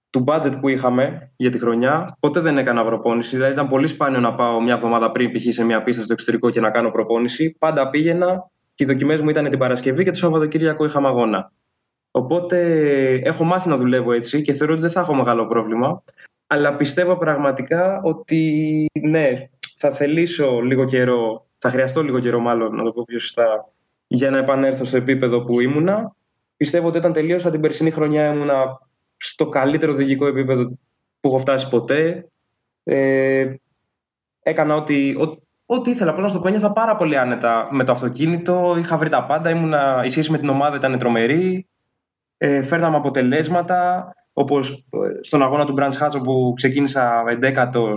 του 0.09 0.23
budget 0.27 0.57
που 0.59 0.67
είχαμε 0.67 1.31
για 1.35 1.49
τη 1.49 1.59
χρονιά, 1.59 2.17
ποτέ 2.19 2.39
δεν 2.39 2.57
έκανα 2.57 2.85
προπόνηση. 2.85 3.35
Δηλαδή 3.35 3.53
ήταν 3.53 3.67
πολύ 3.67 3.87
σπάνιο 3.87 4.19
να 4.19 4.35
πάω 4.35 4.61
μια 4.61 4.73
εβδομάδα 4.73 5.11
πριν 5.11 5.31
π.χ. 5.31 5.53
σε 5.53 5.63
μια 5.63 5.83
πίστα 5.83 6.03
στο 6.03 6.13
εξωτερικό 6.13 6.49
και 6.49 6.59
να 6.59 6.69
κάνω 6.69 6.91
προπόνηση. 6.91 7.55
Πάντα 7.59 7.89
πήγαινα 7.89 8.51
και 8.73 8.83
οι 8.83 8.87
δοκιμές 8.87 9.21
μου 9.21 9.29
ήταν 9.29 9.49
την 9.49 9.59
Παρασκευή 9.59 10.03
και 10.03 10.11
το 10.11 10.17
Σαββατοκύριακο 10.17 10.85
είχαμε 10.85 11.07
αγώνα. 11.07 11.51
Οπότε 12.17 12.59
έχω 13.23 13.43
μάθει 13.43 13.69
να 13.69 13.75
δουλεύω 13.75 14.11
έτσι 14.11 14.41
και 14.41 14.53
θεωρώ 14.53 14.73
ότι 14.73 14.81
δεν 14.81 14.91
θα 14.91 14.99
έχω 14.99 15.13
μεγάλο 15.13 15.47
πρόβλημα. 15.47 16.03
Αλλά 16.47 16.75
πιστεύω 16.75 17.17
πραγματικά 17.17 18.01
ότι 18.03 18.85
ναι, 19.01 19.49
θα 19.77 19.91
θελήσω 19.91 20.59
λίγο 20.59 20.85
καιρό, 20.85 21.47
θα 21.57 21.69
χρειαστώ 21.69 22.03
λίγο 22.03 22.19
καιρό 22.19 22.39
μάλλον, 22.39 22.75
να 22.75 22.83
το 22.83 22.91
πω 22.91 23.03
πιο 23.07 23.19
σωστά, 23.19 23.69
για 24.07 24.29
να 24.29 24.37
επανέλθω 24.37 24.85
στο 24.85 24.97
επίπεδο 24.97 25.43
που 25.43 25.59
ήμουνα. 25.59 26.15
Πιστεύω 26.57 26.87
ότι 26.87 26.97
όταν 26.97 27.13
τελείωσα 27.13 27.49
την 27.49 27.61
περσινή 27.61 27.91
χρονιά 27.91 28.33
ήμουνα 28.33 28.79
στο 29.17 29.49
καλύτερο 29.49 29.91
οδηγικό 29.91 30.25
επίπεδο 30.25 30.67
που 31.19 31.27
έχω 31.27 31.39
φτάσει 31.39 31.69
ποτέ. 31.69 32.27
Ε, 32.83 33.53
έκανα 34.39 34.75
ό,τι, 34.75 35.15
ό, 35.15 35.41
ό,τι 35.65 35.89
ήθελα. 35.89 36.13
Πώς 36.13 36.23
να 36.23 36.29
στο 36.29 36.39
πω, 36.39 36.47
ένιωθα 36.47 36.71
πάρα 36.71 36.95
πολύ 36.95 37.17
άνετα 37.17 37.67
με 37.71 37.83
το 37.83 37.91
αυτοκίνητο. 37.91 38.75
Είχα 38.77 38.97
βρει 38.97 39.09
τα 39.09 39.25
πάντα. 39.25 39.49
Ήμουνα, 39.49 40.01
η 40.05 40.09
σχέση 40.09 40.31
με 40.31 40.37
την 40.37 40.49
ομάδα 40.49 40.75
ήταν 40.75 40.97
τρομερή. 40.97 41.67
Ε, 42.37 42.63
φέρναμε 42.63 42.95
αποτελέσματα. 42.95 44.11
Όπως 44.33 44.85
στον 45.21 45.43
αγώνα 45.43 45.65
του 45.65 45.75
Brands 45.77 45.97
Hatch 45.99 46.23
που 46.23 46.53
ξεκίνησα 46.55 47.23
11 47.41 47.95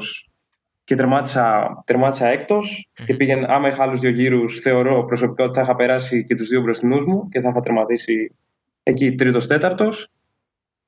και 0.84 0.94
τερμάτισα, 0.94 1.82
τερμάτισα 1.86 2.26
έκτος 2.28 2.88
και 3.06 3.14
πήγαινε, 3.14 3.46
άμα 3.48 3.68
είχα 3.68 3.82
άλλους 3.82 4.00
δύο 4.00 4.10
γύρους 4.10 4.60
θεωρώ 4.60 5.04
προσωπικά 5.04 5.44
ότι 5.44 5.54
θα 5.54 5.60
είχα 5.60 5.74
περάσει 5.74 6.24
και 6.24 6.34
τους 6.36 6.48
δύο 6.48 6.60
μπροστινούς 6.60 7.04
μου 7.04 7.28
και 7.28 7.40
θα 7.40 7.48
είχα 7.48 7.60
τερματίσει 7.60 8.36
εκεί 8.82 9.14
τρίτος 9.14 9.46
τέταρτος. 9.46 10.08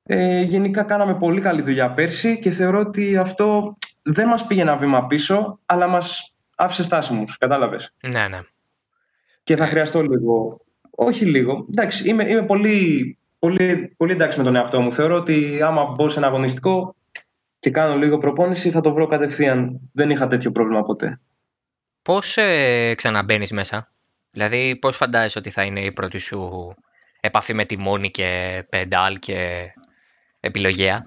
Ε, 0.03 0.41
γενικά 0.41 0.83
κάναμε 0.83 1.15
πολύ 1.15 1.41
καλή 1.41 1.61
δουλειά 1.61 1.93
πέρσι 1.93 2.39
και 2.39 2.49
θεωρώ 2.49 2.79
ότι 2.79 3.17
αυτό 3.17 3.73
δεν 4.01 4.27
μας 4.27 4.47
πήγε 4.47 4.61
ένα 4.61 4.75
βήμα 4.75 5.05
πίσω 5.05 5.59
αλλά 5.65 5.87
μας 5.87 6.33
άφησε 6.55 6.83
στάσιμους, 6.83 7.37
κατάλαβες. 7.37 7.93
Ναι, 8.13 8.27
ναι. 8.27 8.39
Και 9.43 9.55
θα 9.55 9.65
χρειαστώ 9.65 10.01
λίγο, 10.01 10.61
όχι 10.91 11.25
λίγο, 11.25 11.65
εντάξει 11.69 12.09
είμαι, 12.09 12.29
είμαι 12.29 12.43
πολύ, 12.43 13.17
πολύ, 13.43 13.93
πολύ 13.97 14.11
εντάξει 14.11 14.37
με 14.37 14.43
τον 14.43 14.55
εαυτό 14.55 14.81
μου. 14.81 14.91
Θεωρώ 14.91 15.15
ότι 15.15 15.61
άμα 15.61 15.83
μπω 15.85 16.09
σε 16.09 16.17
ένα 16.17 16.27
αγωνιστικό 16.27 16.95
και 17.59 17.69
κάνω 17.69 17.95
λίγο 17.95 18.17
προπόνηση 18.17 18.71
θα 18.71 18.81
το 18.81 18.93
βρω 18.93 19.07
κατευθείαν. 19.07 19.79
Δεν 19.93 20.09
είχα 20.09 20.27
τέτοιο 20.27 20.51
πρόβλημα 20.51 20.81
ποτέ. 20.81 21.19
Πώς 22.01 22.37
ε, 22.37 22.93
ξαναμπαίνεις 22.95 23.51
μέσα, 23.51 23.91
δηλαδή 24.31 24.75
πώς 24.75 24.95
φαντάζεσαι 24.95 25.39
ότι 25.39 25.49
θα 25.49 25.63
είναι 25.63 25.79
η 25.79 25.91
πρώτη 25.91 26.17
σου 26.19 26.73
επαφή 27.19 27.53
με 27.53 27.65
τιμόνι 27.65 28.11
και 28.11 28.63
πεντάλ 28.69 29.19
και 29.19 29.71
επιλογέα; 30.39 31.05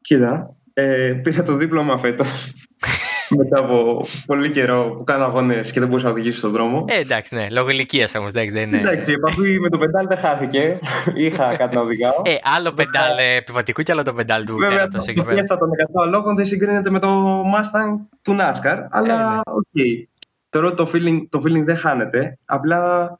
Κοίτα, 0.00 0.56
ε, 0.72 1.12
πήρα 1.22 1.42
το 1.42 1.54
δίπλωμα 1.56 1.98
φέτος 1.98 2.52
μετά 3.28 3.58
από 3.58 4.06
πολύ 4.26 4.50
καιρό 4.50 4.94
που 4.96 5.04
κάνω 5.04 5.24
αγώνες 5.24 5.72
και 5.72 5.80
δεν 5.80 5.88
μπορούσα 5.88 6.06
να 6.06 6.12
οδηγήσω 6.12 6.38
στον 6.38 6.50
δρόμο. 6.50 6.84
Ε, 6.88 6.98
εντάξει, 6.98 7.34
ναι, 7.34 7.46
λόγω 7.50 7.70
ηλικίας 7.70 8.14
όμως. 8.14 8.32
Δεν 8.32 8.56
είναι. 8.56 8.78
Εντάξει, 8.78 9.10
η 9.10 9.14
επαφή 9.14 9.60
με 9.60 9.68
το 9.68 9.78
πεντάλ 9.78 10.06
δεν 10.06 10.16
χάθηκε. 10.16 10.78
Είχα 11.14 11.56
κάτι 11.56 11.74
να 11.74 11.80
οδηγάω. 11.80 12.22
Ε, 12.24 12.34
άλλο 12.56 12.72
πεντάλ 12.72 13.18
επιβατικού 13.36 13.82
και 13.82 13.92
άλλο 13.92 14.02
το 14.02 14.12
πεντάλ 14.12 14.44
του 14.44 14.56
τέρατος. 14.68 14.98
Η 15.06 15.22
Fiesta 15.22 15.58
των 15.58 15.68
100 15.94 16.02
αλόγων 16.02 16.36
δεν 16.36 16.46
συγκρίνεται 16.46 16.90
με 16.90 16.98
το 16.98 17.42
Mustang 17.42 18.06
του 18.22 18.36
NASCAR. 18.40 18.86
Αλλά 18.90 19.14
ε, 19.14 19.34
ναι. 19.34 19.40
OK. 19.44 19.64
Okay. 19.74 20.04
Θεωρώ 20.50 20.66
ότι 20.66 20.76
το 20.76 20.90
feeling, 20.94 21.26
το 21.28 21.42
feeling 21.44 21.64
δεν 21.64 21.76
χάνεται. 21.76 22.38
Απλά 22.44 23.10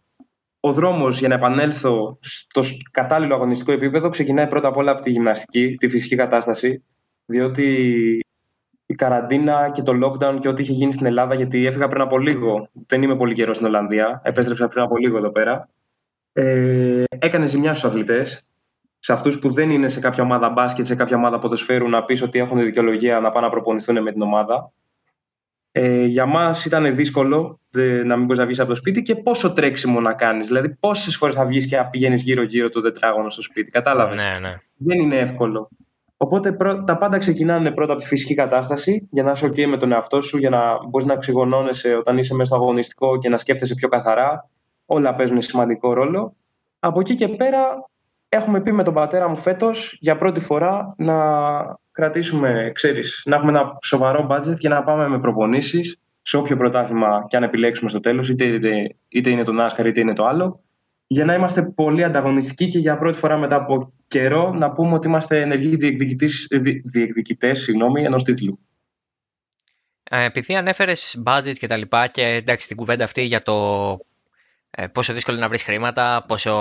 ο 0.61 0.73
δρόμος 0.73 1.19
για 1.19 1.29
να 1.29 1.35
επανέλθω 1.35 2.19
στο 2.21 2.63
κατάλληλο 2.91 3.35
αγωνιστικό 3.35 3.73
επίπεδο 3.73 4.09
ξεκινάει 4.09 4.47
πρώτα 4.47 4.69
απ' 4.69 4.77
όλα 4.77 4.91
από 4.91 5.03
τη 5.03 5.11
γυμναστική, 5.11 5.77
τη 5.79 5.89
φυσική 5.89 6.17
κατάσταση. 6.17 6.85
Διότι 7.27 8.21
η 8.87 8.95
καραντίνα 8.95 9.71
και 9.71 9.83
το 9.83 9.93
lockdown 10.05 10.39
και 10.41 10.49
ό,τι 10.49 10.63
είχε 10.63 10.73
γίνει 10.73 10.93
στην 10.93 11.07
Ελλάδα, 11.07 11.35
γιατί 11.35 11.67
έφυγα 11.67 11.89
πριν 11.89 12.03
από 12.03 12.19
λίγο. 12.19 12.69
Δεν 12.87 13.03
είμαι 13.03 13.17
πολύ 13.17 13.35
καιρός 13.35 13.57
στην 13.57 13.69
Ολλανδία. 13.69 14.21
Επέστρεψα 14.25 14.69
πριν 14.69 14.83
από 14.83 14.97
λίγο 14.97 15.17
εδώ 15.17 15.31
πέρα. 15.31 15.69
Ε, 16.33 17.05
έκανε 17.19 17.47
ζημιά 17.47 17.73
στους 17.73 17.91
αθλητές. 17.91 18.45
Σε 18.99 19.13
αυτούς 19.13 19.39
που 19.39 19.53
δεν 19.53 19.71
είναι 19.71 19.89
σε 19.89 20.01
κάποια 20.01 20.23
ομάδα 20.23 20.49
μπάσκετ, 20.49 20.87
σε 20.87 20.95
κάποια 20.95 21.17
ομάδα 21.17 21.39
ποδοσφαίρου, 21.39 21.89
να 21.89 22.05
πεις 22.05 22.23
ότι 22.23 22.39
έχουν 22.39 22.61
δικαιολογία 22.65 23.21
να 23.21 23.31
πάνε 23.31 23.47
να 23.47 23.53
προπονηθούν 23.53 24.03
με 24.03 24.13
την 24.13 24.23
ομάδα. 24.23 24.73
Ε, 25.73 26.05
για 26.05 26.27
μας 26.27 26.65
ήταν 26.65 26.95
δύσκολο 26.95 27.61
δε, 27.71 28.05
να 28.05 28.17
μην 28.17 28.25
μπορείς 28.25 28.39
να 28.39 28.47
βγεις 28.47 28.61
από 28.61 28.69
το 28.69 28.75
σπίτι 28.75 29.03
και 29.03 29.15
πόσο 29.15 29.53
τρέξιμο 29.53 30.01
να 30.01 30.13
κάνεις. 30.13 30.47
Δηλαδή, 30.47 30.75
πόσες 30.75 31.17
φορές 31.17 31.35
θα 31.35 31.45
βγεις 31.45 31.67
και 31.67 31.77
να 31.77 31.87
πηγαίνεις 31.87 32.23
γύρω-γύρω 32.23 32.69
το 32.69 32.81
τετράγωνο 32.81 33.31
στο 33.31 33.43
σπίτι. 33.43 33.71
Κατάλαβες; 33.71 34.25
Ναι, 34.25 34.39
ναι. 34.39 34.55
Δεν 34.77 34.99
είναι 35.01 35.19
εύκολο. 35.19 35.69
Οπότε 36.17 36.57
τα 36.85 36.97
πάντα 36.97 37.19
ξεκινάνε 37.19 37.71
πρώτα 37.71 37.93
από 37.93 38.01
τη 38.01 38.07
φυσική 38.07 38.35
κατάσταση 38.35 39.09
για 39.11 39.23
να 39.23 39.31
είσαι 39.31 39.47
OK 39.47 39.67
με 39.67 39.77
τον 39.77 39.93
εαυτό 39.93 40.21
σου, 40.21 40.39
για 40.39 40.51
να 40.51 40.87
μπορείς 40.89 41.07
να 41.07 41.17
ξυγονώνεσαι 41.17 41.95
όταν 41.95 42.19
είσαι 42.19 42.35
μέσα 42.35 42.47
στο 42.47 42.57
αγωνιστικό 42.57 43.19
και 43.19 43.29
να 43.29 43.39
σκέφτεσαι 43.39 43.75
πιο 43.75 43.89
καθαρά. 43.89 44.49
Όλα 44.87 45.15
παίζουν 45.15 45.43
σημαντικό 45.43 45.93
ρόλο. 45.93 46.35
Από 46.79 47.01
εκεί 47.01 47.15
και 47.15 47.29
πέρα 47.29 47.89
έχουμε 48.29 48.61
πει 48.61 48.73
με 48.73 48.83
τον 48.83 48.95
πατέρα 48.95 49.29
μου 49.29 49.37
φέτος 49.37 49.97
για 50.01 50.17
πρώτη 50.17 50.41
φορά 50.41 50.95
να 50.97 51.15
κρατήσουμε, 51.93 52.71
ξέρεις, 52.75 53.23
να 53.25 53.37
έχουμε 53.37 53.51
ένα 53.51 53.79
σοβαρό 53.83 54.27
budget 54.31 54.57
και 54.59 54.69
να 54.69 54.83
πάμε 54.83 55.09
με 55.09 55.19
προπονήσεις 55.19 56.01
σε 56.23 56.37
όποιο 56.37 56.57
πρωτάθλημα 56.57 57.25
και 57.29 57.37
αν 57.37 57.43
επιλέξουμε 57.43 57.91
στο 57.91 58.01
τέλος, 58.01 58.29
είτε, 58.29 58.45
είτε, 58.45 58.97
είτε 59.09 59.31
είναι 59.31 59.43
το 59.43 59.53
NASCAR 59.63 59.87
είτε 59.87 60.01
είναι 60.01 60.13
το 60.13 60.25
άλλο, 60.25 60.61
για 61.07 61.25
να 61.25 61.35
είμαστε 61.35 61.63
πολύ 61.63 62.05
ανταγωνιστικοί 62.05 62.69
και 62.69 62.79
για 62.79 62.99
πρώτη 62.99 63.19
φορά 63.19 63.37
μετά 63.37 63.57
από 63.57 63.93
καιρό 64.09 64.53
να 64.53 64.73
πούμε 64.73 64.95
ότι 64.95 65.07
είμαστε 65.07 65.41
ενεργοί 65.41 65.77
διεκδικητές 66.85 67.69
ενός 68.05 68.23
τίτλου. 68.23 68.59
Ε, 70.11 70.25
επειδή 70.25 70.57
ανέφερες 70.57 71.23
budget 71.27 71.55
και 71.59 71.67
τα 71.67 71.77
λοιπά 71.77 72.07
και 72.07 72.23
εντάξει 72.23 72.69
την 72.69 72.77
κουβέντα 72.77 73.05
αυτή 73.05 73.23
για 73.23 73.43
το 73.43 73.99
ε, 74.79 74.87
πόσο 74.87 75.13
δύσκολο 75.13 75.37
είναι 75.37 75.45
να 75.45 75.51
βρεις 75.51 75.63
χρήματα, 75.63 76.25
πόσο 76.29 76.53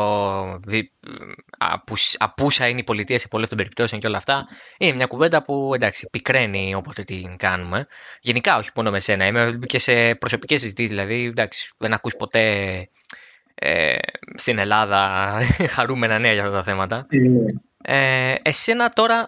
απούσα 2.18 2.68
είναι 2.68 2.80
η 2.80 2.84
πολιτεία 2.84 3.20
σε 3.20 3.28
πολλές 3.28 3.50
των 3.50 3.58
περιπτώσεων 3.58 4.02
και 4.02 4.08
όλα 4.08 4.18
αυτά. 4.18 4.46
Είναι 4.78 4.94
μια 4.94 5.06
κουβέντα 5.06 5.44
που 5.44 5.72
εντάξει, 5.74 6.08
πικραίνει 6.12 6.76
όποτε 6.76 7.04
την 7.04 7.38
κάνουμε. 7.38 7.88
Γενικά, 8.22 8.58
όχι 8.58 8.70
μόνο 8.76 8.92
με 8.92 9.00
σένα. 9.00 9.26
Είμαι 9.26 9.60
και 9.66 9.80
σε 9.80 10.16
προσωπικές 10.16 10.62
συζητήσεις, 10.62 10.90
δηλαδή 10.90 11.26
εντάξει, 11.26 11.74
δεν 11.78 11.94
ακούς 11.94 12.16
ποτέ 12.16 12.90
ε, 13.56 13.96
στην 14.36 14.58
Ελλάδα 14.58 15.32
χαρούμενα 15.76 16.20
νέα 16.20 16.34
για 16.34 16.44
αυτά 16.44 16.56
τα 16.56 16.64
θέματα. 16.64 17.08
Ε, 17.82 18.36
εσένα 18.42 18.90
τώρα 18.90 19.26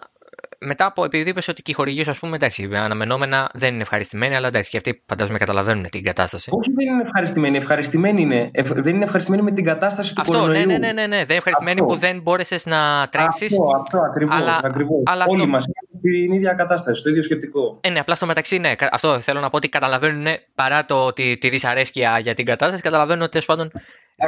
μετά 0.60 0.86
από 0.86 1.04
επειδή 1.04 1.30
είπες 1.30 1.48
ότι 1.48 1.62
και 1.62 1.70
οι 1.70 1.74
χορηγοί 1.74 2.04
σου, 2.04 2.10
ας 2.10 2.18
πούμε, 2.18 2.36
εντάξει, 2.36 2.68
αναμενόμενα 2.72 3.50
δεν 3.54 3.72
είναι 3.72 3.82
ευχαριστημένοι, 3.82 4.36
αλλά 4.36 4.48
εντάξει, 4.48 4.70
και 4.70 4.76
αυτοί 4.76 5.02
φαντάζομαι 5.06 5.38
καταλαβαίνουν 5.38 5.88
την 5.90 6.02
κατάσταση. 6.02 6.50
Όχι, 6.52 6.72
δεν 6.72 6.86
είναι 6.86 7.02
ευχαριστημένοι. 7.02 7.56
Ευχαριστημένοι 7.56 8.20
είναι. 8.20 8.50
δεν 8.64 8.94
είναι 8.94 9.04
ευχαριστημένοι 9.04 9.42
με 9.42 9.50
την 9.50 9.64
κατάσταση 9.64 10.14
του 10.14 10.20
αυτό, 10.20 10.46
Ναι, 10.46 10.64
ναι, 10.64 10.78
ναι, 10.78 10.92
ναι, 10.92 10.92
ναι. 10.92 11.06
Δεν 11.06 11.24
είναι 11.24 11.34
ευχαριστημένοι 11.34 11.84
που 11.84 11.94
δεν 11.94 12.20
μπόρεσες 12.20 12.66
να 12.66 13.08
τρέξεις. 13.10 13.52
Αυτό, 13.52 13.80
αυτό 13.80 13.98
ακριβώς. 13.98 14.40
Αλλά, 14.40 14.60
αλλά 15.04 15.24
Όλοι 15.28 15.40
αυτό... 15.40 15.52
μας 15.52 15.64
στην 15.98 16.32
ίδια 16.32 16.52
κατάσταση, 16.52 17.00
στο 17.00 17.08
ίδιο 17.08 17.22
σκεπτικό. 17.22 17.78
Ε, 17.80 17.90
ναι, 17.90 17.98
απλά 17.98 18.14
στο 18.14 18.26
μεταξύ, 18.26 18.58
ναι. 18.58 18.72
Αυτό 18.90 19.20
θέλω 19.20 19.40
να 19.40 19.50
πω 19.50 19.56
ότι 19.56 19.68
καταλαβαίνουν 19.68 20.26
παρά 20.54 20.84
το 20.84 21.04
ότι 21.04 21.38
τη 21.40 21.48
δυσαρέσκεια 21.48 22.18
για 22.18 22.34
την 22.34 22.44
κατάσταση, 22.44 22.82
καταλαβαίνουν 22.82 23.22
ότι 23.22 23.30
τέλος 23.30 23.46
πάντων 23.46 23.70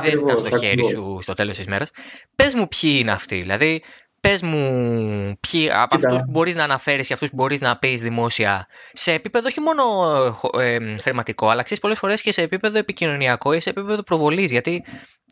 δεν 0.03 0.19
ήταν 0.19 0.39
στο 0.39 0.59
χέρι 0.59 0.85
σου 0.85 1.19
στο 1.23 1.35
τέλος 1.35 1.57
της 1.57 1.67
μέρας. 1.67 1.91
Πες 2.37 2.55
μου 2.55 2.69
ποιοι 2.69 2.97
είναι 3.01 3.11
αυτοί. 3.11 3.41
Δηλαδή, 3.41 3.83
Πες 4.21 4.43
μου, 4.43 5.39
ποιοι 5.41 5.71
από 5.71 5.95
αυτούς 5.95 6.19
που 6.19 6.31
μπορείς 6.31 6.55
να 6.55 6.65
αναφέρεις 6.65 7.07
και 7.07 7.13
αυτούς 7.13 7.29
που 7.31 7.37
μπορείς 7.37 7.61
να 7.61 7.79
πεις 7.79 8.03
δημόσια 8.03 8.67
σε 8.93 9.13
επίπεδο 9.13 9.47
όχι 9.47 9.61
μόνο 9.61 9.83
ε, 10.59 10.97
χρηματικό, 11.03 11.49
αλλά 11.49 11.63
ξέρεις 11.63 11.83
πολλές 11.83 11.99
φορές 11.99 12.23
και 12.23 12.33
σε 12.33 12.43
επίπεδο 12.43 12.79
επικοινωνιακό 12.79 13.53
ή 13.53 13.61
σε 13.61 13.71
επίπεδο 13.71 14.03
προβολής. 14.03 14.51
Γιατί 14.51 14.85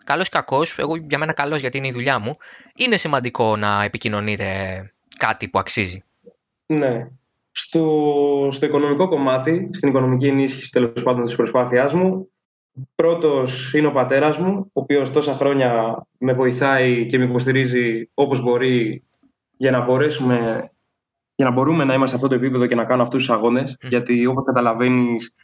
καλός 0.05 0.27
ή 0.27 0.31
κακός, 0.31 0.79
εγώ 0.79 0.97
για 0.97 1.19
μένα 1.19 1.33
καλός 1.33 1.61
γιατί 1.61 1.79
είναι 1.79 1.87
η 1.87 1.93
δουλειά 1.93 2.19
μου, 2.19 2.37
είναι 2.77 2.97
σημαντικό 2.97 3.57
να 3.57 3.83
επικοινωνείτε 3.85 4.47
κάτι 5.19 5.49
που 5.49 5.59
αξίζει. 5.59 6.05
Ναι. 6.67 7.09
Στο, 7.51 8.49
στο 8.51 8.67
οικονομικό 8.67 9.09
κομμάτι, 9.09 9.71
στην 9.73 9.89
οικονομική 9.89 10.27
ενίσχυση 10.27 10.73
τέλος 10.73 11.03
πάντων 11.03 11.25
της 11.25 11.35
προσπάθειάς 11.35 11.93
μου, 11.93 12.29
Πρώτος 12.95 13.75
είναι 13.75 13.87
ο 13.87 13.93
πατέρας 13.93 14.39
μου, 14.39 14.59
ο 14.59 14.81
οποίος 14.81 15.13
τόσα 15.13 15.35
χρόνια 15.35 16.03
με 16.19 16.33
βοηθάει 16.33 17.07
και 17.07 17.19
με 17.19 17.25
υποστηρίζει 17.25 18.11
όπως 18.15 18.43
μπορεί 18.43 19.05
για 19.57 19.71
να 19.71 19.85
μπορέσουμε 19.85 20.71
για 21.35 21.47
να 21.47 21.53
μπορούμε 21.53 21.85
να 21.85 21.95
είμαστε 21.95 22.17
σε 22.19 22.25
αυτό 22.25 22.29
το 22.29 22.45
επίπεδο 22.45 22.67
και 22.67 22.75
να 22.75 22.85
κάνουμε 22.85 23.03
αυτούς 23.03 23.27
τους 23.27 23.35
αγώνες. 23.35 23.77
Γιατί 23.81 24.27
όπως 24.27 24.45
καταλαβαίνεις 24.45 25.35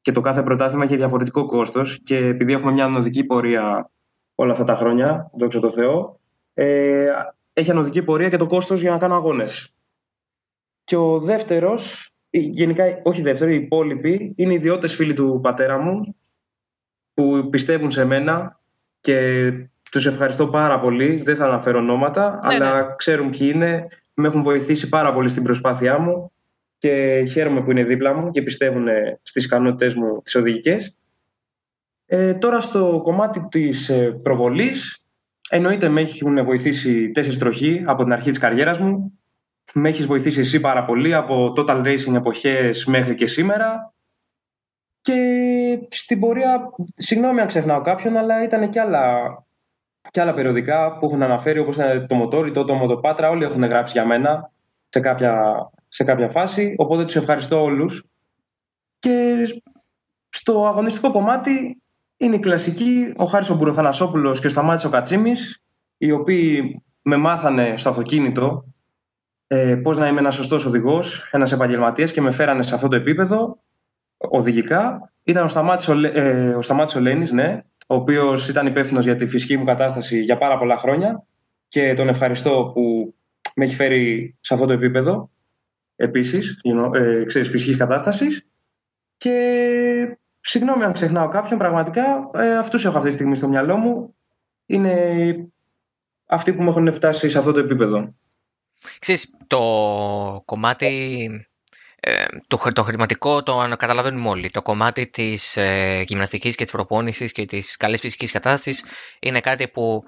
και 0.00 0.12
το 0.12 0.20
κάθε 0.20 0.42
πρωτάθλημα 0.42 0.84
έχει 0.84 0.96
διαφορετικό 0.96 1.46
κόστος 1.46 2.00
και 2.04 2.16
επειδή 2.16 2.52
έχουμε 2.52 2.72
μια 2.72 2.84
ανωδική 2.84 3.24
πορεία 3.24 3.90
όλα 4.34 4.52
αυτά 4.52 4.64
τα 4.64 4.74
χρόνια, 4.74 5.30
δόξα 5.38 5.60
τω 5.60 5.70
Θεώ, 5.70 6.20
ε, 6.54 7.06
έχει 7.52 7.70
ανωδική 7.70 8.02
πορεία 8.02 8.28
και 8.28 8.36
το 8.36 8.46
κόστος 8.46 8.80
για 8.80 8.90
να 8.90 8.98
κάνω 8.98 9.14
αγώνες. 9.14 9.74
Και 10.84 10.96
ο 10.96 11.18
δεύτερος, 11.18 12.12
γενικά 12.30 13.00
όχι 13.02 13.22
δεύτερο, 13.22 13.50
οι 13.50 13.54
υπόλοιποι, 13.54 14.32
είναι 14.36 14.54
ιδιώτες 14.54 14.94
φίλοι 14.94 15.14
του 15.14 15.40
πατέρα 15.42 15.78
μου, 15.78 16.16
που 17.14 17.48
πιστεύουν 17.50 17.90
σε 17.90 18.04
μένα 18.04 18.60
και 19.00 19.50
τους 19.90 20.06
ευχαριστώ 20.06 20.46
πάρα 20.48 20.80
πολύ. 20.80 21.14
Δεν 21.22 21.36
θα 21.36 21.44
αναφέρω 21.44 21.78
ονόματα, 21.78 22.30
ναι, 22.30 22.54
αλλά 22.54 22.74
ναι. 22.74 22.94
ξέρουν 22.96 23.30
ποιοι 23.30 23.50
είναι. 23.54 23.86
Με 24.14 24.28
έχουν 24.28 24.42
βοηθήσει 24.42 24.88
πάρα 24.88 25.12
πολύ 25.12 25.28
στην 25.28 25.42
προσπάθειά 25.42 25.98
μου 25.98 26.32
και 26.78 27.24
χαίρομαι 27.30 27.62
που 27.62 27.70
είναι 27.70 27.84
δίπλα 27.84 28.14
μου 28.14 28.30
και 28.30 28.42
πιστεύουν 28.42 28.86
στις 29.22 29.44
ικανότητες 29.44 29.94
μου 29.94 30.22
τις 30.22 30.34
οδηγικές. 30.34 30.96
Ε, 32.06 32.34
τώρα 32.34 32.60
στο 32.60 33.00
κομμάτι 33.02 33.46
της 33.50 33.88
ε, 33.88 34.10
προβολής, 34.22 35.04
εννοείται 35.48 35.88
με 35.88 36.00
έχουν 36.00 36.44
βοηθήσει 36.44 37.10
τέσσερις 37.10 37.38
τροχοί 37.38 37.82
από 37.86 38.02
την 38.02 38.12
αρχή 38.12 38.28
της 38.28 38.38
καριέρας 38.38 38.78
μου. 38.78 39.18
Με 39.74 39.88
έχεις 39.88 40.06
βοηθήσει 40.06 40.40
εσύ 40.40 40.60
πάρα 40.60 40.84
πολύ 40.84 41.14
από 41.14 41.52
Total 41.56 41.84
Racing 41.84 42.14
εποχές 42.14 42.84
μέχρι 42.84 43.14
και 43.14 43.26
σήμερα. 43.26 43.94
Και 45.00 45.12
στην 45.90 46.20
πορεία, 46.20 46.70
συγγνώμη 46.94 47.40
αν 47.40 47.46
ξεχνάω 47.46 47.80
κάποιον, 47.80 48.16
αλλά 48.16 48.42
ήταν 48.42 48.70
και 48.70 48.80
άλλα, 48.80 49.18
και 50.10 50.20
άλλα 50.20 50.34
περιοδικά 50.34 50.98
που 50.98 51.06
έχουν 51.06 51.22
αναφέρει, 51.22 51.58
όπως 51.58 51.76
είναι 51.76 52.06
το 52.08 52.14
Μοτόριτο, 52.14 52.64
το 52.64 52.74
Μοτοπάτρα, 52.74 53.30
όλοι 53.30 53.44
έχουν 53.44 53.64
γράψει 53.64 53.92
για 53.92 54.06
μένα 54.06 54.50
σε 54.88 55.00
κάποια, 55.00 55.52
σε 55.88 56.04
κάποια 56.04 56.28
φάση, 56.28 56.74
οπότε 56.78 57.04
τους 57.04 57.16
ευχαριστώ 57.16 57.62
όλους. 57.62 58.04
Και 58.98 59.34
στο 60.28 60.66
αγωνιστικό 60.66 61.10
κομμάτι 61.10 61.82
είναι 62.16 62.36
η 62.36 62.38
κλασική, 62.38 63.14
ο 63.16 63.24
Χάρης 63.24 63.50
ο 63.50 63.54
Μπουροθανασόπουλος 63.54 64.40
και 64.40 64.46
ο 64.46 64.50
Σταμάτης 64.50 64.84
ο 64.84 64.88
Κατσίμης, 64.88 65.62
οι 65.98 66.10
οποίοι 66.10 66.82
με 67.02 67.16
μάθανε 67.16 67.76
στο 67.76 67.88
αυτοκίνητο 67.88 68.64
ε, 69.46 69.74
πώς 69.74 69.98
να 69.98 70.06
είμαι 70.06 70.18
ένας 70.18 70.34
σωστός 70.34 70.64
οδηγός, 70.64 71.28
ένας 71.30 71.52
επαγγελματίας 71.52 72.12
και 72.12 72.20
με 72.20 72.30
φέρανε 72.30 72.62
σε 72.62 72.74
αυτό 72.74 72.88
το 72.88 72.96
επίπεδο 72.96 73.58
οδηγικά 74.16 75.11
ήταν 75.22 75.44
ο 75.44 75.48
Σταμάτης 75.48 75.88
ο, 75.88 75.92
ε, 76.06 76.54
ο, 76.54 76.62
Σταμάτης 76.62 76.94
ο 76.94 77.00
Λένης, 77.00 77.32
ναι, 77.32 77.62
ο 77.86 77.94
οποίος 77.94 78.48
ήταν 78.48 78.66
υπεύθυνος 78.66 79.04
για 79.04 79.14
τη 79.14 79.26
φυσική 79.26 79.56
μου 79.56 79.64
κατάσταση 79.64 80.20
για 80.20 80.38
πάρα 80.38 80.58
πολλά 80.58 80.76
χρόνια 80.78 81.26
και 81.68 81.94
τον 81.94 82.08
ευχαριστώ 82.08 82.70
που 82.74 83.14
με 83.54 83.64
έχει 83.64 83.74
φέρει 83.74 84.36
σε 84.40 84.54
αυτό 84.54 84.66
το 84.66 84.72
επίπεδο 84.72 85.30
επίσης, 85.96 86.60
you 86.64 86.84
know, 86.84 86.94
ε, 86.94 87.24
ξέρεις, 87.24 87.48
φυσικής 87.48 87.76
κατάστασης 87.76 88.46
και 89.16 90.18
συγγνώμη 90.40 90.84
αν 90.84 90.92
ξεχνάω 90.92 91.28
κάποιον, 91.28 91.58
πραγματικά 91.58 92.30
ε, 92.34 92.56
αυτούς 92.56 92.84
έχω 92.84 92.96
αυτή 92.96 93.08
τη 93.08 93.14
στιγμή 93.14 93.36
στο 93.36 93.48
μυαλό 93.48 93.76
μου. 93.76 94.14
Είναι 94.66 95.36
αυτοί 96.26 96.52
που 96.52 96.62
με 96.62 96.68
έχουν 96.68 96.92
φτάσει 96.92 97.28
σε 97.28 97.38
αυτό 97.38 97.52
το 97.52 97.58
επίπεδο. 97.58 98.14
Ξέρεις, 98.98 99.36
το 99.46 99.62
κομμάτι, 100.44 100.86
ε, 100.86 101.44
το, 102.46 102.72
το 102.72 102.82
χρηματικό 102.82 103.42
το 103.42 103.74
καταλαβαίνουμε 103.78 104.28
όλοι. 104.28 104.50
Το 104.50 104.62
κομμάτι 104.62 105.06
της 105.06 105.56
ε, 105.56 106.04
γυμναστικής 106.06 106.54
και 106.54 106.62
της 106.62 106.72
προπόνησης 106.72 107.32
και 107.32 107.44
της 107.44 107.76
καλής 107.76 108.00
φυσικής 108.00 108.30
κατάστασης 108.30 108.84
είναι 109.20 109.40
κάτι 109.40 109.68
που 109.68 110.04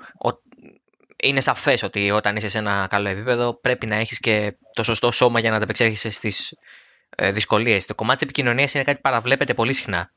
είναι 1.23 1.41
σαφές 1.41 1.83
ότι 1.83 2.11
όταν 2.11 2.37
είσαι 2.37 2.49
σε 2.49 2.59
ένα 2.59 2.87
καλό 2.91 3.09
επίπεδο 3.09 3.55
πρέπει 3.55 3.87
να 3.87 3.97
έχεις 3.97 4.19
και 4.19 4.57
το 4.73 4.83
σωστό 4.83 5.13
σώμα 5.13 5.41
για 5.41 5.51
να 5.51 5.57
ανταπεξέρχεσαι 5.57 6.11
στις 6.11 6.55
ε, 7.17 7.33
δυσκολίες. 7.33 7.87
Το 7.87 7.95
κομμάτι 7.95 8.19
της 8.19 8.29
επικοινωνίας 8.29 8.75
είναι 8.75 8.85
κάτι 8.85 8.97
που 8.97 9.03
παραβλέπεται 9.03 9.55
πολύ 9.55 9.73
συχνά. 9.73 10.11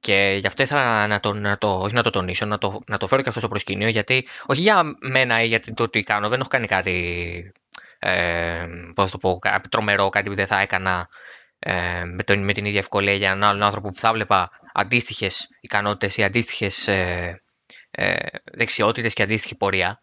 Και 0.00 0.36
γι' 0.40 0.46
αυτό 0.46 0.62
ήθελα 0.62 1.06
να 1.06 1.20
το, 1.20 1.32
να 1.34 1.58
το, 1.58 1.78
όχι 1.78 1.94
να 1.94 2.02
το 2.02 2.10
τονίσω, 2.10 2.46
να 2.46 2.58
το, 2.58 2.80
να 2.86 2.98
το 2.98 3.06
φέρω 3.06 3.22
και 3.22 3.28
αυτό 3.28 3.40
στο 3.40 3.48
προσκήνιο, 3.48 3.88
γιατί 3.88 4.28
όχι 4.46 4.60
για 4.60 4.82
μένα 5.00 5.42
ή 5.42 5.46
για 5.46 5.60
το 5.74 5.88
τι 5.88 6.02
κάνω, 6.02 6.28
δεν 6.28 6.40
έχω 6.40 6.48
κάνει 6.48 6.66
κάτι, 6.66 7.52
ε, 8.10 8.66
πώς 8.94 9.10
το 9.10 9.18
πω, 9.18 9.38
τρομερό, 9.70 10.08
κάτι 10.08 10.28
που 10.28 10.34
δεν 10.34 10.46
θα 10.46 10.60
έκανα 10.60 11.08
ε, 11.58 12.04
με, 12.04 12.22
τον, 12.22 12.44
με 12.44 12.52
την 12.52 12.64
ίδια 12.64 12.78
ευκολία 12.78 13.12
για 13.12 13.30
έναν 13.30 13.44
άλλον 13.48 13.62
άνθρωπο 13.62 13.88
που 13.88 13.98
θα 13.98 14.12
βλέπα 14.12 14.50
αντίστοιχες 14.72 15.48
ικανότητες 15.60 16.16
ή 16.16 16.22
αντίστοιχες 16.22 16.88
ε, 16.88 17.42
ε, 17.90 18.14
δεξιότητες 18.52 19.12
και 19.12 19.22
αντίστοιχη 19.22 19.56
πορεία. 19.56 19.98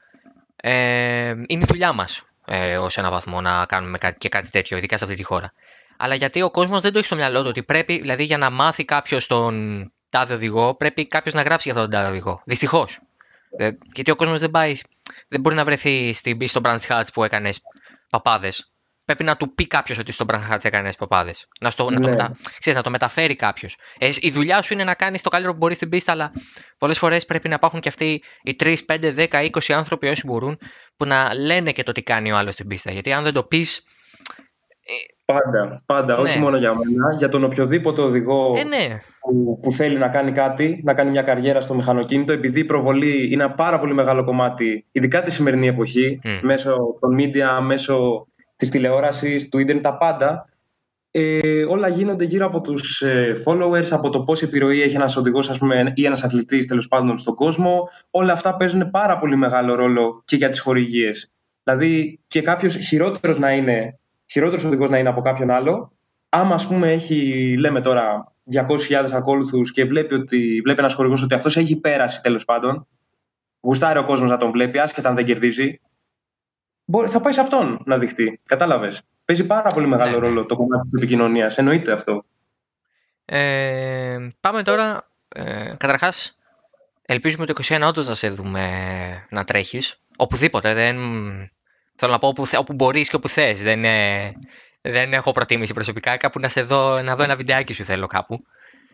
Ε, 0.56 1.30
είναι 1.30 1.64
η 1.64 1.66
δουλειά 1.68 1.94
μας 1.94 2.24
ε, 2.46 2.78
ως 2.78 2.98
ένα 2.98 3.10
βαθμό 3.10 3.42
να 3.42 3.66
κάνουμε 3.66 3.98
κάτι, 3.98 4.18
και 4.18 4.30
κάτι 4.30 4.50
τέτοιο, 4.50 4.78
ειδικά 4.78 4.98
σε 4.98 5.04
αυτή 5.04 5.16
τη 5.16 5.24
χώρα 5.24 5.54
αλλά 6.02 6.16
γιατί 6.16 6.42
ο 6.42 6.52
κόσμος 6.52 6.82
δεν 6.82 6.92
το 6.92 6.98
έχει 6.98 7.08
στο 7.08 7.16
μυαλό 7.16 7.42
του 7.42 7.48
ότι 7.50 7.64
πρέπει, 7.64 8.00
δηλαδή 8.00 8.24
για 8.24 8.38
να 8.38 8.50
μάθει 8.50 8.86
κάποιος 8.86 9.28
τον 9.28 9.92
τάδε 10.10 10.34
οδηγό, 10.34 10.76
πρέπει 10.76 11.08
κάποιος 11.08 11.34
να 11.34 11.42
γράψει 11.42 11.70
για 11.70 11.78
αυτόν 11.78 11.92
τον 11.92 12.00
τάδε 12.00 12.12
οδηγό. 12.12 12.42
Δυστυχώς. 12.46 13.00
Ε, 13.58 13.70
γιατί 13.94 14.12
ο 14.12 14.16
κόσμος 14.16 14.40
δεν 14.40 14.52
πάει, 14.52 14.76
δεν 15.28 15.42
μπορεί 15.42 15.56
να 15.56 15.64
βρεθεί 15.64 16.14
στην, 16.14 16.48
στο 16.48 16.62
Branch 16.64 16.88
Hatch 16.88 17.06
που 17.14 17.24
έκανες 17.24 17.62
παπάδες. 18.12 18.66
Πρέπει 19.06 19.24
να 19.24 19.38
του 19.38 19.54
πει 19.54 19.68
κάποιος 19.68 19.98
ότι 19.98 20.12
στο 20.12 20.26
Branch 20.28 20.52
Hatch 20.52 20.66
έκανε 20.66 20.94
παπάδες. 20.94 21.48
Να, 21.60 21.70
στο, 21.70 21.90
ναι. 21.90 21.96
να, 21.96 22.02
το 22.02 22.08
ναι. 22.08 22.16
μετα, 22.16 22.38
ξέρεις, 22.60 22.78
να 22.78 22.84
το 22.84 22.90
μεταφέρει 22.90 23.36
κάποιος. 23.36 23.78
Ε, 23.98 24.10
η 24.20 24.32
δουλειά 24.32 24.62
σου 24.62 24.74
είναι 24.74 24.84
να 24.84 24.94
κάνεις 24.94 25.22
το 25.22 25.30
καλύτερο 25.30 25.54
που 25.54 25.60
μπορείς 25.60 25.76
στην 25.78 25.90
πίστα, 25.90 26.12
αλλά 26.12 26.32
πολλές 26.78 26.98
φορές 26.98 27.26
πρέπει 27.26 27.48
να 27.48 27.56
υπάρχουν 27.56 27.80
και 27.80 27.90
αυτοί 27.90 28.24
οι 28.42 28.56
3, 28.60 28.76
5, 28.86 29.28
10, 29.30 29.50
20 29.50 29.74
άνθρωποι 29.74 30.08
όσοι 30.08 30.26
μπορούν 30.26 30.58
που 30.98 31.06
να 31.06 31.34
λένε 31.34 31.72
και 31.72 31.84
το 31.84 31.92
τι 31.92 32.04
κάνει 32.04 32.32
ο 32.32 32.38
άλλος 32.38 32.54
στην 32.54 32.68
πίστα. 32.68 32.92
Γιατί 32.92 33.14
αν 33.14 33.24
δεν 33.24 33.34
το 33.34 33.44
πεις, 33.44 33.84
Πάντα, 35.26 35.84
πάντα. 35.86 36.18
Όχι 36.18 36.38
ναι. 36.38 36.44
μόνο 36.44 36.58
για 36.58 36.74
μένα, 36.74 37.16
για 37.18 37.30
τον 37.30 37.44
οποιοδήποτε 37.44 38.02
οδηγό 38.02 38.54
ε, 38.58 38.64
ναι. 38.64 39.02
που, 39.20 39.60
που, 39.62 39.74
θέλει 39.74 39.98
να 39.98 40.08
κάνει 40.08 40.32
κάτι, 40.32 40.82
να 40.84 40.94
κάνει 40.94 41.10
μια 41.10 41.22
καριέρα 41.22 41.62
στο 41.62 41.74
μηχανοκίνητο, 41.74 42.32
επειδή 42.32 42.60
η 42.60 42.66
προβολή 42.66 43.32
είναι 43.32 43.44
ένα 43.44 43.54
πάρα 43.54 43.80
πολύ 43.80 43.94
μεγάλο 43.94 44.24
κομμάτι, 44.24 44.86
ειδικά 44.92 45.24
τη 45.24 45.32
σημερινή 45.32 45.68
εποχή, 45.68 46.20
μέσω 46.42 46.78
των 47.00 47.16
media, 47.20 47.62
μέσω 47.62 48.28
της 48.56 48.70
τηλεόρασης, 48.70 49.50
του 49.50 49.60
ίντερνετ, 49.60 49.84
τα 49.84 49.98
πάντα. 49.98 50.46
Ε, 51.14 51.64
όλα 51.64 51.88
γίνονται 51.88 52.24
γύρω 52.24 52.46
από 52.46 52.62
τους 52.62 53.02
ε, 53.02 53.44
followers, 53.46 53.88
από 53.90 54.10
το 54.10 54.24
πόση 54.24 54.46
επιρροή 54.46 54.82
έχει 54.82 54.96
ένας 54.96 55.16
οδηγός 55.16 55.60
ή 55.94 56.06
ένας 56.06 56.24
αθλητής 56.24 56.68
τέλος 56.68 56.88
πάντων 56.88 57.18
στον 57.18 57.36
κόσμο. 57.36 57.90
Όλα 58.12 58.34
αυτά 58.34 58.56
παίζουν 58.56 58.90
πάρα 58.90 59.18
πολύ 59.18 59.36
μεγάλο 59.36 59.76
ρόλο 59.76 60.22
και 60.26 60.36
για 60.36 60.50
τις 60.50 60.60
χορηγίες. 60.60 61.32
Δηλαδή, 61.64 62.20
και 62.28 62.42
κάποιος 62.42 62.76
χειρότερος 62.76 63.40
να 63.40 63.52
είναι 63.52 64.00
χειρότερος 64.32 64.64
οδηγός 64.64 64.90
να 64.90 64.98
είναι 64.98 65.10
από 65.10 65.22
κάποιον 65.22 65.50
άλλο. 65.50 65.92
Άμα, 66.30 66.54
ας 66.54 66.68
πούμε, 66.68 66.92
έχει, 66.92 67.56
λέμε 67.58 67.82
τώρα, 67.82 68.34
200.000 68.54 69.12
ακόλουθους 69.12 69.72
και 69.72 69.86
βλέπει, 69.86 70.14
ότι, 70.14 70.62
βλέπει 70.64 70.80
ένας 70.80 70.94
χορηγός 70.94 71.24
ότι 71.24 71.34
αυτός 71.34 71.58
έχει 71.58 71.80
πέρασει 71.80 72.22
τέλος 72.22 72.46
πάντων, 72.46 72.88
γουστάρει 73.62 74.00
ο 74.00 74.04
κόσμος 74.04 74.30
να 74.30 74.38
τον 74.38 74.52
βλέπει, 74.52 74.80
άσχετα 74.80 75.10
αν 75.10 75.16
δεν 75.16 75.26
κερδίζει, 75.26 75.80
μπορεί, 76.86 77.10
θα 77.10 77.20
πάει 77.20 77.34
σε 77.34 77.42
αυτόν 77.42 77.82
να 77.86 77.98
δειχτεί. 77.98 78.40
Κατάλαβες. 78.46 79.02
Παίζει 79.26 79.46
πάρα 79.46 79.70
πολύ 79.70 79.88
μεγάλο 79.88 80.12
ναι, 80.12 80.18
ναι. 80.18 80.28
ρόλο 80.28 80.46
το 80.46 80.56
κομμάτι 80.56 80.90
της 80.90 81.02
επικοινωνίας. 81.02 81.58
Εννοείται 81.58 81.92
αυτό. 81.92 82.26
Ε, 83.26 84.18
πάμε 84.40 84.64
τώρα. 84.64 85.08
Ε, 85.36 85.74
Καταρχάς, 85.78 86.38
ελπίζουμε 87.02 87.46
το 87.46 87.54
21 87.64 87.82
όντως 87.88 88.08
να 88.08 88.16
σε 88.16 88.30
δούμε 88.30 88.62
να 89.30 89.44
τρέχεις. 89.44 90.02
Οπουδήποτε. 90.18 90.74
Δεν, 90.74 90.98
Θέλω 92.04 92.14
να 92.14 92.20
πω 92.20 92.28
όπου, 92.28 92.44
όπου 92.58 92.74
μπορείς 92.74 93.10
και 93.10 93.16
όπου 93.16 93.28
θες. 93.28 93.64
Δεν, 93.64 93.82
δεν 94.82 95.14
έχω 95.14 95.32
προτίμηση 95.32 95.74
προσωπικά. 95.74 96.18
Κάπου 96.18 96.40
να 96.40 96.48
σε 96.48 96.62
δω, 96.62 97.02
να 97.02 97.16
δω 97.16 97.24
ένα 97.24 97.36
βιντεάκι 97.36 97.74
σου 97.74 97.84
θέλω 97.84 98.08
κάπου. 98.08 98.38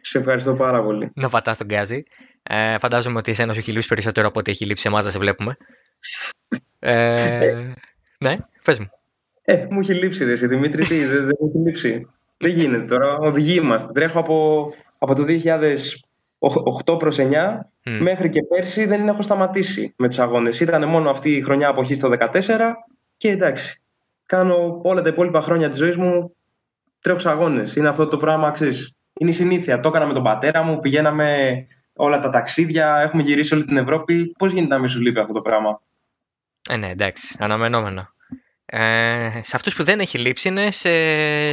Σε 0.02 0.18
ευχαριστώ 0.18 0.54
πάρα 0.54 0.84
πολύ. 0.84 1.12
Να 1.16 1.30
πατάς 1.30 1.58
τον 1.58 1.68
γκάζι. 1.68 2.04
Ε, 2.44 2.78
φαντάζομαι 2.80 3.18
ότι 3.18 3.32
εσένα 3.32 3.54
σου 3.54 3.60
έχει 3.60 3.72
λείψει 3.72 3.88
περισσότερο 3.88 4.28
από 4.28 4.40
ό,τι 4.40 4.52
έχει 4.52 4.66
λείψει 4.66 4.88
εμάς 4.88 5.04
να 5.04 5.10
σε 5.10 5.20
βλέπουμε. 5.20 5.58
Ε, 6.80 7.74
ναι, 8.26 8.36
πες 8.64 8.80
μου. 8.80 8.90
Ε, 9.42 9.66
μου 9.70 9.80
έχει 9.80 9.94
λείψει 9.94 10.26
ρε, 10.26 10.32
εσύ, 10.32 10.48
Δημήτρη, 10.48 10.86
τι, 10.86 11.06
δεν, 11.06 11.26
δεν 11.26 11.38
μου 11.40 11.48
έχει 11.48 11.58
λείψει. 11.66 12.08
δεν 12.44 12.52
γίνεται 12.52 12.86
τώρα, 12.86 13.18
οδηγοί 13.18 13.54
είμαστε. 13.54 13.92
Τρέχω 13.92 14.20
από, 14.20 14.68
από 14.98 15.14
το 15.16 15.24
2008 16.86 17.00
προς 17.00 17.18
9 17.20 17.26
μέχρι 17.84 18.30
και 18.30 18.44
πέρσι 18.44 18.86
δεν 18.86 19.08
έχω 19.08 19.22
σταματήσει 19.22 19.94
με 19.98 20.08
τους 20.08 20.20
αγώνες. 20.20 20.60
Ήταν 20.60 20.90
μόνο 20.90 21.10
αυτή 21.10 21.32
η 21.36 21.42
χρονιά 21.42 21.70
αποχής 21.70 21.98
στο 21.98 22.10
14 22.20 22.74
και 23.18 23.30
εντάξει, 23.30 23.82
κάνω 24.26 24.80
όλα 24.84 25.02
τα 25.02 25.10
υπόλοιπα 25.10 25.42
χρόνια 25.42 25.70
της 25.70 25.78
ζωής 25.78 25.96
μου 25.96 26.36
τρέχω 27.00 27.20
σε 27.20 27.30
αγώνες. 27.30 27.76
Είναι 27.76 27.88
αυτό 27.88 28.08
το 28.08 28.18
πράγμα, 28.18 28.52
ξέρεις. 28.52 28.96
Είναι 29.20 29.30
η 29.30 29.34
συνήθεια. 29.34 29.80
Το 29.80 29.90
έκανα 29.90 30.06
με 30.06 30.14
τον 30.14 30.24
πατέρα 30.24 30.64
μου, 30.64 30.80
πηγαίναμε 30.80 31.58
όλα 31.94 32.20
τα 32.20 32.30
ταξίδια, 32.30 32.98
έχουμε 32.98 33.24
γυρίσει 33.24 33.54
όλη 33.54 33.66
την 33.66 33.78
Ευρώπη. 33.78 34.32
Πώς 34.38 34.52
γίνεται 34.52 34.74
να 34.74 34.80
μην 34.80 34.90
σου 34.90 35.02
λείπει 35.02 35.20
αυτό 35.20 35.34
το 35.34 35.42
πράγμα; 35.42 35.82
Ε, 36.70 36.78
ναι, 36.78 36.90
εντάξει, 36.90 37.38
αναμενόμενο. 37.40 38.10
Ε, 38.66 39.30
σε 39.44 39.56
αυτούς 39.56 39.76
που 39.76 39.84
δεν 39.84 40.00
έχει 40.00 40.18
λείψει 40.18 40.48
είναι 40.48 40.72
σε, 40.72 40.90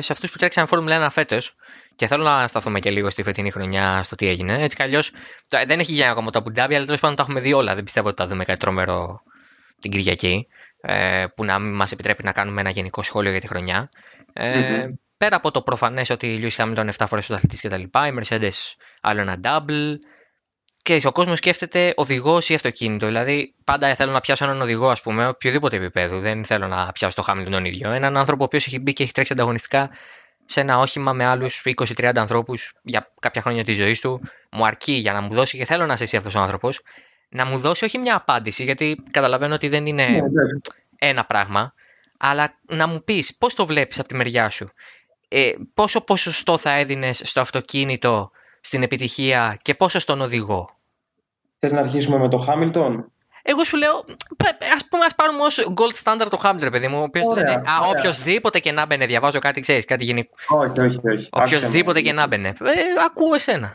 σε 0.00 0.12
αυτούς 0.12 0.30
που 0.30 0.38
τρέξαν 0.38 0.66
Φόρμουλα 0.66 1.06
1 1.06 1.10
φέτος. 1.10 1.54
Και 1.96 2.06
θέλω 2.06 2.24
να 2.24 2.48
σταθούμε 2.48 2.78
και 2.78 2.90
λίγο 2.90 3.10
στη 3.10 3.22
φετινή 3.22 3.50
χρονιά 3.50 4.02
στο 4.02 4.14
τι 4.14 4.28
έγινε. 4.28 4.62
Έτσι 4.62 4.76
κι 4.76 4.82
αλλιώς 4.82 5.10
δεν 5.66 5.80
έχει 5.80 5.92
γίνει 5.92 6.08
ακόμα 6.08 6.30
το 6.30 6.38
Αμπουντάμπι, 6.38 6.74
αλλά 6.74 6.84
τέλος 6.84 7.00
πάντων 7.00 7.16
τα 7.16 7.22
έχουμε 7.22 7.40
δει 7.40 7.52
όλα. 7.52 7.74
Δεν 7.74 7.84
πιστεύω 7.84 8.08
ότι 8.08 8.22
θα 8.22 8.28
δούμε 8.28 8.44
κάτι 8.44 8.58
τρομερό 8.58 9.22
την 9.80 9.90
Κυριακή. 9.90 10.46
Ε, 10.86 11.24
που 11.36 11.44
να 11.44 11.58
μας 11.58 11.92
επιτρέπει 11.92 12.24
να 12.24 12.32
κάνουμε 12.32 12.60
ένα 12.60 12.70
γενικό 12.70 13.02
σχόλιο 13.02 13.30
για 13.30 13.40
τη 13.40 13.46
χρονιά. 13.46 13.88
Ε, 14.32 14.86
Πέρα 15.16 15.36
από 15.36 15.50
το 15.50 15.62
προφανές 15.62 16.10
ότι 16.10 16.34
η 16.34 16.40
Lewis 16.42 16.64
Hamilton 16.64 16.88
7 16.96 17.04
φορές 17.08 17.26
πρωταθλητής 17.26 17.60
και 17.60 17.68
τα 17.68 17.76
λοιπά, 17.76 18.06
η 18.06 18.14
Mercedes 18.18 18.52
άλλο 19.00 19.20
ένα 19.20 19.40
double, 19.42 19.94
και 20.82 21.00
ο 21.04 21.12
κόσμος 21.12 21.38
σκέφτεται 21.38 21.92
οδηγός 21.96 22.48
ή 22.48 22.54
αυτοκίνητο. 22.54 23.06
Δηλαδή, 23.06 23.54
πάντα 23.64 23.94
θέλω 23.94 24.12
να 24.12 24.20
πιάσω 24.20 24.44
έναν 24.44 24.62
οδηγό, 24.62 24.88
ας 24.88 25.00
πούμε, 25.00 25.26
οποιοδήποτε 25.26 25.76
επίπεδο. 25.76 26.18
Δεν 26.18 26.44
θέλω 26.44 26.66
να 26.66 26.92
πιάσω 26.92 27.22
το 27.22 27.32
Hamilton 27.32 27.50
τον 27.50 27.64
ίδιο. 27.64 27.90
Έναν 27.90 28.16
άνθρωπο 28.16 28.42
ο 28.42 28.46
οποίος 28.46 28.66
έχει 28.66 28.78
μπει 28.78 28.92
και 28.92 29.02
έχει 29.02 29.12
τρέξει 29.12 29.32
ανταγωνιστικά 29.32 29.90
σε 30.44 30.60
ένα 30.60 30.78
όχημα 30.78 31.12
με 31.12 31.24
άλλους 31.24 31.62
20-30 31.64 32.12
ανθρώπους 32.16 32.72
για 32.82 33.12
κάποια 33.20 33.42
χρόνια 33.42 33.64
της 33.64 33.76
ζωής 33.76 34.00
του. 34.00 34.20
Μου 34.50 34.66
αρκεί 34.66 34.92
για 34.92 35.12
να 35.12 35.20
μου 35.20 35.34
δώσει 35.34 35.58
και 35.58 35.64
θέλω 35.64 35.86
να 35.86 35.96
είσαι 36.00 36.16
αυτός 36.16 36.34
ο 36.34 36.40
άνθρωπος 36.40 36.80
να 37.34 37.44
μου 37.46 37.58
δώσει 37.58 37.84
όχι 37.84 37.98
μια 37.98 38.16
απάντηση, 38.16 38.64
γιατί 38.64 39.02
καταλαβαίνω 39.10 39.54
ότι 39.54 39.68
δεν 39.68 39.86
είναι 39.86 40.06
ναι, 40.06 40.20
ναι. 40.20 40.58
ένα 40.98 41.24
πράγμα, 41.24 41.74
αλλά 42.18 42.58
να 42.66 42.86
μου 42.86 43.04
πεις 43.04 43.36
πώς 43.36 43.54
το 43.54 43.66
βλέπεις 43.66 43.98
από 43.98 44.08
τη 44.08 44.14
μεριά 44.14 44.50
σου. 44.50 44.70
Ε, 45.28 45.52
πόσο 45.74 46.00
ποσοστό 46.00 46.58
θα 46.58 46.70
έδινες 46.70 47.22
στο 47.24 47.40
αυτοκίνητο, 47.40 48.30
στην 48.60 48.82
επιτυχία 48.82 49.58
και 49.62 49.74
πόσο 49.74 49.98
στον 49.98 50.20
οδηγό; 50.20 50.70
Θες 51.58 51.72
να 51.72 51.80
αρχίσουμε 51.80 52.18
με 52.18 52.28
το 52.28 52.38
Χάμιλτον. 52.38 53.12
Εγώ 53.42 53.64
σου 53.64 53.76
λέω, 53.76 54.04
ας 54.74 54.88
πούμε, 54.88 55.04
ας 55.04 55.14
πάρουμε 55.14 55.42
ως 55.42 55.68
gold 55.74 56.02
standard 56.02 56.26
το 56.30 56.36
Χάμιλτον, 56.36 56.70
παιδί 56.70 56.88
μου. 56.88 57.10
οποιοδήποτε 57.96 58.58
και 58.58 58.72
να 58.72 58.86
μπαινε, 58.86 59.06
διαβάζω 59.06 59.38
κάτι, 59.38 59.60
ξέρεις, 59.60 59.84
κάτι 59.84 60.04
γενικό. 60.04 60.34
Όχι, 60.48 60.80
όχι, 60.80 61.00
όχι. 61.02 61.28
Οποιοδήποτε 61.30 62.00
και 62.00 62.12
να 62.12 62.26
μπαινε. 62.26 62.48
Ε, 62.48 62.54
ακούω 63.06 63.34
εσένα. 63.34 63.66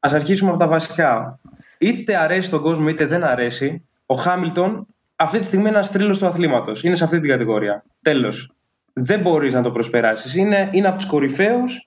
Α 0.00 0.10
αρχίσουμε 0.12 0.50
από 0.50 0.58
τα 0.58 0.66
βασικά 0.66 1.38
είτε 1.78 2.16
αρέσει 2.16 2.50
τον 2.50 2.60
κόσμο 2.60 2.88
είτε 2.88 3.06
δεν 3.06 3.24
αρέσει, 3.24 3.88
ο 4.06 4.14
Χάμιλτον 4.14 4.86
αυτή 5.16 5.38
τη 5.38 5.44
στιγμή 5.44 5.68
είναι 5.68 5.74
ένας 5.74 5.90
τρίλο 5.90 6.16
του 6.16 6.26
αθλήματος. 6.26 6.82
Είναι 6.82 6.94
σε 6.94 7.04
αυτή 7.04 7.20
την 7.20 7.30
κατηγορία. 7.30 7.84
Τέλος. 8.02 8.52
Δεν 8.92 9.20
μπορείς 9.20 9.52
να 9.52 9.62
το 9.62 9.70
προσπεράσεις. 9.70 10.34
Είναι, 10.34 10.70
είναι 10.72 10.88
από 10.88 10.96
τους 10.96 11.06
κορυφαίους. 11.06 11.86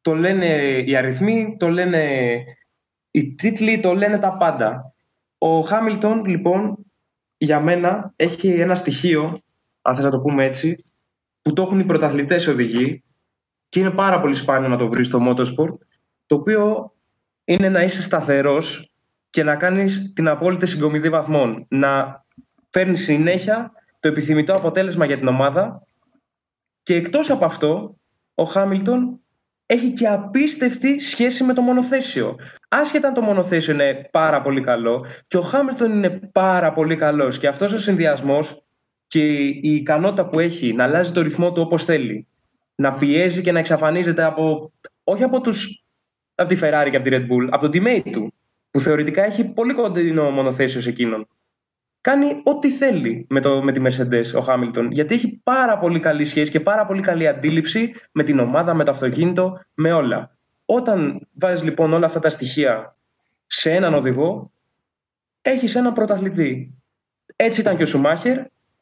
Το 0.00 0.14
λένε 0.14 0.46
οι 0.86 0.96
αριθμοί, 0.96 1.56
το 1.58 1.68
λένε 1.68 2.34
οι 3.10 3.34
τίτλοι, 3.34 3.80
το 3.80 3.94
λένε 3.94 4.18
τα 4.18 4.36
πάντα. 4.36 4.94
Ο 5.38 5.60
Χάμιλτον, 5.60 6.24
λοιπόν, 6.24 6.76
για 7.36 7.60
μένα 7.60 8.12
έχει 8.16 8.48
ένα 8.48 8.74
στοιχείο, 8.74 9.38
αν 9.82 9.94
θες 9.94 10.04
να 10.04 10.10
το 10.10 10.20
πούμε 10.20 10.44
έτσι, 10.44 10.84
που 11.42 11.52
το 11.52 11.62
έχουν 11.62 11.78
οι 11.78 11.84
πρωταθλητές 11.84 12.46
οδηγοί 12.46 13.02
και 13.68 13.80
είναι 13.80 13.90
πάρα 13.90 14.20
πολύ 14.20 14.34
σπάνιο 14.34 14.68
να 14.68 14.76
το 14.76 14.88
βρεις 14.88 15.06
στο 15.06 15.18
motorsport 15.28 15.78
το 16.26 16.34
οποίο 16.34 16.92
είναι 17.44 17.68
να 17.68 17.82
είσαι 17.82 18.02
σταθερός 18.02 18.93
και 19.34 19.42
να 19.42 19.56
κάνεις 19.56 20.12
την 20.14 20.28
απόλυτη 20.28 20.66
συγκομιδή 20.66 21.08
βαθμών. 21.08 21.66
Να 21.68 22.22
φέρνει 22.70 22.96
συνέχεια 22.96 23.72
το 24.00 24.08
επιθυμητό 24.08 24.54
αποτέλεσμα 24.54 25.04
για 25.04 25.18
την 25.18 25.26
ομάδα 25.28 25.82
και 26.82 26.94
εκτός 26.94 27.30
από 27.30 27.44
αυτό, 27.44 27.96
ο 28.34 28.44
Χάμιλτον 28.44 29.20
έχει 29.66 29.92
και 29.92 30.08
απίστευτη 30.08 31.00
σχέση 31.00 31.44
με 31.44 31.52
το 31.52 31.62
μονοθέσιο. 31.62 32.36
Άσχετα 32.68 33.08
αν 33.08 33.14
το 33.14 33.20
μονοθέσιο 33.20 33.72
είναι 33.72 34.08
πάρα 34.12 34.42
πολύ 34.42 34.60
καλό 34.60 35.06
και 35.26 35.36
ο 35.36 35.42
Χάμιλτον 35.42 35.92
είναι 35.92 36.10
πάρα 36.32 36.72
πολύ 36.72 36.96
καλός 36.96 37.38
και 37.38 37.48
αυτός 37.48 37.72
ο 37.72 37.78
συνδυασμός 37.78 38.64
και 39.06 39.36
η 39.36 39.60
ικανότητα 39.62 40.28
που 40.28 40.38
έχει 40.38 40.72
να 40.72 40.84
αλλάζει 40.84 41.12
το 41.12 41.20
ρυθμό 41.20 41.52
του 41.52 41.62
όπως 41.62 41.84
θέλει, 41.84 42.26
να 42.74 42.92
πιέζει 42.92 43.42
και 43.42 43.52
να 43.52 43.58
εξαφανίζεται 43.58 44.24
από, 44.24 44.72
όχι 45.04 45.22
από, 45.22 45.40
τους, 45.40 45.84
από 46.34 46.48
τη 46.48 46.58
Ferrari 46.62 46.88
και 46.90 46.96
από 46.96 47.08
τη 47.08 47.10
Red 47.12 47.22
Bull, 47.22 47.48
από 47.50 47.68
τον 47.68 47.70
teammate 47.72 48.10
του, 48.12 48.34
που 48.74 48.80
θεωρητικά 48.80 49.24
έχει 49.24 49.44
πολύ 49.44 49.74
κοντινό 49.74 50.30
μονοθέσιο 50.30 50.80
σε 50.80 50.88
εκείνον 50.88 51.28
κάνει 52.04 52.40
ό,τι 52.44 52.70
θέλει 52.70 53.26
με, 53.28 53.40
το, 53.40 53.62
με 53.62 53.72
τη 53.72 53.80
Mercedes 53.84 54.38
ο 54.38 54.40
Χάμιλτον. 54.40 54.90
Γιατί 54.90 55.14
έχει 55.14 55.40
πάρα 55.42 55.78
πολύ 55.78 56.00
καλή 56.00 56.24
σχέση 56.24 56.50
και 56.50 56.60
πάρα 56.60 56.86
πολύ 56.86 57.00
καλή 57.00 57.28
αντίληψη 57.28 57.92
με 58.12 58.22
την 58.22 58.38
ομάδα, 58.38 58.74
με 58.74 58.84
το 58.84 58.90
αυτοκίνητο, 58.90 59.60
με 59.74 59.92
όλα. 59.92 60.36
Όταν 60.64 61.28
βάζεις 61.32 61.64
λοιπόν 61.64 61.92
όλα 61.92 62.06
αυτά 62.06 62.20
τα 62.20 62.30
στοιχεία 62.30 62.96
σε 63.46 63.72
έναν 63.72 63.94
οδηγό, 63.94 64.52
έχεις 65.42 65.74
έναν 65.74 65.92
πρωταθλητή. 65.92 66.74
Έτσι 67.36 67.60
ήταν 67.60 67.76
και 67.76 67.82
ο 67.82 67.86
Σουμάχερ, 67.86 68.38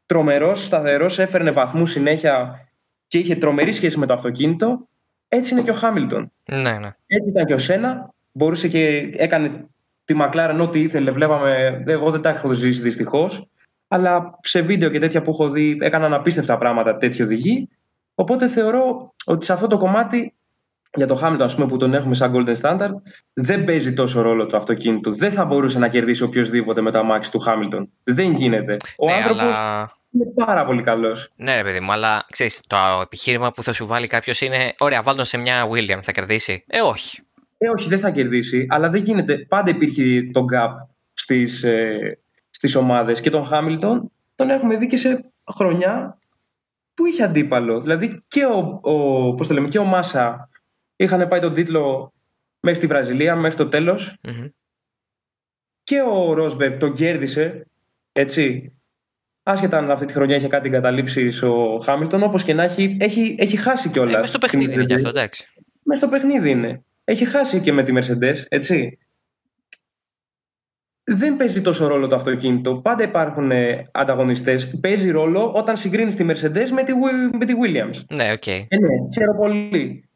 τρομερός, 0.06 0.64
σταθερός, 0.64 1.18
έφερνε 1.18 1.50
βαθμούς 1.50 1.90
συνέχεια 1.90 2.68
και 3.06 3.18
είχε 3.18 3.36
τρομερή 3.36 3.72
σχέση 3.72 3.98
με 3.98 4.06
το 4.06 4.14
αυτοκίνητο. 4.14 4.88
Έτσι 5.28 5.54
είναι 5.54 5.62
και 5.62 5.70
ο 5.70 5.74
Χάμιλτον. 5.74 6.32
Ναι, 6.50 6.78
ναι. 6.78 6.96
Έτσι 7.06 7.28
ήταν 7.28 7.46
και 7.46 7.54
ο 7.54 7.58
Σένα, 7.58 8.14
μπορούσε 8.32 8.68
και 8.68 9.10
έκανε 9.12 9.66
τη 10.12 10.18
McLaren 10.20 10.58
ό,τι 10.60 10.80
ήθελε, 10.80 11.10
βλέπαμε. 11.10 11.82
Εγώ 11.86 12.10
δεν 12.10 12.20
τα 12.20 12.30
έχω 12.30 12.52
ζήσει 12.52 12.82
δυστυχώς. 12.82 13.46
Αλλά 13.88 14.38
σε 14.42 14.60
βίντεο 14.60 14.90
και 14.90 14.98
τέτοια 14.98 15.22
που 15.22 15.30
έχω 15.30 15.50
δει 15.50 15.78
έκαναν 15.80 16.14
απίστευτα 16.14 16.58
πράγματα 16.58 16.96
τέτοιοι 16.96 17.22
οδηγοί. 17.22 17.68
Οπότε 18.14 18.48
θεωρώ 18.48 19.14
ότι 19.24 19.44
σε 19.44 19.52
αυτό 19.52 19.66
το 19.66 19.76
κομμάτι 19.76 20.34
για 20.94 21.06
το 21.06 21.20
Hamilton, 21.22 21.40
ας 21.40 21.54
πούμε, 21.54 21.66
που 21.66 21.76
τον 21.76 21.94
έχουμε 21.94 22.14
σαν 22.14 22.32
Golden 22.34 22.56
Standard, 22.60 22.92
δεν 23.32 23.64
παίζει 23.64 23.94
τόσο 23.94 24.22
ρόλο 24.22 24.46
το 24.46 24.56
αυτοκίνητο. 24.56 25.10
Δεν 25.10 25.32
θα 25.32 25.44
μπορούσε 25.44 25.78
να 25.78 25.88
κερδίσει 25.88 26.22
οποιοδήποτε 26.22 26.80
με 26.80 26.90
το 26.90 26.98
αμάξι 26.98 27.30
του 27.30 27.42
Hamilton. 27.46 27.82
Δεν 28.04 28.32
γίνεται. 28.32 28.76
Ο 28.98 29.06
ναι, 29.06 29.12
άνθρωπος 29.12 29.42
αλλά... 29.42 29.92
είναι 30.10 30.44
πάρα 30.44 30.64
πολύ 30.64 30.82
καλός. 30.82 31.30
Ναι, 31.36 31.56
ρε 31.56 31.62
παιδί 31.62 31.80
μου, 31.80 31.92
αλλά 31.92 32.24
ξέρεις, 32.30 32.60
το 32.66 32.76
επιχείρημα 33.02 33.50
που 33.50 33.62
θα 33.62 33.72
σου 33.72 33.86
βάλει 33.86 34.06
κάποιος 34.06 34.40
είναι: 34.40 34.74
Ωραία, 34.78 35.02
βάλτε 35.02 35.24
σε 35.24 35.36
μια 35.36 35.68
Williams, 35.68 36.02
θα 36.02 36.12
κερδίσει. 36.12 36.64
Ε, 36.66 36.80
όχι. 36.80 37.22
Ε, 37.64 37.68
όχι, 37.68 37.88
δεν 37.88 37.98
θα 37.98 38.10
κερδίσει, 38.10 38.66
αλλά 38.68 38.88
δεν 38.88 39.02
γίνεται. 39.02 39.38
Πάντα 39.38 39.70
υπήρχε 39.70 40.30
το 40.32 40.44
gap 40.52 40.70
στις, 41.12 41.62
ε, 41.62 42.18
στις 42.50 42.74
ομάδες 42.74 43.20
και 43.20 43.30
τον 43.30 43.44
Χάμιλτον 43.44 44.12
τον 44.34 44.50
έχουμε 44.50 44.76
δει 44.76 44.86
και 44.86 44.96
σε 44.96 45.32
χρονιά 45.54 46.18
που 46.94 47.06
είχε 47.06 47.22
αντίπαλο. 47.22 47.80
Δηλαδή 47.80 48.22
και 48.28 48.44
ο, 48.44 48.80
ο, 48.82 49.34
πώς 49.34 49.46
το 49.46 49.54
λέμε, 49.54 49.68
και 49.68 49.78
ο 49.78 49.84
Μάσα 49.84 50.48
είχαν 50.96 51.28
πάει 51.28 51.40
τον 51.40 51.54
τίτλο 51.54 52.12
μέχρι 52.60 52.80
τη 52.80 52.86
Βραζιλία, 52.86 53.36
μέχρι 53.36 53.56
το 53.56 53.68
τελος 53.68 54.18
Και 55.82 56.00
ο 56.00 56.32
Ρόσμπερ 56.32 56.76
τον 56.76 56.94
κέρδισε, 56.94 57.66
έτσι. 58.12 58.76
Άσχετα 59.42 59.78
αν 59.78 59.90
αυτή 59.90 60.06
τη 60.06 60.12
χρονιά 60.12 60.36
είχε 60.36 60.48
κάτι 60.48 60.68
εγκαταλείψεις 60.68 61.42
ο 61.42 61.78
Χάμιλτον, 61.82 62.22
όπως 62.22 62.42
και 62.42 62.54
να 62.54 62.62
έχει, 62.62 62.96
έχει, 63.00 63.34
έχει 63.38 63.56
χάσει 63.56 63.90
κιόλας. 63.90 64.14
Ε, 64.14 64.16
μέσα 64.16 64.28
στο 64.28 64.38
παιχνίδι 64.38 64.74
είναι 64.74 64.84
κι 64.84 64.94
αυτό, 64.94 65.08
εντάξει. 65.08 65.48
Μέσα 65.82 66.00
στο 66.00 66.08
παιχνίδι 66.10 66.50
είναι 66.50 66.84
έχει 67.04 67.24
χάσει 67.24 67.60
και 67.60 67.72
με 67.72 67.82
τη 67.82 67.92
Mercedes, 67.96 68.44
έτσι. 68.48 68.98
Δεν 71.04 71.36
παίζει 71.36 71.62
τόσο 71.62 71.86
ρόλο 71.86 72.06
το 72.06 72.14
αυτοκίνητο. 72.14 72.76
Πάντα 72.76 73.02
υπάρχουν 73.02 73.50
ε, 73.50 73.88
ανταγωνιστές. 73.92 74.78
Παίζει 74.80 75.10
ρόλο 75.10 75.52
όταν 75.52 75.76
συγκρίνεις 75.76 76.14
τη 76.14 76.26
Mercedes 76.28 76.68
με 76.70 76.82
τη, 76.82 76.92
με 77.32 77.44
τη 77.44 77.52
Williams. 77.62 78.04
Ναι, 78.08 78.32
OK. 78.32 78.42
Okay. 78.46 78.66
Ε, 78.68 78.76
ναι, 78.76 79.08
χαίρομαι 79.14 79.38
πολύ. 79.38 80.08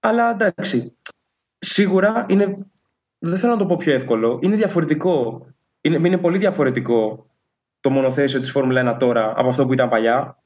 Αλλά 0.00 0.30
εντάξει, 0.30 0.96
σίγουρα 1.58 2.26
είναι, 2.28 2.58
δεν 3.18 3.38
θέλω 3.38 3.52
να 3.52 3.58
το 3.58 3.66
πω 3.66 3.76
πιο 3.76 3.94
εύκολο, 3.94 4.38
είναι 4.42 4.56
διαφορετικό. 4.56 5.46
Είναι, 5.80 6.08
είναι 6.08 6.18
πολύ 6.18 6.38
διαφορετικό 6.38 7.26
το 7.80 7.90
μονοθέσιο 7.90 8.40
της 8.40 8.50
Φόρμουλα 8.50 8.94
1 8.94 8.98
τώρα 8.98 9.32
από 9.36 9.48
αυτό 9.48 9.66
που 9.66 9.72
ήταν 9.72 9.88
παλιά. 9.88 10.42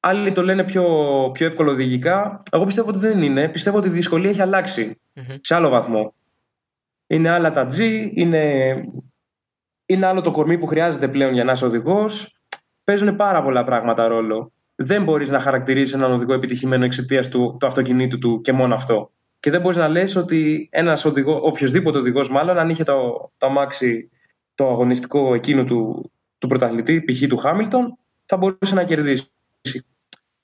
Άλλοι 0.00 0.32
το 0.32 0.42
λένε 0.42 0.64
πιο, 0.64 0.84
πιο 1.32 1.46
εύκολο 1.46 1.70
οδηγικά. 1.70 2.42
Εγώ 2.52 2.64
πιστεύω 2.64 2.88
ότι 2.88 2.98
δεν 2.98 3.22
είναι. 3.22 3.48
Πιστεύω 3.48 3.76
ότι 3.76 3.88
η 3.88 3.90
δυσκολία 3.90 4.30
έχει 4.30 4.96
σε 5.40 5.54
άλλο 5.54 5.68
βαθμό. 5.68 6.14
Είναι 7.06 7.28
άλλα 7.30 7.50
τα 7.50 7.66
G, 7.66 7.78
είναι, 8.14 8.74
είναι 9.86 10.06
άλλο 10.06 10.20
το 10.20 10.30
κορμί 10.30 10.58
που 10.58 10.66
χρειάζεται 10.66 11.08
πλέον 11.08 11.32
για 11.32 11.44
να 11.44 11.52
είσαι 11.52 11.64
οδηγός. 11.64 12.36
Παίζουν 12.84 13.16
πάρα 13.16 13.42
πολλά 13.42 13.64
πράγματα 13.64 14.06
ρόλο. 14.06 14.52
Δεν 14.74 15.02
μπορείς 15.02 15.30
να 15.30 15.40
χαρακτηρίσει 15.40 15.94
έναν 15.94 16.12
οδηγό 16.12 16.32
επιτυχημένο 16.32 16.84
εξαιτίας 16.84 17.28
του, 17.28 17.56
του 17.60 17.66
αυτοκινήτου 17.66 18.18
του 18.18 18.40
και 18.40 18.52
μόνο 18.52 18.74
αυτό. 18.74 19.10
Και 19.40 19.50
δεν 19.50 19.60
μπορείς 19.60 19.76
να 19.78 19.88
λες 19.88 20.16
ότι 20.16 20.68
ένας 20.72 21.04
οδηγό, 21.04 21.40
οποιοδήποτε 21.42 21.98
οδηγός, 21.98 22.28
μάλλον, 22.30 22.58
αν 22.58 22.68
είχε 22.68 22.82
το, 22.82 23.30
το 23.38 23.46
αμάξι 23.46 24.10
το 24.54 24.70
αγωνιστικό 24.70 25.34
εκείνο 25.34 25.64
του, 25.64 26.10
του 26.38 26.48
πρωταθλητή, 26.48 27.02
π.χ. 27.02 27.26
του 27.28 27.36
Χάμιλτον, 27.36 27.98
θα 28.24 28.36
μπορούσε 28.36 28.74
να 28.74 28.84
κερδίσει. 28.84 29.30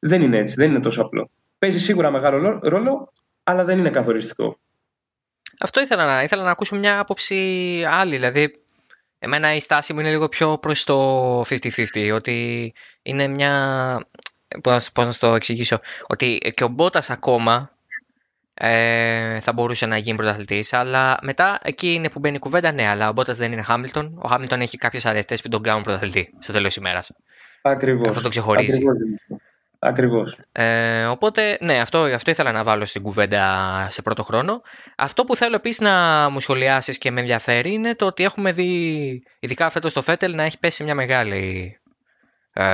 Δεν 0.07 0.23
είναι 0.23 0.38
έτσι, 0.38 0.55
δεν 0.55 0.71
είναι 0.71 0.81
τόσο 0.81 1.03
απλό. 1.03 1.31
Παίζει 1.59 1.81
σίγουρα 1.81 2.11
μεγάλο 2.11 2.59
ρόλο, 2.62 3.11
αλλά 3.45 3.64
δεν 3.64 3.79
είναι 3.79 3.90
καθοριστικό. 3.90 4.59
Αυτό 5.61 5.81
ήθελα 5.81 6.05
να, 6.05 6.23
ήθελα 6.23 6.42
να 6.42 6.51
ακούσω 6.51 6.77
μια 6.77 6.99
άποψη 6.99 7.35
άλλη. 7.88 8.14
Δηλαδή, 8.14 8.62
εμένα 9.19 9.55
η 9.55 9.61
στάση 9.61 9.92
μου 9.92 10.01
είναι 10.01 10.11
λίγο 10.11 10.29
πιο 10.29 10.59
προς 10.59 10.85
το 10.85 11.40
50-50, 11.40 12.11
ότι 12.14 12.73
είναι 13.03 13.27
μια... 13.27 14.07
Πώς, 14.62 14.92
πώς 14.92 15.07
να 15.07 15.12
το 15.12 15.35
εξηγήσω, 15.35 15.81
ότι 16.07 16.38
και 16.55 16.64
ο 16.64 16.69
Μπότας 16.69 17.11
ακόμα 17.11 17.71
ε, 18.55 19.40
θα 19.40 19.53
μπορούσε 19.53 19.87
να 19.87 19.97
γίνει 19.97 20.16
πρωταθλητής, 20.16 20.73
αλλά 20.73 21.19
μετά 21.23 21.59
εκεί 21.62 21.95
είναι 21.95 22.11
που 22.11 22.19
μπαίνει 22.19 22.37
η 22.37 22.38
κουβέντα. 22.38 22.73
Ναι, 22.73 22.88
αλλά 22.88 23.09
ο 23.09 23.12
Μπότας 23.12 23.37
δεν 23.37 23.53
είναι 23.53 23.62
Χάμιλτον. 23.62 24.19
Ο 24.23 24.29
Χάμιλτον 24.29 24.61
έχει 24.61 24.79
κάποιες 24.79 25.07
αρετές 25.07 25.42
που 25.42 25.49
τον 25.49 25.62
κάνουν 25.62 25.83
πρωταθλητή 25.83 26.35
στο 26.38 26.53
τέλος 26.53 26.66
της 26.66 26.77
ημέρας. 26.77 27.11
Ακριβώς. 27.62 28.09
Αυτό 28.09 28.21
το 28.21 28.29
ξεχωρίζει. 28.29 28.85
Ακριβώς. 28.88 29.40
Ε, 30.53 31.05
οπότε, 31.05 31.59
ναι, 31.61 31.81
αυτό, 31.81 31.99
αυτό 31.99 32.31
ήθελα 32.31 32.53
να 32.53 32.62
βάλω 32.62 32.85
στην 32.85 33.03
κουβέντα 33.03 33.89
σε 33.91 34.03
πρώτο 34.03 34.23
χρόνο. 34.23 34.62
Αυτό 34.97 35.25
που 35.25 35.37
θέλω 35.37 35.55
επίσης 35.55 35.81
να 35.81 36.29
μου 36.31 36.41
σχολιάσεις 36.41 36.99
και 36.99 37.11
με 37.11 37.21
ενδιαφέρει 37.21 37.73
είναι 37.73 37.95
το 37.95 38.07
ότι 38.07 38.25
έχουμε 38.25 38.53
δει, 38.53 39.23
ειδικά 39.39 39.71
φέτος 39.71 39.93
το 39.93 40.03
Φέτελ, 40.03 40.35
να 40.35 40.43
έχει 40.43 40.59
πέσει 40.59 40.85
μια 40.85 40.95
μεγάλη 40.95 41.77
ε, 42.53 42.65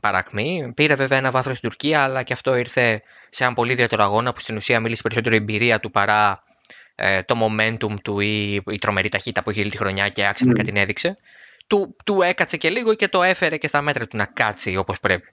παρακμή. 0.00 0.72
Πήρε 0.74 0.94
βέβαια 0.94 1.18
ένα 1.18 1.30
βάθρο 1.30 1.54
στην 1.54 1.68
Τουρκία, 1.68 2.02
αλλά 2.02 2.22
και 2.22 2.32
αυτό 2.32 2.56
ήρθε 2.56 3.02
σε 3.30 3.42
έναν 3.42 3.54
πολύ 3.54 3.72
ιδιαίτερο 3.72 4.02
αγώνα 4.02 4.32
που 4.32 4.40
στην 4.40 4.56
ουσία 4.56 4.80
μίλησε 4.80 5.02
περισσότερο 5.02 5.34
η 5.34 5.38
εμπειρία 5.38 5.80
του 5.80 5.90
παρά 5.90 6.42
ε, 6.94 7.22
το 7.22 7.34
momentum 7.40 7.94
του 8.02 8.20
ή 8.20 8.54
η 8.54 8.78
τρομερή 8.80 9.08
ταχύτητα 9.08 9.42
που 9.42 9.50
είχε 9.50 9.62
τη 9.62 9.76
χρονιά 9.76 10.08
και 10.08 10.26
άξινα 10.26 10.52
mm. 10.52 10.64
την 10.64 10.76
έδειξε. 10.76 11.16
Του, 11.66 11.96
του 12.04 12.22
έκατσε 12.22 12.56
και 12.56 12.70
λίγο 12.70 12.94
και 12.94 13.08
το 13.08 13.22
έφερε 13.22 13.56
και 13.56 13.66
στα 13.66 13.82
μέτρα 13.82 14.06
του 14.06 14.16
να 14.16 14.24
κάτσει 14.24 14.76
όπως 14.76 15.00
πρέπει. 15.00 15.28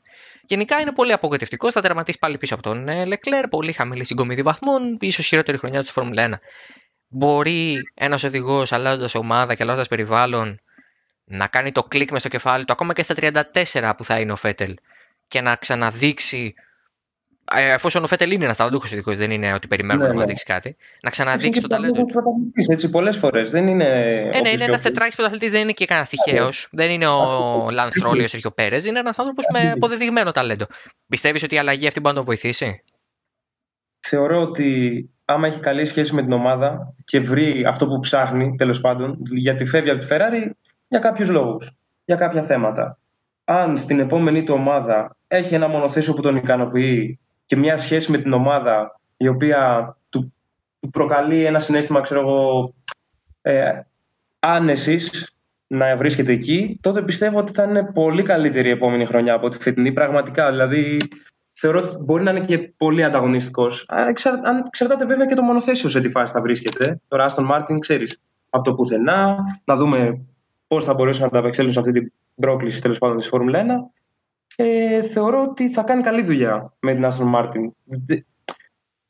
Γενικά 0.47 0.79
είναι 0.79 0.91
πολύ 0.91 1.11
απογοητευτικό. 1.11 1.71
Θα 1.71 1.81
τερματίσει 1.81 2.17
πάλι 2.17 2.37
πίσω 2.37 2.53
από 2.53 2.63
τον 2.63 3.07
Λεκλέρ. 3.07 3.47
Πολύ 3.47 3.71
χαμηλή 3.71 4.05
συγκομιδή 4.05 4.41
βαθμών. 4.41 4.97
ίσως 5.01 5.25
χειρότερη 5.25 5.57
χρονιά 5.57 5.83
του 5.83 5.91
Φόρμουλα 5.91 6.29
1. 6.29 6.33
Μπορεί 7.07 7.77
ένας 7.93 8.23
οδηγός 8.23 8.71
αλλάζοντας 8.71 9.15
ομάδα 9.15 9.55
και 9.55 9.63
αλλάζοντας 9.63 9.87
περιβάλλον 9.87 10.59
να 11.23 11.47
κάνει 11.47 11.71
το 11.71 11.83
κλικ 11.83 12.11
μες 12.11 12.19
στο 12.19 12.29
κεφάλι 12.29 12.65
του 12.65 12.73
ακόμα 12.73 12.93
και 12.93 13.03
στα 13.03 13.15
34 13.73 13.93
που 13.97 14.03
θα 14.03 14.19
είναι 14.19 14.31
ο 14.31 14.35
Φέτελ 14.35 14.75
και 15.27 15.41
να 15.41 15.55
ξαναδείξει 15.55 16.53
ε, 16.57 16.73
εφόσον 17.53 18.03
ο 18.03 18.07
Φέτελ 18.07 18.31
είναι 18.31 18.43
ένας 18.43 18.57
ταλαντούχος 18.57 18.91
ειδικός, 18.91 19.17
δεν 19.17 19.31
είναι 19.31 19.53
ότι 19.53 19.67
περιμένουμε 19.67 20.05
ναι, 20.05 20.11
να 20.11 20.15
μας 20.17 20.27
ναι. 20.27 20.29
δείξει 20.29 20.45
κάτι. 20.45 20.75
Να 21.01 21.09
ξαναδείξει 21.09 21.61
το 21.61 21.67
ταλέντο 21.67 22.03
του. 22.03 22.23
Έτσι, 22.69 22.89
πολλές 22.89 23.17
φορές. 23.17 23.51
Δεν 23.51 23.67
είναι. 23.67 23.85
Ε, 24.33 24.41
ναι, 24.41 24.49
είναι 24.49 24.63
ένας 24.63 24.81
τετράκι 24.81 25.15
πρωταθλητής, 25.15 25.51
δεν 25.51 25.61
είναι 25.61 25.71
και 25.71 25.85
κανένας 25.85 26.09
τυχαίος. 26.09 26.67
Δεν 26.71 26.91
είναι 26.91 27.07
ο 27.07 27.69
Λαν 27.71 27.89
Ρόλιος 28.01 28.33
ή 28.33 28.47
ο 28.47 28.51
Πέρες. 28.51 28.85
Είναι 28.85 28.99
ένας 28.99 29.19
άνθρωπος 29.19 29.45
με 29.53 29.71
αποδεδειγμένο 29.71 30.31
ταλέντο. 30.31 30.65
Πιστεύεις 31.07 31.43
ότι 31.43 31.55
η 31.55 31.57
αλλαγή 31.57 31.87
αυτή 31.87 31.99
μπορεί 31.99 32.15
να 32.15 32.21
τον 32.21 32.25
βοηθήσει; 32.25 32.83
Θεωρώ 33.99 34.41
ότι 34.41 35.09
άμα 35.25 35.47
έχει 35.47 35.59
καλή 35.59 35.85
σχέση 35.85 36.13
με 36.13 36.21
την 36.21 36.31
ομάδα 36.31 36.93
και 37.05 37.19
βρει 37.19 37.65
αυτό 37.65 37.87
που 37.87 37.99
ψάχνει, 37.99 38.55
τέλος 38.57 38.81
πάντων, 38.81 39.17
γιατί 39.31 39.65
φεύγει 39.65 39.89
από 39.89 39.99
τη 39.99 40.07
Ferrari 40.09 40.49
για 40.87 40.99
κάποιους 40.99 41.29
λόγους, 41.29 41.71
για 42.05 42.15
κάποια 42.15 42.43
θέματα. 42.43 42.99
Αν 43.43 43.77
στην 43.77 43.99
επόμενη 43.99 44.43
του 44.43 44.53
ομάδα 44.53 45.17
έχει 45.27 45.55
ένα 45.55 45.67
μονοθέσιο 45.67 46.13
που 46.13 46.21
τον 46.21 46.35
ικανοποιεί 46.35 47.19
και 47.45 47.55
μια 47.55 47.77
σχέση 47.77 48.11
με 48.11 48.17
την 48.17 48.33
ομάδα 48.33 48.99
η 49.17 49.27
οποία 49.27 49.95
του, 50.09 50.33
του 50.79 50.89
προκαλεί 50.89 51.45
ένα 51.45 51.59
συναίσθημα, 51.59 52.01
ξέρω 52.01 52.19
εγώ, 52.19 52.73
ε, 53.41 53.79
άνεσης 54.39 55.35
να 55.67 55.97
βρίσκεται 55.97 56.31
εκεί, 56.31 56.79
τότε 56.81 57.01
πιστεύω 57.01 57.39
ότι 57.39 57.51
θα 57.51 57.63
είναι 57.63 57.83
πολύ 57.93 58.23
καλύτερη 58.23 58.67
η 58.67 58.71
επόμενη 58.71 59.05
χρονιά 59.05 59.33
από 59.33 59.49
τη 59.49 59.57
φετινή. 59.57 59.91
Πραγματικά, 59.91 60.51
δηλαδή 60.51 60.97
θεωρώ 61.51 61.79
ότι 61.79 61.97
μπορεί 61.99 62.23
να 62.23 62.31
είναι 62.31 62.45
και 62.45 62.57
πολύ 62.57 63.03
ανταγωνιστικός. 63.03 63.85
Αν 63.87 64.07
εξαρτάται 64.65 65.05
βέβαια 65.05 65.25
και 65.25 65.35
το 65.35 65.41
μονοθέσιο 65.41 65.89
σε 65.89 65.99
τι 65.99 66.09
φάση 66.09 66.33
θα 66.33 66.41
βρίσκεται. 66.41 67.01
Τώρα, 67.07 67.23
Aston 67.23 67.45
Martin, 67.45 67.79
ξέρεις 67.79 68.21
από 68.49 68.63
το 68.63 68.73
πουθενά, 68.73 69.37
να 69.65 69.75
δούμε 69.75 70.25
πώς 70.67 70.85
θα 70.85 70.93
μπορέσουν 70.93 71.23
να 71.23 71.29
ανταπεξέλθουν 71.29 71.73
σε 71.73 71.79
αυτή 71.79 71.91
την 71.91 72.11
πρόκληση 72.35 72.81
τέλος 72.81 72.97
πάντων 72.97 73.17
της 73.17 73.27
Φόρμουλα 73.27 73.59
1. 73.59 73.65
Ε, 74.55 75.01
θεωρώ 75.01 75.43
ότι 75.43 75.69
θα 75.69 75.83
κάνει 75.83 76.01
καλή 76.01 76.23
δουλειά 76.23 76.73
με 76.79 76.93
την 76.93 77.05
Aston 77.05 77.27
Martin. 77.27 77.71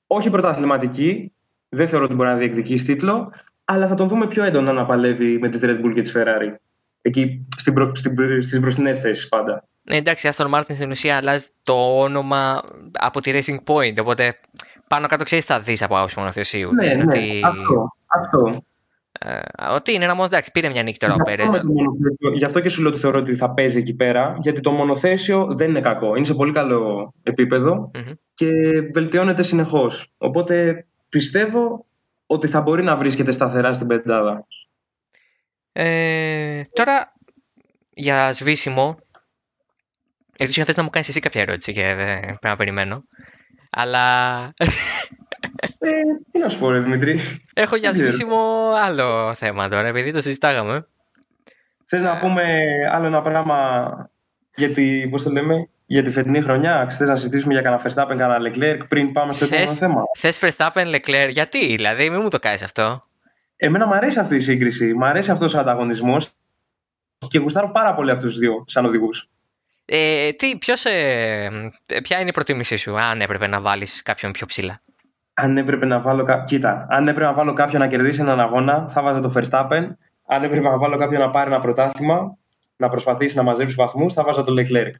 Όχι 0.07 0.29
πρωταθληματική, 0.29 1.33
δεν 1.69 1.87
θεωρώ 1.87 2.05
ότι 2.05 2.13
μπορεί 2.13 2.29
να 2.29 2.35
διεκδικήσει 2.35 2.85
τίτλο, 2.85 3.31
αλλά 3.65 3.87
θα 3.87 3.95
τον 3.95 4.07
δούμε 4.07 4.27
πιο 4.27 4.43
έντονα 4.43 4.71
να 4.71 4.85
παλεύει 4.85 5.39
με 5.39 5.49
τη 5.49 5.59
Red 5.61 5.85
Bull 5.85 5.91
και 5.93 6.01
τη 6.01 6.11
Ferrari. 6.15 6.55
Εκεί 7.01 7.45
στην 7.57 7.73
προ, 7.73 7.95
στην, 7.95 8.41
στις 8.41 8.59
μπροστινές 8.59 8.99
θέσεις 8.99 9.27
πάντα. 9.27 9.63
Ναι, 9.81 9.95
εντάξει, 9.95 10.29
Aston 10.33 10.49
Martin 10.53 10.73
στην 10.73 10.91
ουσία 10.91 11.17
αλλάζει 11.17 11.49
το 11.63 11.99
όνομα 11.99 12.63
από 12.91 13.21
τη 13.21 13.31
Racing 13.33 13.73
Point, 13.73 13.93
οπότε 13.99 14.39
πάνω 14.87 15.07
κάτω 15.07 15.23
ξέρεις 15.23 15.45
θα 15.45 15.59
δεις 15.59 15.81
από 15.81 15.97
άποψη 15.97 16.19
μονοθεσίου. 16.19 16.73
Ναι, 16.73 16.93
ναι, 16.93 17.03
ότι... 17.03 17.41
αυτό, 17.43 17.95
αυτό. 18.07 18.63
Ε, 19.27 19.39
ότι 19.73 19.93
είναι 19.93 20.03
ένα 20.03 20.13
μόνο, 20.13 20.25
εντάξει, 20.25 20.51
πήρε 20.51 20.69
μια 20.69 20.83
νίκη 20.83 20.97
τώρα 20.97 21.13
ο 21.13 21.17
Πέρες. 21.17 21.47
Γι' 22.35 22.45
αυτό 22.45 22.59
και 22.59 22.69
σου 22.69 22.81
λέω 22.81 22.91
ότι 22.91 22.99
θεωρώ 22.99 23.19
ότι 23.19 23.35
θα 23.35 23.53
παίζει 23.53 23.77
εκεί 23.77 23.93
πέρα, 23.93 24.37
γιατί 24.41 24.61
το 24.61 24.71
μονοθέσιο 24.71 25.47
δεν 25.55 25.69
είναι 25.69 25.81
κακό. 25.81 26.15
Είναι 26.15 26.25
σε 26.25 26.33
πολύ 26.33 26.51
καλό 26.51 27.13
και 28.33 28.49
βελτιώνεται 28.93 29.43
συνεχώς. 29.43 30.11
Οπότε 30.17 30.85
πιστεύω 31.09 31.85
ότι 32.25 32.47
θα 32.47 32.61
μπορεί 32.61 32.83
να 32.83 32.95
βρίσκεται 32.95 33.31
σταθερά 33.31 33.73
στην 33.73 33.87
πεντάδα. 33.87 34.47
Ε, 35.71 36.61
τώρα, 36.73 37.13
για 37.89 38.33
σβήσιμο, 38.33 38.95
Ελπίζω 40.37 40.59
να 40.59 40.65
θες 40.65 40.75
να 40.75 40.83
μου 40.83 40.89
κάνεις 40.89 41.07
εσύ 41.07 41.19
κάποια 41.19 41.41
ερώτηση 41.41 41.73
και 41.73 41.93
δεν 41.95 42.19
πρέπει 42.19 42.37
να 42.41 42.55
περιμένω. 42.55 42.99
Αλλά... 43.71 44.53
Ε, 45.79 45.89
τι 46.31 46.39
να 46.39 46.49
σου 46.49 46.59
πω 46.59 46.71
ρε 46.71 46.79
Δημητρή. 46.79 47.19
Έχω 47.53 47.75
για 47.75 47.93
σβήσιμο 47.93 48.71
άλλο 48.83 49.33
θέμα 49.33 49.69
τώρα, 49.69 49.87
επειδή 49.87 50.11
το 50.11 50.21
συζητάγαμε. 50.21 50.87
Θες 51.85 52.01
να 52.01 52.17
πούμε 52.17 52.43
άλλο 52.91 53.05
ένα 53.05 53.21
πράγμα 53.21 53.57
για 54.55 54.69
τη, 54.69 55.07
πώς 55.07 55.23
το 55.23 55.29
λέμε, 55.29 55.69
για 55.85 56.03
τη 56.03 56.11
φετινή 56.11 56.41
χρονιά; 56.41 56.89
Θες 56.89 57.07
να 57.07 57.15
συζητήσουμε 57.15 57.53
για 57.53 57.61
κανένα 57.61 57.81
Verstappen, 57.83 58.15
κανένα 58.17 58.37
Leclerc 58.49 58.79
πριν 58.87 59.11
πάμε 59.11 59.33
στο 59.33 59.45
επόμενο 59.45 59.67
θέμα. 59.71 60.01
Θες 60.17 60.39
Verstappen, 60.41 60.95
Leclerc, 60.95 61.29
γιατί, 61.29 61.75
δηλαδή, 61.75 62.09
μην 62.09 62.21
μου 62.21 62.29
το 62.29 62.39
κάνεις 62.39 62.63
αυτό. 62.63 63.03
Εμένα 63.55 63.87
μου 63.87 63.93
αρέσει 63.93 64.19
αυτή 64.19 64.35
η 64.35 64.39
σύγκριση, 64.39 64.93
μου 64.93 65.05
αρέσει 65.05 65.31
αυτός 65.31 65.53
ο 65.53 65.59
ανταγωνισμός 65.59 66.29
και 67.27 67.39
γουστάρω 67.39 67.71
πάρα 67.71 67.93
πολύ 67.93 68.11
αυτούς 68.11 68.29
τους 68.29 68.39
δύο 68.39 68.63
σαν 68.67 68.85
οδηγούς. 68.85 69.29
Ε, 69.85 70.31
τι, 70.31 70.57
ποιος, 70.57 70.85
ε, 70.85 71.49
ποια 72.03 72.19
είναι 72.19 72.29
η 72.29 72.33
προτίμησή 72.33 72.75
σου, 72.75 72.99
αν 72.99 73.21
έπρεπε 73.21 73.47
να 73.47 73.61
βάλεις 73.61 74.01
κάποιον 74.01 74.31
πιο 74.31 74.45
ψηλά; 74.45 74.79
Αν 75.37 75.57
έπρεπε 75.57 75.85
να 75.85 75.99
βάλω, 75.99 76.43
κοίτα, 76.45 76.87
αν 76.89 77.07
έπρεπε 77.07 77.27
να 77.27 77.33
βάλω 77.33 77.53
κάποιον 77.53 77.81
να 77.81 77.87
κερδίσει 77.87 78.21
έναν 78.21 78.39
αγώνα, 78.39 78.87
θα 78.89 79.01
βάζα 79.01 79.19
το 79.19 79.33
Verstappen. 79.35 79.87
Αν 80.27 80.43
έπρεπε 80.43 80.69
να 80.69 80.77
βάλω 80.77 80.97
κάποιον 80.97 81.21
να 81.21 81.29
πάρει 81.29 81.51
ένα 81.51 81.59
πρωτάθλημα, 81.59 82.37
να 82.77 82.89
προσπαθήσει 82.89 83.35
να 83.35 83.43
μαζέψει 83.43 83.75
βαθμούς, 83.75 84.13
θα 84.13 84.23
βάζα 84.23 84.43
το 84.43 84.53
Leclerc. 84.57 84.91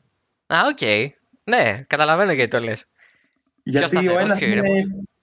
Α, 0.48 0.58
OK. 0.70 0.78
Okay. 0.82 1.08
Ναι, 1.44 1.84
καταλαβαίνω 1.88 2.32
γιατί 2.32 2.50
το 2.50 2.64
λες. 2.64 2.86
Γιατί 3.64 4.08
ο 4.08 4.20
ένας, 4.20 4.42
είναι, 4.42 4.62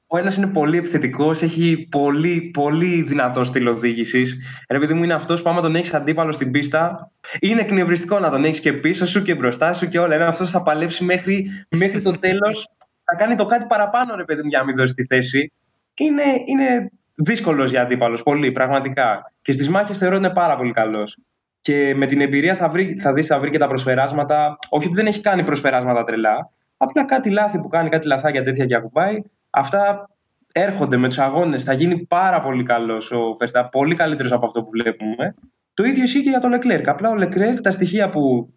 ο 0.07 0.19
ένας 0.19 0.37
είναι 0.37 0.47
πολύ 0.47 0.79
επιθετικός, 0.79 1.43
έχει 1.43 1.87
πολύ, 1.91 2.51
πολύ 2.53 3.03
δυνατό 3.03 3.45
στυλ 3.45 3.67
οδήγησης. 3.67 4.39
Ρε 4.67 4.75
παιδί 4.75 4.95
μου 4.95 5.03
είναι 5.03 5.15
αυτός 5.15 5.43
που 5.43 5.51
άμα 5.51 5.61
τον 5.61 5.77
έχεις 5.77 5.95
αντίπαλο 5.95 6.33
στην 6.33 6.51
πίστα, 6.51 7.11
είναι 7.41 7.61
εκνευριστικό 7.61 8.19
να 8.19 8.31
τον 8.31 8.45
έχεις 8.45 8.61
και 8.61 8.73
πίσω 8.73 9.07
σου 9.07 9.23
και 9.23 9.35
μπροστά 9.35 9.73
σου 9.75 9.89
και 9.89 9.99
όλα. 9.99 10.15
Είναι 10.15 10.25
αυτός 10.25 10.51
θα 10.51 10.63
παλέψει 10.63 11.05
μέχρι, 11.05 11.51
μέχρι 11.69 12.03
το 12.03 12.19
τέλος, 12.19 12.69
θα 13.05 13.17
κάνει 13.17 13.35
το 13.35 13.45
κάτι 13.45 13.67
παραπάνω 13.67 14.17
ρε 14.17 14.25
παιδί 14.25 14.43
μου 14.43 14.49
για 14.49 14.59
να 14.59 14.65
μην 14.65 14.77
δώσει 14.77 14.95
τη 14.95 15.05
θέση. 15.05 15.53
Είναι, 15.95 16.23
είναι 16.45 16.91
δύσκολος 17.15 17.71
για 17.71 17.83
αντίπαλος, 17.83 18.23
πολύ, 18.23 18.53
πραγματικά. 18.53 19.33
Και 19.43 19.53
στις 19.53 19.69
μάχες 19.69 19.99
θεωρώ 19.99 20.17
ότι 20.17 20.25
είναι 20.25 20.35
πάρα 20.35 20.57
πολύ 20.57 20.73
καλός. 20.73 21.19
Και 21.61 21.95
με 21.95 22.07
την 22.07 22.21
εμπειρία 22.21 22.57
θα, 22.57 22.69
βρει, 22.69 22.95
θα 22.95 23.13
δεις, 23.13 23.27
θα 23.27 23.39
βρει 23.39 23.51
και 23.51 23.59
τα 23.59 23.69
προσπεράσματα. 23.69 24.57
Όχι 24.69 24.87
ότι 24.87 24.97
δεν 24.97 25.07
έχει 25.07 25.21
κάνει 25.21 25.45
προσπεράσματα 25.45 26.05
τρελά. 26.05 26.51
Απλά 26.77 27.05
κάτι 27.05 27.31
λάθη 27.31 27.59
που 27.59 27.69
κάνει, 27.69 27.89
κάτι 27.89 28.07
λαθάκια 28.07 28.43
τέτοια 28.43 28.67
και 28.67 28.75
ακουμπάει. 28.75 29.23
Αυτά 29.51 30.11
έρχονται 30.53 30.97
με 30.97 31.09
τους 31.09 31.19
αγώνες. 31.19 31.63
Θα 31.63 31.73
γίνει 31.73 32.07
πάρα 32.07 32.43
πολύ 32.43 32.63
καλός 32.63 33.11
ο 33.11 33.35
Φεστά. 33.39 33.69
Πολύ 33.69 33.95
καλύτερος 33.95 34.33
από 34.33 34.47
αυτό 34.47 34.63
που 34.63 34.71
βλέπουμε. 34.71 35.35
Το 35.75 35.85
ίδιο 35.85 36.03
ισχύει 36.03 36.23
και 36.23 36.29
για 36.29 36.41
τον 36.41 36.55
Leclerc. 36.55 36.83
Απλά 36.87 37.11
ο 37.11 37.15
Leclerc, 37.19 37.57
τα 37.63 37.71
στοιχεία 37.71 38.09
που 38.09 38.55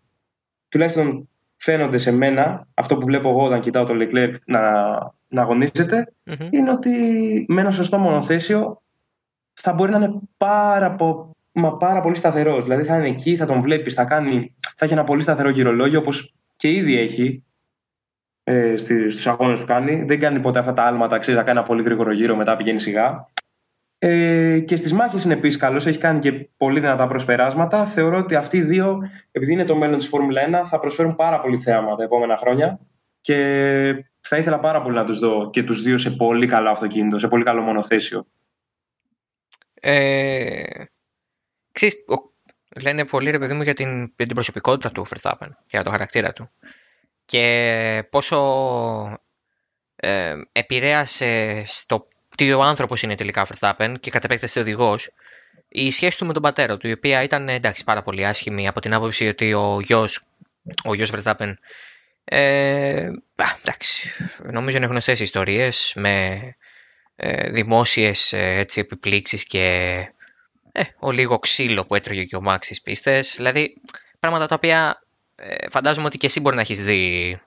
τουλάχιστον 0.69 1.29
φαίνονται 1.65 1.97
σε 1.97 2.11
μένα, 2.11 2.67
αυτό 2.73 2.97
που 2.97 3.05
βλέπω 3.05 3.29
εγώ 3.29 3.43
όταν 3.43 3.59
κοιτάω 3.59 3.83
τον 3.83 3.97
Leclerc 4.01 4.33
να, 4.45 4.61
να 5.27 5.41
αγωνιζεται 5.41 6.13
είναι 6.49 6.71
ότι 6.71 6.91
με 7.47 7.61
ένα 7.61 7.71
σωστό 7.71 7.97
μονοθέσιο 7.97 8.81
θα 9.53 9.73
μπορεί 9.73 9.91
να 9.91 9.97
είναι 9.97 10.19
πάρα, 10.37 10.95
μα 11.51 11.77
πάρα 11.77 12.01
πολύ 12.01 12.15
σταθερός. 12.15 12.63
Δηλαδή 12.63 12.83
θα 12.83 12.97
είναι 12.97 13.07
εκεί, 13.07 13.35
θα 13.35 13.45
τον 13.45 13.61
βλέπεις, 13.61 13.93
θα, 13.93 14.05
κάνει, 14.05 14.55
θα 14.75 14.85
έχει 14.85 14.93
ένα 14.93 15.03
πολύ 15.03 15.21
σταθερό 15.21 15.49
γυρολόγιο 15.49 15.99
όπως 15.99 16.33
και 16.55 16.69
ήδη 16.69 16.99
έχει 16.99 17.43
ε, 18.43 18.77
στους 18.77 19.27
αγώνες 19.27 19.59
που 19.59 19.65
κάνει. 19.65 20.03
Δεν 20.03 20.19
κάνει 20.19 20.39
ποτέ 20.39 20.59
αυτά 20.59 20.73
τα 20.73 20.83
άλματα, 20.83 21.17
ξέρεις, 21.17 21.39
να 21.39 21.45
κάνει 21.45 21.57
ένα 21.57 21.67
πολύ 21.67 21.83
γρήγορο 21.83 22.11
γύρο, 22.11 22.35
μετά 22.35 22.55
πηγαίνει 22.55 22.79
σιγά. 22.79 23.27
Ε, 24.07 24.59
και 24.59 24.75
στις 24.75 24.93
μάχες 24.93 25.23
είναι 25.23 25.33
επίση 25.33 25.57
καλό, 25.57 25.77
έχει 25.77 25.97
κάνει 25.97 26.19
και 26.19 26.31
πολύ 26.57 26.79
δυνατά 26.79 27.07
προσπεράσματα. 27.07 27.85
Θεωρώ 27.85 28.17
ότι 28.17 28.35
αυτοί 28.35 28.57
οι 28.57 28.61
δύο, 28.61 29.09
επειδή 29.31 29.53
είναι 29.53 29.65
το 29.65 29.75
μέλλον 29.75 29.97
της 29.97 30.07
Φόρμουλα 30.07 30.63
1, 30.63 30.67
θα 30.67 30.79
προσφέρουν 30.79 31.15
πάρα 31.15 31.41
πολύ 31.41 31.57
θέαμα 31.57 31.95
τα 31.95 32.03
επόμενα 32.03 32.37
χρόνια. 32.37 32.79
Και 33.21 33.35
θα 34.19 34.37
ήθελα 34.37 34.59
πάρα 34.59 34.81
πολύ 34.81 34.95
να 34.95 35.05
τους 35.05 35.19
δω 35.19 35.49
και 35.49 35.63
τους 35.63 35.81
δύο 35.81 35.97
σε 35.97 36.11
πολύ 36.11 36.47
καλό 36.47 36.69
αυτοκίνητο, 36.69 37.19
σε 37.19 37.27
πολύ 37.27 37.43
καλό 37.43 37.61
μονοθέσιο. 37.61 38.27
Ε, 39.73 40.63
ξέρεις, 41.71 41.95
λένε 42.81 43.05
πολύ 43.05 43.31
ρε 43.31 43.39
παιδί 43.39 43.53
μου 43.53 43.61
για 43.61 43.73
την, 43.73 44.13
για 44.17 44.25
την 44.25 44.33
προσωπικότητα 44.33 44.91
του 44.91 45.05
Verstappen, 45.07 45.49
για 45.69 45.83
το 45.83 45.89
χαρακτήρα 45.89 46.33
του. 46.33 46.49
Και 47.25 48.07
πόσο 48.09 48.37
ε, 49.95 50.35
επηρέασε 50.51 51.63
στο 51.67 52.07
τι 52.37 52.53
ο 52.53 52.61
άνθρωπος 52.61 53.01
είναι 53.01 53.15
τελικά 53.15 53.41
ο 53.41 53.45
Verstappen 53.53 53.95
και 53.99 54.11
κατ' 54.11 54.23
επέκταση 54.23 54.59
οδηγός, 54.59 55.09
η 55.69 55.91
σχέση 55.91 56.17
του 56.17 56.25
με 56.25 56.33
τον 56.33 56.41
πατέρα 56.41 56.77
του, 56.77 56.87
η 56.87 56.91
οποία 56.91 57.23
ήταν 57.23 57.49
εντάξει 57.49 57.83
πάρα 57.83 58.01
πολύ 58.01 58.25
άσχημη 58.25 58.67
από 58.67 58.79
την 58.79 58.93
άποψη 58.93 59.27
ότι 59.27 59.53
ο 59.53 59.79
γιος, 59.81 60.21
ο 60.83 60.93
γιος 60.93 61.11
Verstappen 61.13 61.53
ε, 62.27 63.09
εντάξει, 63.61 64.11
νομίζω 64.51 64.77
είναι 64.77 64.85
γνωστές 64.85 65.19
ιστορίες 65.19 65.93
με 65.95 66.39
ε, 67.15 67.49
δημόσιες 67.49 68.33
ε, 68.33 68.57
έτσι, 68.57 68.79
επιπλήξεις 68.79 69.43
και 69.43 69.93
ε, 70.71 70.81
ο 70.99 71.11
λίγο 71.11 71.39
ξύλο 71.39 71.85
που 71.85 71.95
έτρωγε 71.95 72.23
και 72.23 72.35
ο 72.35 72.41
Μάξ 72.41 72.65
στις 72.65 72.81
πίστες. 72.81 73.33
Δηλαδή, 73.35 73.81
πράγματα 74.19 74.45
τα 74.45 74.55
οποία 74.55 75.03
ε, 75.35 75.69
φαντάζομαι 75.69 76.05
ότι 76.07 76.17
και 76.17 76.25
εσύ 76.25 76.39
μπορεί 76.39 76.55
να 76.55 76.61
έχεις 76.61 76.83
δει 76.83 77.39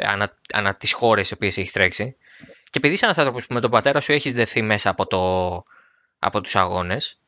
ανα, 0.00 0.38
ανα 0.52 0.74
τις 0.74 0.92
χώρες 0.92 1.30
οι 1.30 1.34
οποίες 1.34 1.58
έχεις 1.58 1.72
τρέξει. 1.72 2.16
Και 2.76 2.82
επειδή 2.82 2.94
είσαι 2.94 3.04
ένας 3.04 3.18
άνθρωπος 3.18 3.46
που 3.46 3.54
με 3.54 3.60
τον 3.60 3.70
πατέρα 3.70 4.00
σου 4.00 4.12
έχεις 4.12 4.34
δεθεί 4.34 4.62
μέσα 4.62 4.90
από, 4.90 5.06
το, 5.06 5.62
από 6.18 6.40
τους 6.40 6.56
αγώνες, 6.56 7.20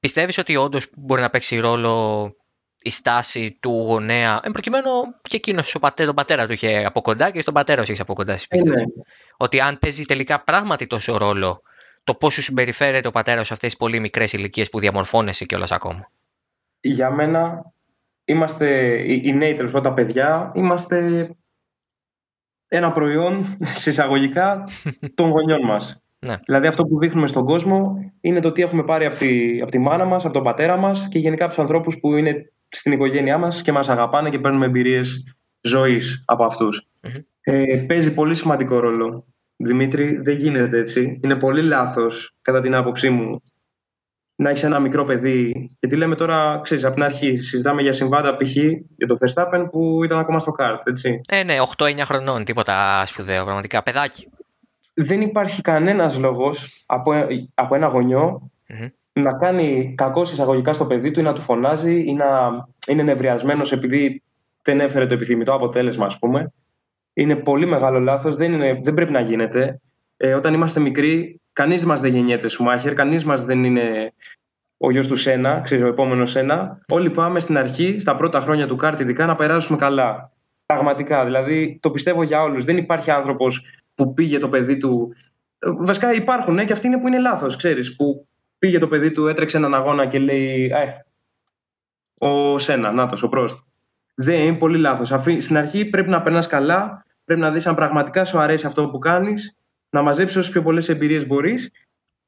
πιστεύεις 0.00 0.38
ότι 0.38 0.56
όντως 0.56 0.86
μπορεί 0.96 1.20
να 1.20 1.30
παίξει 1.30 1.58
ρόλο 1.58 2.34
η 2.82 2.90
στάση 2.90 3.58
του 3.60 3.70
γονέα, 3.70 4.40
εν 4.44 4.52
προκειμένου 4.52 4.90
και 5.22 5.36
εκείνος 5.36 5.76
τον 5.94 6.14
πατέρα 6.14 6.46
του 6.46 6.52
είχε 6.52 6.84
από 6.84 7.02
κοντά 7.02 7.30
και 7.30 7.40
στον 7.40 7.54
πατέρα 7.54 7.84
σου 7.84 7.90
έχεις 7.90 8.02
από 8.02 8.14
κοντά 8.14 8.36
στι 8.36 8.46
πίστε. 8.48 8.70
Ναι. 8.70 8.82
Ότι 9.36 9.60
αν 9.60 9.78
παίζει 9.78 10.04
τελικά 10.04 10.40
πράγματι 10.40 10.86
τόσο 10.86 11.16
ρόλο 11.16 11.62
το 12.04 12.14
πώς 12.14 12.34
σου 12.34 12.42
συμπεριφέρεται 12.42 13.08
ο 13.08 13.10
πατέρας 13.10 13.46
σε 13.46 13.52
αυτές 13.52 13.68
τις 13.68 13.78
πολύ 13.78 14.00
μικρές 14.00 14.32
ηλικίες 14.32 14.70
που 14.70 14.78
διαμορφώνεσαι 14.78 15.44
κιόλας 15.44 15.72
ακόμα; 15.72 16.10
Για 16.80 17.10
μένα, 17.10 17.72
είμαστε 18.24 18.98
οι 19.06 19.32
νέοι 19.32 19.54
τέλος 19.54 19.82
τα 19.82 19.92
παιδιά, 19.92 20.52
είμαστε 20.54 21.28
ένα 22.76 22.92
προϊόν, 22.92 23.56
σε 23.82 23.90
εισαγωγικά, 23.90 24.68
των 25.14 25.30
γονιών 25.30 25.64
μας. 25.64 25.98
Ναι. 26.18 26.36
Δηλαδή 26.46 26.66
αυτό 26.66 26.84
που 26.84 26.98
δείχνουμε 26.98 27.26
στον 27.26 27.44
κόσμο 27.44 27.96
είναι 28.20 28.40
το 28.40 28.52
τι 28.52 28.62
έχουμε 28.62 28.82
πάρει 28.82 29.04
από 29.04 29.18
τη, 29.18 29.60
από 29.60 29.70
τη 29.70 29.78
μάνα 29.78 30.04
μας, 30.04 30.24
από 30.24 30.32
τον 30.32 30.42
πατέρα 30.42 30.76
μας 30.76 31.08
και 31.10 31.18
γενικά 31.18 31.44
από 31.44 31.54
τους 31.54 31.62
ανθρώπους 31.62 31.98
που 32.00 32.16
είναι 32.16 32.52
στην 32.68 32.92
οικογένειά 32.92 33.38
μας 33.38 33.62
και 33.62 33.72
μας 33.72 33.88
αγαπάνε 33.88 34.30
και 34.30 34.38
παίρνουμε 34.38 34.66
εμπειρίες 34.66 35.36
ζωής 35.60 36.22
από 36.26 36.44
αυτούς. 36.44 36.86
Ε, 37.40 37.84
παίζει 37.86 38.14
πολύ 38.14 38.34
σημαντικό 38.34 38.78
ρόλο 38.78 39.24
Δημήτρη, 39.56 40.16
δεν 40.16 40.36
γίνεται 40.36 40.78
έτσι. 40.78 41.20
Είναι 41.22 41.34
πολύ 41.34 41.62
λάθος, 41.62 42.34
κατά 42.42 42.60
την 42.60 42.74
άποψή 42.74 43.10
μου, 43.10 43.42
να 44.36 44.50
έχεις 44.50 44.62
ένα 44.62 44.78
μικρό 44.78 45.04
παιδί. 45.04 45.70
Γιατί 45.80 45.96
λέμε 45.96 46.14
τώρα, 46.14 46.60
ξέρεις, 46.62 46.84
από 46.84 46.94
την 46.94 47.02
αρχή 47.02 47.36
συζητάμε 47.36 47.82
για 47.82 47.92
συμβάντα 47.92 48.36
π.χ. 48.36 48.54
για 48.96 49.06
το 49.06 49.16
Verstappen 49.20 49.66
που 49.70 50.04
ήταν 50.04 50.18
ακόμα 50.18 50.38
στο 50.38 50.50
κάρτ, 50.50 50.88
έτσι. 50.88 51.20
Ε, 51.28 51.42
ναι, 51.42 51.56
8-9 51.76 51.98
χρονών, 52.04 52.44
τίποτα 52.44 53.06
σπουδαίο, 53.06 53.44
πραγματικά. 53.44 53.82
Παιδάκι. 53.82 54.28
Δεν 54.94 55.20
υπάρχει 55.20 55.62
κανένας 55.62 56.18
λόγος 56.18 56.84
από, 56.86 57.12
από 57.54 57.74
ένα 57.74 57.88
να 59.12 59.32
κάνει 59.32 59.94
κακό 59.96 60.22
εισαγωγικά 60.22 60.72
στο 60.72 60.86
παιδί 60.86 61.10
του 61.10 61.20
ή 61.20 61.22
να 61.22 61.32
του 61.32 61.40
φωνάζει 61.40 62.04
ή 62.04 62.12
να 62.12 62.26
είναι 62.88 63.02
νευριασμένος 63.02 63.72
επειδή 63.72 64.22
δεν 64.62 64.80
έφερε 64.80 65.06
το 65.06 65.14
επιθυμητό 65.14 65.52
αποτέλεσμα, 65.52 66.06
ας 66.06 66.18
πούμε. 66.18 66.52
Είναι 67.12 67.36
πολύ 67.36 67.66
μεγάλο 67.66 68.00
λάθος. 68.00 68.36
Δεν, 68.36 68.82
δεν 68.82 68.94
πρέπει 68.94 69.12
να 69.12 69.20
γίνεται. 69.20 69.80
Ε, 70.24 70.34
όταν 70.34 70.54
είμαστε 70.54 70.80
μικροί, 70.80 71.40
κανείς 71.52 71.84
μας 71.84 72.00
δεν 72.00 72.14
γεννιέται 72.14 72.48
Σουμάχερ, 72.48 72.92
κανείς 72.92 73.24
μας 73.24 73.44
δεν 73.44 73.64
είναι 73.64 74.12
ο 74.76 74.90
γιος 74.90 75.06
του 75.06 75.16
Σένα, 75.16 75.60
ξέρεις, 75.60 75.84
ο 75.84 75.86
επόμενος 75.86 76.30
Σένα. 76.30 76.78
Όλοι 76.88 77.10
πάμε 77.10 77.40
στην 77.40 77.58
αρχή, 77.58 78.00
στα 78.00 78.16
πρώτα 78.16 78.40
χρόνια 78.40 78.66
του 78.66 78.76
κάρτ, 78.76 79.00
ειδικά 79.00 79.26
να 79.26 79.34
περάσουμε 79.34 79.78
καλά. 79.78 80.32
Πραγματικά. 80.66 81.24
Δηλαδή, 81.24 81.78
το 81.82 81.90
πιστεύω 81.90 82.22
για 82.22 82.42
όλους. 82.42 82.64
Δεν 82.64 82.76
υπάρχει 82.76 83.10
άνθρωπος 83.10 83.62
που 83.94 84.14
πήγε 84.14 84.38
το 84.38 84.48
παιδί 84.48 84.76
του. 84.76 85.14
Ε, 85.58 85.70
βασικά 85.70 86.14
υπάρχουν 86.14 86.54
ναι, 86.54 86.64
και 86.64 86.72
αυτοί 86.72 86.86
είναι 86.86 86.98
που 86.98 87.06
είναι 87.06 87.18
λάθος, 87.18 87.56
ξέρεις. 87.56 87.96
Που 87.96 88.26
πήγε 88.58 88.78
το 88.78 88.88
παιδί 88.88 89.10
του, 89.10 89.26
έτρεξε 89.26 89.56
έναν 89.56 89.74
αγώνα 89.74 90.06
και 90.06 90.18
λέει. 90.18 90.70
Ε, 90.74 91.04
ο 92.26 92.58
Σένα, 92.58 92.92
Νάτος, 92.92 93.22
ο 93.22 93.28
Πρόστ. 93.28 93.58
Δεν 94.14 94.40
είναι 94.40 94.56
πολύ 94.56 94.78
λάθος. 94.78 95.12
Στην 95.38 95.56
αρχή 95.56 95.84
πρέπει 95.84 96.10
να 96.10 96.22
περνάς 96.22 96.46
καλά, 96.46 97.04
πρέπει 97.24 97.40
να 97.40 97.50
δεις 97.50 97.66
αν 97.66 97.74
πραγματικά 97.74 98.24
σου 98.24 98.38
αρέσει 98.38 98.66
αυτό 98.66 98.88
που 98.88 98.98
κάνεις, 98.98 99.56
να 99.94 100.02
μαζέψεις 100.02 100.36
όσες 100.36 100.52
πιο 100.52 100.62
πολλές 100.62 100.88
εμπειρίες 100.88 101.26
μπορείς 101.26 101.70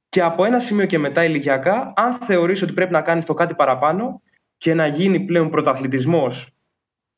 και 0.08 0.22
από 0.22 0.44
ένα 0.44 0.60
σημείο 0.60 0.86
και 0.86 0.98
μετά 0.98 1.24
ηλικιακά, 1.24 1.92
αν 1.96 2.14
θεωρείς 2.14 2.62
ότι 2.62 2.72
πρέπει 2.72 2.92
να 2.92 3.02
κάνεις 3.02 3.24
το 3.24 3.34
κάτι 3.34 3.54
παραπάνω 3.54 4.22
και 4.56 4.74
να 4.74 4.86
γίνει 4.86 5.20
πλέον 5.20 5.50
πρωταθλητισμός 5.50 6.50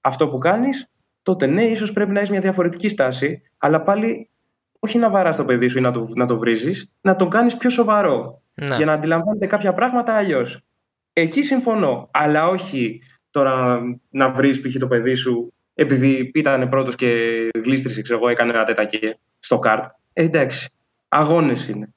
αυτό 0.01 0.29
που 0.29 0.39
κάνεις, 0.39 0.91
τότε 1.23 1.47
ναι, 1.47 1.63
ίσως 1.63 1.93
πρέπει 1.93 2.11
να 2.11 2.19
έχεις 2.19 2.31
μια 2.31 2.41
διαφορετική 2.41 2.89
στάση, 2.89 3.43
αλλά 3.59 3.83
πάλι 3.83 4.31
όχι 4.79 4.99
να 4.99 5.11
βαράς 5.11 5.37
το 5.37 5.45
παιδί 5.45 5.69
σου 5.69 5.79
ή 5.79 5.81
να 5.81 5.91
το, 5.91 6.09
να 6.15 6.27
το 6.27 6.39
βρίζεις, 6.39 6.91
να 7.01 7.17
το 7.17 7.29
κάνεις 7.29 7.57
πιο 7.57 7.71
σοβαρό, 7.71 8.43
ναι. 8.55 8.77
για 8.77 8.87
να 8.87 8.93
αντιλαμβάνεται 8.93 9.47
κάποια 9.47 9.75
πράγματα 9.75 10.17
αλλιώς. 10.17 10.61
Εκεί 11.13 11.43
συμφωνώ, 11.43 12.09
αλλά 12.13 12.49
όχι 12.49 13.03
τώρα 13.31 13.81
να 14.11 14.31
βρεις 14.31 14.61
π.χ. 14.61 14.77
το 14.79 14.87
παιδί 14.87 15.15
σου 15.15 15.53
επειδή 15.75 16.31
ήταν 16.35 16.69
πρώτος 16.69 16.95
και 16.95 17.09
γλίστρισε, 17.65 18.03
ξέρω 18.03 18.19
εγώ, 18.19 18.29
έκανε 18.29 18.53
ένα 18.53 18.65
τέτακι 18.65 18.99
στο 19.39 19.59
καρτ. 19.59 19.91
Ε, 20.19 20.23
εντάξει, 20.23 20.69
αγώνες 21.09 21.69
είναι. 21.69 21.89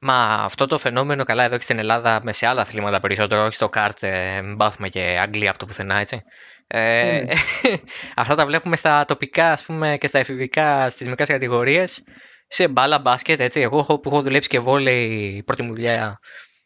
Μα 0.00 0.14
αυτό 0.24 0.66
το 0.66 0.78
φαινόμενο 0.78 1.24
καλά 1.24 1.44
εδώ 1.44 1.56
και 1.56 1.62
στην 1.62 1.78
Ελλάδα 1.78 2.20
με 2.22 2.32
σε 2.32 2.46
άλλα 2.46 2.60
αθλήματα 2.60 3.00
περισσότερο, 3.00 3.44
όχι 3.44 3.54
στο 3.54 3.68
κάρτ, 3.68 4.02
ε, 4.02 4.40
μπάθουμε 4.56 4.88
και 4.88 5.18
Αγγλία 5.20 5.50
από 5.50 5.58
το 5.58 5.66
πουθενά, 5.66 5.94
έτσι. 5.94 6.22
Ε, 6.66 7.24
mm. 7.26 7.34
αυτά 8.16 8.34
τα 8.34 8.46
βλέπουμε 8.46 8.76
στα 8.76 9.04
τοπικά 9.04 9.52
ας 9.52 9.62
πούμε, 9.62 9.96
και 10.00 10.06
στα 10.06 10.18
εφηβικά 10.18 10.90
στις 10.90 11.08
μικρές 11.08 11.28
κατηγορίες 11.28 12.04
σε 12.46 12.68
μπάλα, 12.68 12.98
μπάσκετ, 12.98 13.40
έτσι. 13.40 13.60
Εγώ 13.60 13.84
που 13.84 14.02
έχω 14.04 14.22
δουλέψει 14.22 14.48
και 14.48 14.58
βόλεϊ, 14.58 15.34
η 15.36 15.42
πρώτη 15.42 15.62
μου 15.62 15.74
δουλειά 15.74 16.18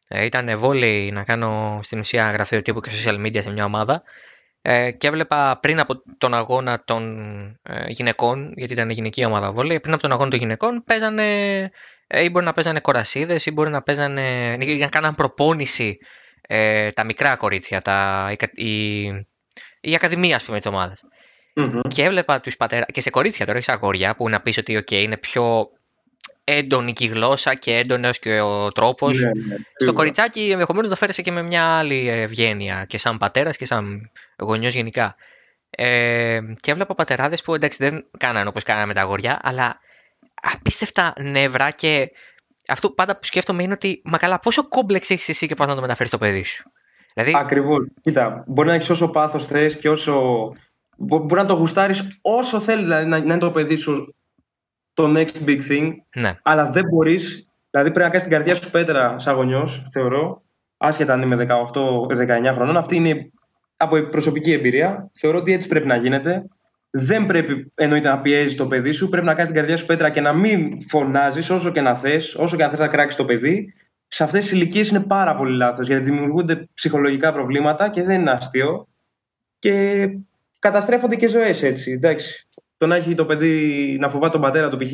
ε, 0.09 0.25
ήταν 0.25 0.59
βόλεϊ 0.59 1.11
να 1.11 1.25
κάνω 1.25 1.81
στην 1.83 1.99
ουσία 1.99 2.31
γραφείο 2.31 2.63
τύπου 2.63 2.81
και 2.81 2.91
social 3.05 3.27
media 3.27 3.43
σε 3.43 3.51
μια 3.51 3.65
ομάδα 3.65 4.03
ε, 4.67 4.91
και 4.91 5.07
έβλεπα 5.07 5.59
πριν 5.63 5.81
από 5.81 6.03
τον 6.19 6.35
αγώνα 6.35 6.83
των 6.85 7.39
ε, 7.63 7.85
γυναικών, 7.89 8.53
γιατί 8.57 8.73
ήταν 8.73 8.91
γυναική 8.91 9.25
ομάδα 9.25 9.53
βόλεϊ, 9.53 9.81
πριν 9.81 9.93
από 9.93 10.03
τον 10.03 10.13
αγώνα 10.13 10.31
των 10.31 10.39
γυναικών 10.39 10.85
παίζανε 10.85 11.61
ε, 12.07 12.25
ή 12.25 12.29
μπορεί 12.33 12.45
να 12.45 12.53
παίζανε 12.53 12.81
κορασίδες 12.81 13.47
ή 13.47 13.51
μπορεί 13.51 13.71
να 13.71 13.83
παίζανε. 13.83 14.57
ή 14.61 14.77
να 14.77 14.89
κάναν 14.89 15.15
προπόνηση 15.15 15.99
ε, 16.41 16.91
τα 16.91 17.05
μικρά 17.05 17.37
κορίτσια, 17.37 17.81
τα, 17.81 18.29
η, 18.53 19.03
η 19.81 19.95
ακαδημία, 19.95 20.37
ας 20.37 20.45
πούμε, 20.45 20.59
της 20.59 20.67
ομάδας. 20.67 21.01
Mm-hmm. 21.57 21.81
Και 21.89 22.05
έβλεπα 22.05 22.41
τους 22.41 22.57
πατέρα. 22.57 22.85
και 22.85 23.01
σε 23.01 23.11
κορίτσια 23.11 23.47
τώρα, 23.47 23.59
έχει 23.59 23.71
αγόρια 23.71 24.17
που 24.17 24.29
να 24.29 24.41
πεις 24.41 24.59
ότι 24.59 24.77
okay, 24.79 25.03
είναι 25.03 25.17
πιο 25.17 25.69
έντονη 26.45 26.93
και 26.93 27.05
η 27.05 27.07
γλώσσα 27.07 27.55
και 27.55 27.77
έντονος 27.77 28.19
και 28.19 28.41
ο 28.41 28.73
τρόπος. 28.73 29.19
Ναι, 29.19 29.29
ναι, 29.29 29.57
Στο 29.77 29.93
κοριτσάκι 29.93 30.51
ενδεχομένως 30.51 30.91
να 30.91 30.97
φέρεσαι 30.97 31.23
και 31.23 31.31
με 31.31 31.43
μια 31.43 31.65
άλλη 31.65 32.09
ευγένεια 32.09 32.85
και 32.89 32.99
σαν 32.99 33.17
πατέρας 33.17 33.57
και 33.57 33.67
σαν 33.67 34.11
γονιός 34.39 34.75
γενικά. 34.75 35.17
Ε, 35.71 36.41
και 36.61 36.71
έβλεπα 36.71 36.95
πατεράδες 36.95 37.43
που 37.43 37.55
εντάξει 37.55 37.85
δεν 37.85 38.07
κάνανε 38.19 38.49
όπως 38.49 38.63
κάνανε 38.63 38.93
τα 38.93 39.01
αγόρια, 39.01 39.39
αλλά 39.43 39.79
απίστευτα 40.53 41.13
νεύρα 41.21 41.71
και 41.71 42.11
αυτό 42.69 42.91
πάντα 42.91 43.13
που 43.19 43.25
σκέφτομαι 43.25 43.63
είναι 43.63 43.73
ότι 43.73 44.03
μα 44.05 44.19
καλά 44.19 44.39
πόσο 44.39 44.69
κόμπλεξ 44.69 45.11
έχεις 45.11 45.29
εσύ 45.29 45.47
και 45.47 45.55
πας 45.55 45.69
να 45.69 45.75
το 45.75 45.81
μεταφέρεις 45.81 46.09
στο 46.11 46.19
παιδί 46.19 46.45
σου. 46.45 46.71
Δηλαδή... 47.15 47.33
Ακριβώς. 47.37 47.87
Κοίτα, 48.01 48.45
μπορεί 48.47 48.69
να 48.69 48.75
έχεις 48.75 48.91
όσο 48.91 49.09
πάθος 49.09 49.47
θες 49.47 49.77
και 49.77 49.89
όσο. 49.89 50.53
Μπορεί 50.97 51.35
να 51.35 51.47
το 51.47 51.55
γουστάρεις 51.55 52.19
όσο 52.23 52.61
θέλεις 52.61 52.83
δηλαδή, 52.83 53.07
να, 53.07 53.17
είναι 53.17 53.39
το 53.39 53.51
παιδί 53.51 53.77
σου 53.77 54.15
το 54.95 55.13
next 55.17 55.49
big 55.49 55.61
thing. 55.71 55.91
Ναι. 56.17 56.33
Αλλά 56.43 56.71
δεν 56.71 56.85
μπορείς. 56.91 57.49
Δηλαδή 57.71 57.91
πρέπει 57.91 57.99
να 57.99 58.09
κάνεις 58.09 58.23
την 58.23 58.31
καρδιά 58.31 58.55
σου 58.55 58.71
πέτρα 58.71 59.19
σαν 59.19 59.35
γονιός, 59.35 59.87
θεωρώ. 59.93 60.43
Άσχετα 60.77 61.13
αν 61.13 61.23
είμαι 61.23 61.37
18-19 61.37 62.53
χρονών. 62.53 62.77
Αυτή 62.77 62.97
είναι 62.97 63.31
από 63.77 64.03
προσωπική 64.03 64.53
εμπειρία. 64.53 65.11
Θεωρώ 65.15 65.39
ότι 65.39 65.53
έτσι 65.53 65.69
πρέπει 65.69 65.87
να 65.87 65.97
γίνεται 65.97 66.47
δεν 66.97 67.27
πρέπει 67.27 67.73
εννοείται 67.75 68.09
να 68.09 68.21
πιέζει 68.21 68.57
το 68.57 68.67
παιδί 68.67 68.93
σου. 68.93 69.09
Πρέπει 69.09 69.27
να 69.27 69.35
κάνεις 69.35 69.47
την 69.47 69.57
καρδιά 69.57 69.77
σου 69.77 69.87
πέτρα 69.87 70.11
και 70.11 70.21
να 70.21 70.33
μην 70.33 70.89
φωνάζεις 70.89 71.51
όσο 71.51 71.71
και 71.71 71.81
να 71.81 71.95
θες, 71.95 72.35
όσο 72.35 72.57
και 72.57 72.63
να 72.63 72.71
θες 72.71 72.79
να 72.79 72.89
κράξεις 72.89 73.17
το 73.17 73.25
παιδί. 73.25 73.75
Σε 74.09 74.25
αυτές 74.25 74.41
τις 74.41 74.53
ηλικίες 74.53 74.89
είναι 74.89 75.01
πάρα 75.01 75.37
πολύ 75.37 75.57
λάθος 75.57 75.87
γιατί 75.87 76.05
δημιουργούνται 76.05 76.69
ψυχολογικά 76.75 77.33
προβλήματα 77.33 77.91
και 77.91 78.03
δεν 78.03 78.21
είναι 78.21 78.31
αστείο. 78.31 78.89
Και 79.59 80.07
καταστρέφονται 80.59 81.17
και 81.17 81.29
ζωές 81.29 81.63
έτσι. 81.63 81.91
Εντάξει. 81.91 82.49
Το 82.85 82.91
να 82.91 82.97
έχει 82.97 83.15
το 83.15 83.25
παιδί 83.25 83.97
να 84.01 84.09
φοβάται 84.09 84.33
τον 84.33 84.41
πατέρα 84.41 84.69
του, 84.69 84.77
π.χ. 84.77 84.93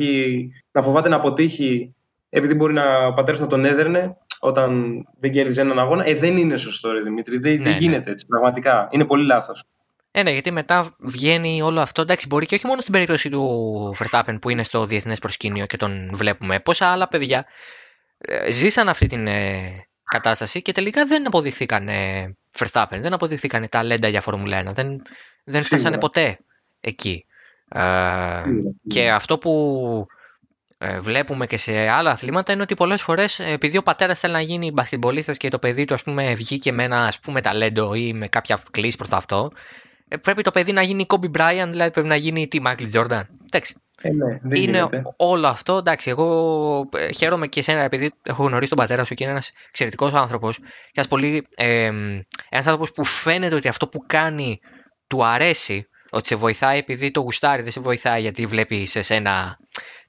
να 0.71 0.81
φοβάται 0.81 1.09
να 1.09 1.15
αποτύχει 1.15 1.95
επειδή 2.29 2.53
μπορεί 2.53 2.73
να, 2.73 3.05
ο 3.05 3.13
πατέρας 3.13 3.39
να 3.39 3.47
τον 3.47 3.65
έδερνε 3.65 4.17
όταν 4.39 5.01
δεν 5.19 5.31
κέρδιζε 5.31 5.61
έναν 5.61 5.79
αγώνα. 5.79 6.07
Ε, 6.07 6.15
δεν 6.15 6.37
είναι 6.37 6.57
σωστό, 6.57 6.91
ρε 6.91 7.01
Δημήτρη. 7.01 7.37
Δεν, 7.37 7.57
ναι, 7.57 7.63
δεν 7.63 7.71
ναι. 7.71 7.77
γίνεται 7.77 8.11
έτσι. 8.11 8.25
Πραγματικά. 8.25 8.87
Είναι 8.91 9.05
πολύ 9.05 9.25
λάθος. 9.25 9.63
Ε, 10.11 10.23
ναι, 10.23 10.31
γιατί 10.31 10.51
μετά 10.51 10.95
βγαίνει 10.99 11.61
όλο 11.61 11.79
αυτό. 11.79 12.01
Εντάξει, 12.01 12.27
μπορεί 12.27 12.45
και 12.45 12.55
όχι 12.55 12.67
μόνο 12.67 12.81
στην 12.81 12.93
περίπτωση 12.93 13.29
του 13.29 13.95
Verstappen 13.99 14.37
που 14.41 14.49
είναι 14.49 14.63
στο 14.63 14.85
διεθνές 14.85 15.19
προσκήνιο 15.19 15.65
και 15.65 15.77
τον 15.77 16.09
βλέπουμε. 16.13 16.59
Πόσα 16.59 16.85
άλλα 16.85 17.07
παιδιά 17.07 17.45
ε, 18.17 18.51
ζήσαν 18.51 18.89
αυτή 18.89 19.07
την 19.07 19.27
ε, 19.27 19.61
κατάσταση 20.03 20.61
και 20.61 20.71
τελικά 20.71 21.05
δεν 21.05 21.27
αποδειχθήκαν 21.27 21.87
ε, 21.87 22.35
Verstappen, 22.57 22.99
δεν 23.01 23.13
αποδειχθήκαν 23.13 23.69
ταλέντα 23.69 24.07
για 24.07 24.21
Φόρμουλα 24.21 24.63
1. 24.69 24.73
Δεν, 24.73 25.01
δεν 25.43 25.63
φτάσανε 25.63 25.97
ποτέ 25.97 26.37
εκεί. 26.79 27.25
Ε, 27.73 28.43
και 28.87 29.11
αυτό 29.11 29.37
που 29.37 30.05
ε, 30.77 30.99
βλέπουμε 30.99 31.47
και 31.47 31.57
σε 31.57 31.87
άλλα 31.87 32.11
αθλήματα 32.11 32.53
είναι 32.53 32.61
ότι 32.61 32.75
πολλές 32.75 33.01
φορές, 33.01 33.39
επειδή 33.39 33.77
ο 33.77 33.81
πατέρας 33.81 34.19
θέλει 34.19 34.33
να 34.33 34.41
γίνει 34.41 34.71
μπασκετμπολίστας 34.71 35.37
και 35.37 35.49
το 35.49 35.59
παιδί 35.59 35.85
του, 35.85 35.93
ας 35.93 36.03
πούμε, 36.03 36.33
βγήκε 36.33 36.71
με 36.71 36.83
ένα 36.83 37.05
ας 37.05 37.19
πούμε, 37.19 37.41
ταλέντο 37.41 37.93
ή 37.93 38.13
με 38.13 38.27
κάποια 38.27 38.59
κλίση 38.71 38.97
προς 38.97 39.11
αυτό, 39.11 39.51
ε, 40.07 40.17
πρέπει 40.17 40.41
το 40.41 40.51
παιδί 40.51 40.71
να 40.71 40.81
γίνει 40.81 41.05
Kobe 41.07 41.37
Bryant, 41.37 41.67
δηλαδή 41.69 41.91
πρέπει 41.91 42.07
να 42.07 42.15
γίνει 42.15 42.47
τι 42.47 42.59
Michael 42.65 42.91
Jordan. 42.93 43.21
Εντάξει. 43.45 43.75
Ε, 44.01 44.09
ναι, 44.09 44.39
είναι 44.41 44.77
γίνεται. 44.77 45.01
όλο 45.17 45.47
αυτό. 45.47 45.77
Εντάξει, 45.77 46.09
εγώ 46.09 46.89
ε, 46.97 47.11
χαίρομαι 47.11 47.47
και 47.47 47.59
εσένα 47.59 47.81
επειδή 47.81 48.13
έχω 48.23 48.43
γνωρίσει 48.43 48.69
τον 48.69 48.77
πατέρα 48.77 49.05
σου 49.05 49.13
και 49.13 49.23
είναι 49.23 49.31
ένας 49.31 49.51
εξαιρετικός 49.67 50.13
άνθρωπος. 50.13 50.59
Ένας 50.93 51.07
πολύ. 51.07 51.47
Ε, 51.55 51.85
ένας 52.49 52.65
άνθρωπος 52.65 52.91
που 52.91 53.03
φαίνεται 53.03 53.55
ότι 53.55 53.67
αυτό 53.67 53.87
που 53.87 54.03
κάνει 54.07 54.59
του 55.07 55.25
αρέσει, 55.25 55.87
ότι 56.11 56.27
σε 56.27 56.35
βοηθάει 56.35 56.77
επειδή 56.77 57.11
το 57.11 57.19
γουστάρει, 57.19 57.61
δεν 57.61 57.71
σε 57.71 57.79
βοηθάει 57.79 58.21
γιατί 58.21 58.45
βλέπει 58.45 58.85
σε 58.87 59.01
σένα 59.01 59.57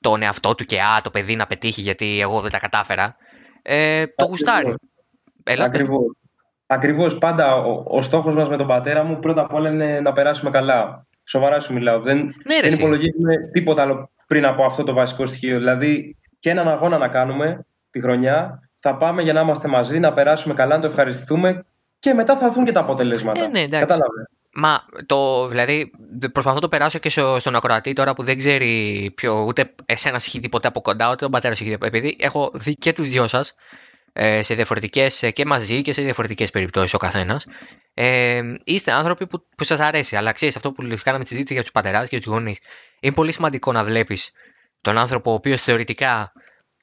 τον 0.01 0.23
εαυτό 0.23 0.55
του 0.55 0.65
και 0.65 0.81
α, 0.81 1.01
το 1.03 1.11
παιδί 1.11 1.37
να 1.37 1.47
πετύχει 1.47 1.81
γιατί 1.81 2.21
εγώ 2.21 2.41
δεν 2.41 2.51
τα 2.51 2.59
κατάφερα. 2.59 3.17
Ε, 3.63 4.07
το 4.07 4.25
γουστάρει. 4.25 4.75
Ακριβώς. 5.45 6.17
Ακριβώς 6.67 7.19
πάντα 7.19 7.57
ο, 7.57 7.83
ο 7.87 8.03
στόχος 8.03 8.35
μας 8.35 8.49
με 8.49 8.57
τον 8.57 8.67
πατέρα 8.67 9.03
μου 9.03 9.19
πρώτα 9.19 9.41
απ' 9.41 9.55
όλα 9.55 9.71
είναι 9.71 10.01
να 10.01 10.13
περάσουμε 10.13 10.51
καλά. 10.51 11.07
Σοβαρά 11.25 11.61
σου 11.61 11.73
μιλάω. 11.73 12.01
Δεν, 12.01 12.17
ναι, 12.17 12.61
δεν 12.61 12.73
υπολογίζουμε 12.73 13.37
τίποτα 13.53 13.83
άλλο 13.83 14.11
πριν 14.27 14.45
από 14.45 14.65
αυτό 14.65 14.85
το 14.85 14.93
βασικό 14.93 15.27
στοιχείο. 15.27 15.59
Δηλαδή 15.59 16.17
και 16.39 16.51
έναν 16.51 16.69
αγώνα 16.69 16.99
να 16.99 17.09
κάνουμε 17.09 17.67
τη 17.91 18.01
χρονιά, 18.01 18.69
θα 18.81 18.97
πάμε 18.97 19.23
για 19.23 19.33
να 19.33 19.41
είμαστε 19.41 19.69
μαζί, 19.69 19.99
να 19.99 20.13
περάσουμε 20.13 20.55
καλά, 20.55 20.75
να 20.75 20.81
το 20.81 20.87
ευχαριστηθούμε 20.87 21.65
και 21.99 22.15
μετά 22.15 22.37
θα 22.37 22.51
δουν 22.51 22.65
και 22.65 22.73
τα 22.73 22.81
αποτελέσματα. 22.81 23.45
Ε, 23.45 23.49
ναι, 23.49 23.69
Κατάλαβες. 23.69 24.29
Μα 24.55 24.85
το, 25.07 25.49
δηλαδή, 25.49 25.91
προσπαθώ 26.33 26.55
να 26.55 26.61
το 26.61 26.69
περάσω 26.69 26.99
και 26.99 27.09
στον 27.39 27.57
ακροατή 27.57 27.93
τώρα 27.93 28.15
που 28.15 28.23
δεν 28.23 28.39
ξέρει 28.39 29.13
ποιο, 29.15 29.45
ούτε 29.45 29.75
εσένα 29.87 30.17
έχει 30.17 30.39
δει 30.39 30.49
ποτέ 30.49 30.69
από 30.69 30.81
κοντά, 30.81 31.07
ούτε 31.07 31.17
τον 31.17 31.31
πατέρας 31.31 31.61
έχει 31.61 31.69
δει. 31.71 31.79
Επειδή 31.87 32.17
έχω 32.21 32.51
δει 32.55 32.75
και 32.75 32.93
τους 32.93 33.09
δυο 33.09 33.27
σας 33.27 33.55
ε, 34.13 34.43
σε 34.43 34.55
διαφορετικές, 34.55 35.23
ε, 35.23 35.31
και 35.31 35.45
μαζί 35.45 35.83
και 35.83 35.93
σε 35.93 36.03
διαφορετικές 36.03 36.51
περιπτώσεις 36.51 36.95
ο 36.95 36.99
καθένας. 36.99 37.47
Ε, 37.95 38.43
είστε 38.65 38.93
άνθρωποι 38.93 39.27
που, 39.27 39.47
που 39.57 39.65
σας 39.65 39.81
αρέσει, 39.81 40.17
αλλά 40.17 40.33
ξέρεις 40.33 40.57
αυτό 40.57 40.73
που 40.73 40.83
κάναμε 41.03 41.23
τη 41.23 41.29
συζήτηση 41.29 41.53
για 41.53 41.63
τους 41.63 41.73
πατεράδες 41.73 42.09
και 42.09 42.17
τους 42.17 42.27
γονείς. 42.27 42.59
Είναι 43.01 43.15
πολύ 43.15 43.33
σημαντικό 43.33 43.73
να 43.73 43.85
βλέπεις 43.85 44.31
τον 44.81 44.99
άνθρωπο 44.99 45.31
ο 45.31 45.35
οποίος 45.35 45.63
θεωρητικά 45.63 46.33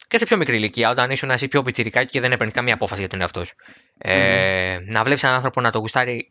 και 0.08 0.18
σε 0.18 0.26
πιο 0.26 0.38
μικρή 0.38 0.56
ηλικία, 0.56 0.90
όταν 0.90 1.12
ήσουν 1.12 1.30
εσύ 1.30 1.48
πιο 1.48 1.64
πιτσιρικά 1.64 2.04
και 2.04 2.20
δεν 2.20 2.32
έπαιρνε 2.32 2.52
καμία 2.52 2.74
απόφαση 2.74 3.00
για 3.00 3.10
τον 3.10 3.22
εαυτό 3.22 3.46
σου. 3.46 3.56
Ε, 4.02 4.76
mm. 4.76 4.82
Να 4.86 5.04
βλέπεις 5.04 5.24
έναν 5.24 5.36
άνθρωπο 5.36 5.62
να 5.62 5.72
το 5.72 5.80
γουστάρει 5.80 6.28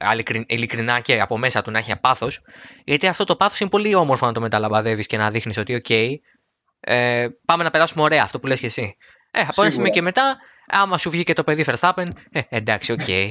ειλικρινά 0.47 1.01
και 1.01 1.21
από 1.21 1.39
μέσα 1.39 1.63
του 1.63 1.71
να 1.71 1.79
έχει 1.79 1.99
πάθος, 2.01 2.29
γιατί 2.85 3.07
αυτό 3.07 3.25
το 3.25 3.37
πάθος 3.37 3.61
είναι 3.61 3.71
πολύ 3.71 3.95
όμορφο 3.95 4.27
να 4.27 4.33
το 4.33 4.41
μεταλαμπαδεύεις 4.41 5.07
και 5.07 5.17
να 5.17 5.31
δείχνεις 5.31 5.57
ότι, 5.57 5.83
OK, 5.85 6.15
ε, 6.81 7.29
πάμε 7.45 7.65
να 7.65 7.71
περάσουμε 7.71 8.03
ωραία 8.03 8.23
αυτό 8.23 8.41
που 8.41 8.47
λες 8.47 8.61
και 8.61 8.67
εσύ. 8.67 8.97
Ε, 9.31 9.41
από 9.41 9.63
ένα 9.63 9.71
σημείο 9.71 9.91
και 9.91 10.03
μετά 10.03 10.39
άμα 10.67 10.99
σου 10.99 11.11
βγει 11.11 11.23
και 11.23 11.33
το 11.33 11.45
παιδί 11.45 11.65
Verstappen, 11.67 12.07
ε, 12.33 12.41
εντάξει, 12.49 12.93
OK. 12.93 13.01
Okay. 13.07 13.31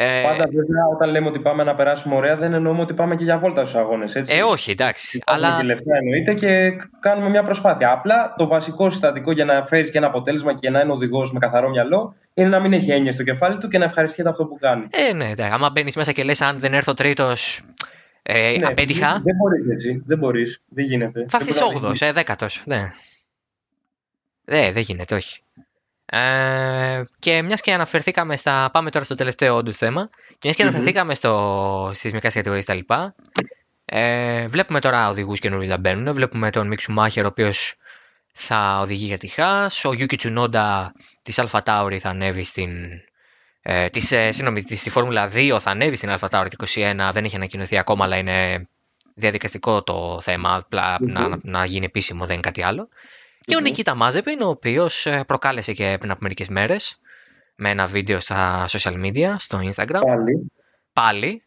Ε, 0.00 0.22
Πάντα 0.22 0.48
βέβαια 0.52 0.86
όταν 0.94 1.10
λέμε 1.10 1.28
ότι 1.28 1.38
πάμε 1.38 1.64
να 1.64 1.74
περάσουμε 1.74 2.14
ωραία 2.14 2.36
δεν 2.36 2.52
εννοούμε 2.52 2.80
ότι 2.80 2.94
πάμε 2.94 3.14
και 3.16 3.24
για 3.24 3.38
βόλτα 3.38 3.64
στους 3.64 3.80
αγώνες. 3.80 4.14
Έτσι. 4.14 4.36
Ε, 4.36 4.42
όχι, 4.42 4.70
εντάξει. 4.70 5.22
αλλά... 5.26 5.56
και 5.60 5.66
λεφτά 5.66 5.96
εννοείται 5.96 6.34
και 6.34 6.76
κάνουμε 7.00 7.28
μια 7.28 7.42
προσπάθεια. 7.42 7.90
Απλά 7.92 8.34
το 8.36 8.46
βασικό 8.46 8.90
συστατικό 8.90 9.32
για 9.32 9.44
να 9.44 9.64
φέρεις 9.64 9.90
και 9.90 9.98
ένα 9.98 10.06
αποτέλεσμα 10.06 10.54
και 10.54 10.70
να 10.70 10.80
είναι 10.80 10.92
οδηγός 10.92 11.32
με 11.32 11.38
καθαρό 11.38 11.68
μυαλό 11.68 12.14
είναι 12.34 12.48
να 12.48 12.60
μην 12.60 12.72
έχει 12.72 12.90
έννοια 12.90 13.12
στο 13.12 13.22
κεφάλι 13.22 13.58
του 13.58 13.68
και 13.68 13.78
να 13.78 13.84
ευχαριστιέται 13.84 14.30
αυτό 14.30 14.44
που 14.44 14.56
κάνει. 14.60 14.86
Ε, 14.90 15.12
ναι, 15.12 15.32
ναι. 15.38 15.48
Άμα 15.52 15.70
μπαίνεις 15.70 15.96
μέσα 15.96 16.12
και 16.12 16.24
λες, 16.24 16.40
αν 16.40 16.58
δεν 16.58 16.74
έρθω 16.74 16.94
τρίτος, 16.94 17.60
ε, 18.22 18.56
ναι, 18.58 18.66
απέτυχα. 18.66 19.20
Δεν 19.24 19.36
μπορείς 19.36 19.68
έτσι. 19.70 20.02
Δεν 20.06 20.18
μπορείς. 20.18 20.62
Δεν 20.68 20.84
γίνεται. 20.84 21.24
Θα 21.28 21.38
έρθει 21.40 21.52
8ος, 21.82 22.06
ε, 22.06 22.12
δέκατος. 22.12 22.62
Ναι. 22.64 22.92
Ε, 24.44 24.72
δεν 24.72 24.82
γίνεται, 24.82 25.14
όχι. 25.14 25.42
Ε, 26.10 27.02
και 27.18 27.42
μιας 27.42 27.60
και 27.60 27.72
αναφερθήκαμε 27.72 28.36
στα. 28.36 28.70
Πάμε 28.72 28.90
τώρα 28.90 29.04
στο 29.04 29.14
τελευταίο 29.14 29.54
όντως 29.54 29.76
θέμα. 29.76 30.08
Και 30.28 30.38
μιας 30.42 30.56
και 30.56 30.62
αναφερθήκαμε 30.62 31.14
στο, 31.14 31.90
στις 31.94 32.12
μικρές 32.12 32.30
κατηγορίες 32.30 32.62
κτλ. 32.62 32.94
Ε, 33.84 34.46
βλέπουμε 34.46 34.80
τώρα 34.80 35.08
οδηγούς 35.08 35.38
καινούριους 35.38 35.68
να 35.68 35.76
μπαίνουν. 35.76 36.14
Βλέπουμε 36.14 36.50
τον 36.50 36.66
Μικ 36.66 36.92
Σουμάχερ, 36.92 37.24
ο 37.24 37.28
οποίος 37.28 37.74
θα 38.32 38.78
οδηγεί 38.80 39.04
για 39.04 39.18
τη 39.18 39.26
Haas. 39.26 39.84
Ο 39.84 39.92
Γιούκι 39.92 40.16
Τσουνόντα 40.16 40.92
της 41.22 41.38
Αλφα 41.38 41.62
Τάουρι 41.62 41.98
θα 41.98 42.08
ανέβει 42.08 42.44
στην. 42.44 42.70
Ε, 43.62 43.88
της, 43.88 44.12
ε, 44.12 44.32
συγγνώμη, 44.32 44.60
στη 44.60 44.90
Φόρμουλα 44.90 45.30
2 45.34 45.58
θα 45.60 45.70
ανέβει 45.70 45.96
στην 45.96 46.10
Αλφα 46.10 46.28
Τάουρι 46.28 46.48
21. 46.56 47.10
Δεν 47.12 47.24
έχει 47.24 47.36
ανακοινωθεί 47.36 47.78
ακόμα, 47.78 48.04
αλλά 48.04 48.16
είναι 48.16 48.68
διαδικαστικό 49.14 49.82
το 49.82 50.18
θέμα. 50.22 50.66
να, 51.00 51.38
να 51.42 51.64
γίνει 51.64 51.84
επίσημο, 51.84 52.24
δεν 52.24 52.32
είναι 52.32 52.42
κάτι 52.42 52.62
άλλο. 52.62 52.88
Και 53.48 53.56
ο 53.56 53.60
Νικήτα 53.60 53.94
Μάζεπιν, 53.94 54.42
ο 54.42 54.48
οποίος 54.48 55.06
ε, 55.06 55.24
προκάλεσε 55.26 55.72
και 55.72 55.96
πριν 55.98 56.10
από 56.10 56.20
μερικές 56.22 56.48
μέρες 56.48 57.00
με 57.56 57.70
ένα 57.70 57.86
βίντεο 57.86 58.20
στα 58.20 58.66
social 58.68 59.04
media, 59.04 59.32
στο 59.38 59.58
Instagram. 59.62 60.00
Πάλι. 60.00 60.52
Πάλι. 60.92 61.42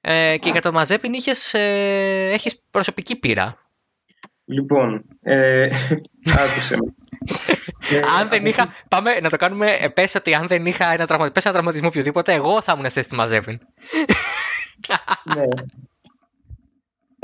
Ε, 0.00 0.36
και 0.38 0.50
για 0.50 0.60
τον 0.60 0.72
Μαζέπιν 0.74 1.12
είχες, 1.12 1.54
ε, 1.54 2.28
έχεις 2.32 2.62
προσωπική 2.70 3.16
πείρα. 3.16 3.56
Λοιπόν, 4.44 5.04
ε, 5.20 5.64
άκουσε 6.44 6.76
με. 6.76 6.94
αν 8.18 8.28
δεν 8.28 8.46
είχα, 8.46 8.68
πάμε 8.88 9.20
να 9.20 9.30
το 9.30 9.36
κάνουμε, 9.36 9.72
ε, 9.72 9.88
πες 9.88 10.14
ότι 10.14 10.34
αν 10.34 10.46
δεν 10.46 10.66
είχα 10.66 10.92
ένα, 10.92 11.06
τραυμα, 11.06 11.30
πες 11.30 11.44
ένα 11.44 11.54
τραυματισμό 11.54 11.88
οποιοδήποτε, 11.88 12.32
εγώ 12.32 12.62
θα 12.62 12.72
ήμουν 12.76 12.90
θέση 12.90 13.08
του 13.08 13.16
Μαζέπιν. 13.16 13.58
ναι. 15.34 15.44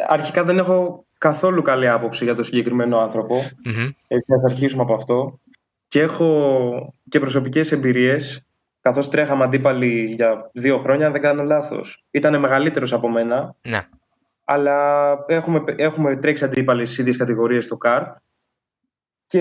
Αρχικά 0.08 0.44
δεν 0.44 0.58
έχω 0.58 1.06
καθόλου 1.18 1.62
καλή 1.62 1.88
άποψη 1.88 2.24
για 2.24 2.34
το 2.34 2.42
συγκεκριμένο 2.42 2.98
άνθρωπο. 2.98 3.36
Mm-hmm. 3.36 3.90
Έτσι, 4.08 4.32
θα 4.32 4.42
αρχίσουμε 4.44 4.82
από 4.82 4.94
αυτό. 4.94 5.40
Και 5.88 6.00
έχω 6.00 6.94
και 7.08 7.20
προσωπικές 7.20 7.72
εμπειρίες, 7.72 8.44
καθώς 8.80 9.08
τρέχαμε 9.08 9.44
αντίπαλοι 9.44 10.04
για 10.04 10.50
δύο 10.52 10.78
χρόνια, 10.78 11.06
αν 11.06 11.12
δεν 11.12 11.20
κάνω 11.20 11.42
λάθος. 11.42 12.04
Ήταν 12.10 12.40
μεγαλύτερος 12.40 12.92
από 12.92 13.08
μένα. 13.08 13.54
Ναι. 13.62 13.88
Αλλά 14.44 15.16
έχουμε, 15.26 15.64
έχουμε 15.76 16.16
τρέξει 16.16 16.44
αντίπαλοι 16.44 16.84
στις 16.84 16.98
ίδιες 16.98 17.16
κατηγορίες 17.16 17.64
στο 17.64 17.76
καρτ. 17.76 18.16
Και 19.26 19.40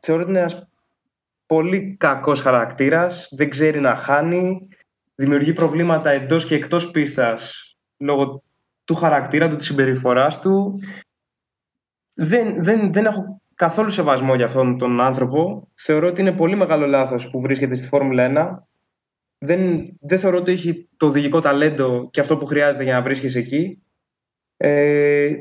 θεωρώ 0.00 0.22
ότι 0.22 0.30
είναι 0.30 0.38
ένας 0.38 0.68
πολύ 1.46 1.96
κακός 1.98 2.40
χαρακτήρας. 2.40 3.28
Δεν 3.30 3.50
ξέρει 3.50 3.80
να 3.80 3.94
χάνει. 3.94 4.68
Δημιουργεί 5.14 5.52
προβλήματα 5.52 6.10
εντός 6.10 6.46
και 6.46 6.54
εκτός 6.54 6.90
πίστας 6.90 7.70
λόγω 7.98 8.42
του 8.86 8.94
χαρακτήρα 8.94 9.48
του, 9.48 9.56
της 9.56 9.66
συμπεριφοράς 9.66 10.40
του. 10.40 10.80
Δεν, 12.14 12.62
δεν, 12.62 12.92
δεν 12.92 13.04
έχω 13.04 13.40
καθόλου 13.54 13.90
σεβασμό 13.90 14.34
για 14.34 14.44
αυτόν 14.44 14.78
τον 14.78 15.00
άνθρωπο. 15.00 15.68
Θεωρώ 15.74 16.08
ότι 16.08 16.20
είναι 16.20 16.32
πολύ 16.32 16.56
μεγάλο 16.56 16.86
λάθος 16.86 17.30
που 17.30 17.40
βρίσκεται 17.40 17.74
στη 17.74 17.86
Φόρμουλα 17.86 18.58
1. 18.58 18.64
Δεν, 19.38 19.90
δεν 20.00 20.18
θεωρώ 20.18 20.36
ότι 20.38 20.52
έχει 20.52 20.88
το 20.96 21.06
οδηγικό 21.06 21.40
ταλέντο 21.40 22.08
και 22.10 22.20
αυτό 22.20 22.36
που 22.36 22.46
χρειάζεται 22.46 22.84
για 22.84 22.92
να 22.92 23.02
βρίσκεσαι 23.02 23.38
εκεί. 23.38 23.82
Ε, 24.56 25.32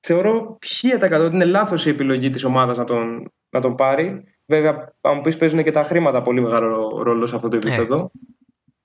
θεωρώ 0.00 0.58
1000% 1.00 1.20
ότι 1.20 1.34
είναι 1.34 1.44
λάθος 1.44 1.86
η 1.86 1.90
επιλογή 1.90 2.30
της 2.30 2.44
ομάδας 2.44 2.76
να 2.76 2.84
τον, 2.84 3.32
να 3.50 3.60
τον 3.60 3.74
πάρει. 3.74 4.24
Βέβαια, 4.46 4.94
αν 5.00 5.14
μου 5.16 5.20
πεις 5.20 5.36
παίζουν 5.36 5.62
και 5.62 5.70
τα 5.70 5.84
χρήματα 5.84 6.22
πολύ 6.22 6.40
μεγάλο 6.40 7.02
ρόλο 7.02 7.26
σε 7.26 7.36
αυτό 7.36 7.48
το 7.48 7.56
επίπεδο. 7.56 8.10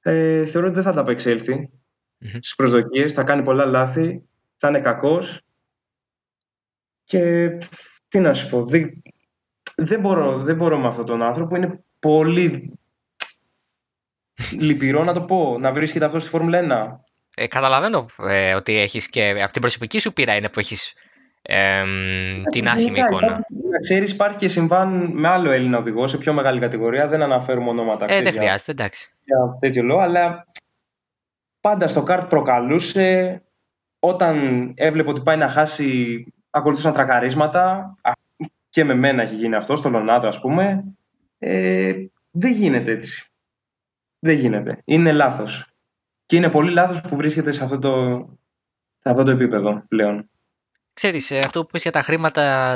Ε, 0.02 0.46
θεωρώ 0.46 0.68
ότι 0.68 0.76
δεν 0.76 0.84
θα 0.84 0.94
τα 0.94 1.02
απεξέλθει 1.02 1.70
mm-hmm. 2.22 2.38
στις 2.40 2.56
προσδοκίες, 2.56 3.14
θα 3.14 3.24
κάνει 3.24 3.44
πολλά 3.44 3.66
λάθη, 3.66 4.24
θα 4.56 4.68
είναι 4.68 4.80
κακός 4.80 5.42
και 7.04 7.50
τι 8.08 8.20
να 8.20 8.34
σου 8.34 8.50
πω, 8.50 8.66
δεν, 8.66 9.02
δεν, 9.76 10.00
μπορώ, 10.00 10.38
δεν 10.38 10.56
μπορώ 10.56 10.78
με 10.78 10.88
αυτόν 10.88 11.06
τον 11.06 11.22
άνθρωπο, 11.22 11.56
είναι 11.56 11.84
πολύ 12.00 12.80
λυπηρό 14.68 15.04
να 15.04 15.14
το 15.14 15.22
πω, 15.22 15.58
να 15.60 15.72
βρίσκεται 15.72 16.06
αυτός 16.06 16.22
στη 16.22 16.30
Φόρμουλα 16.30 17.00
1. 17.00 17.10
Ε, 17.36 17.48
καταλαβαίνω 17.48 18.06
ε, 18.28 18.54
ότι 18.54 18.78
έχεις 18.78 19.10
και 19.10 19.30
από 19.44 19.52
την 19.52 19.62
προσωπική 19.62 20.00
σου 20.00 20.14
πείρα 20.14 20.36
είναι 20.36 20.50
που 20.50 20.60
έχεις 20.60 20.94
ε, 21.42 21.84
την 22.50 22.68
άσχημη 22.68 23.00
εικόνα. 23.00 23.46
Να 23.72 23.80
ξέρεις, 23.82 24.12
υπάρχει 24.12 24.38
και 24.38 24.48
συμβάν 24.48 25.12
με 25.14 25.28
άλλο 25.28 25.52
Έλληνα 25.52 25.78
οδηγό 25.78 26.08
σε 26.08 26.18
πιο 26.18 26.34
μεγάλη 26.34 26.60
κατηγορία, 26.60 27.08
δεν 27.08 27.22
αναφέρουμε 27.22 27.70
ονόματα. 27.70 28.06
Ε, 28.10 28.22
δεν 28.22 28.34
χρειάζεται, 28.34 28.72
εντάξει. 28.72 29.14
Για 29.24 29.58
τέτοιο 29.60 29.84
λόγο, 29.84 30.00
αλλά 30.00 30.48
πάντα 31.62 31.88
στο 31.88 32.04
καρτ 32.04 32.30
προκαλούσε. 32.30 33.42
Όταν 34.00 34.72
έβλεπε 34.76 35.10
ότι 35.10 35.22
πάει 35.22 35.38
να 35.38 35.48
χάσει, 35.48 36.26
ακολουθούσαν 36.50 36.94
τρακαρίσματα. 36.94 37.96
Και 38.70 38.84
με 38.84 38.94
μένα 38.94 39.22
έχει 39.22 39.36
γίνει 39.36 39.56
αυτό, 39.56 39.76
στο 39.76 39.90
Λονάτο 39.90 40.28
ας 40.28 40.40
πούμε. 40.40 40.84
Ε, 41.40 41.94
δεν 42.32 42.52
γίνεται 42.52 42.92
έτσι. 42.92 43.32
Δεν 44.20 44.36
γίνεται. 44.36 44.82
Είναι 44.86 45.12
λάθος. 45.12 45.66
Και 46.26 46.36
είναι 46.36 46.50
πολύ 46.50 46.72
λάθος 46.72 47.02
που 47.02 47.16
βρίσκεται 47.16 47.52
σε 47.52 47.64
αυτό 47.64 47.80
το, 47.80 48.26
σε 49.00 49.10
αυτό 49.10 49.24
το 49.24 49.32
επίπεδο 49.32 49.84
πλέον. 49.88 50.30
Ξέρεις, 50.94 51.32
ε, 51.32 51.40
αυτό 51.40 51.62
που 51.62 51.72
πες 51.72 51.82
για 51.82 51.92
τα 51.92 52.02
χρήματα 52.02 52.76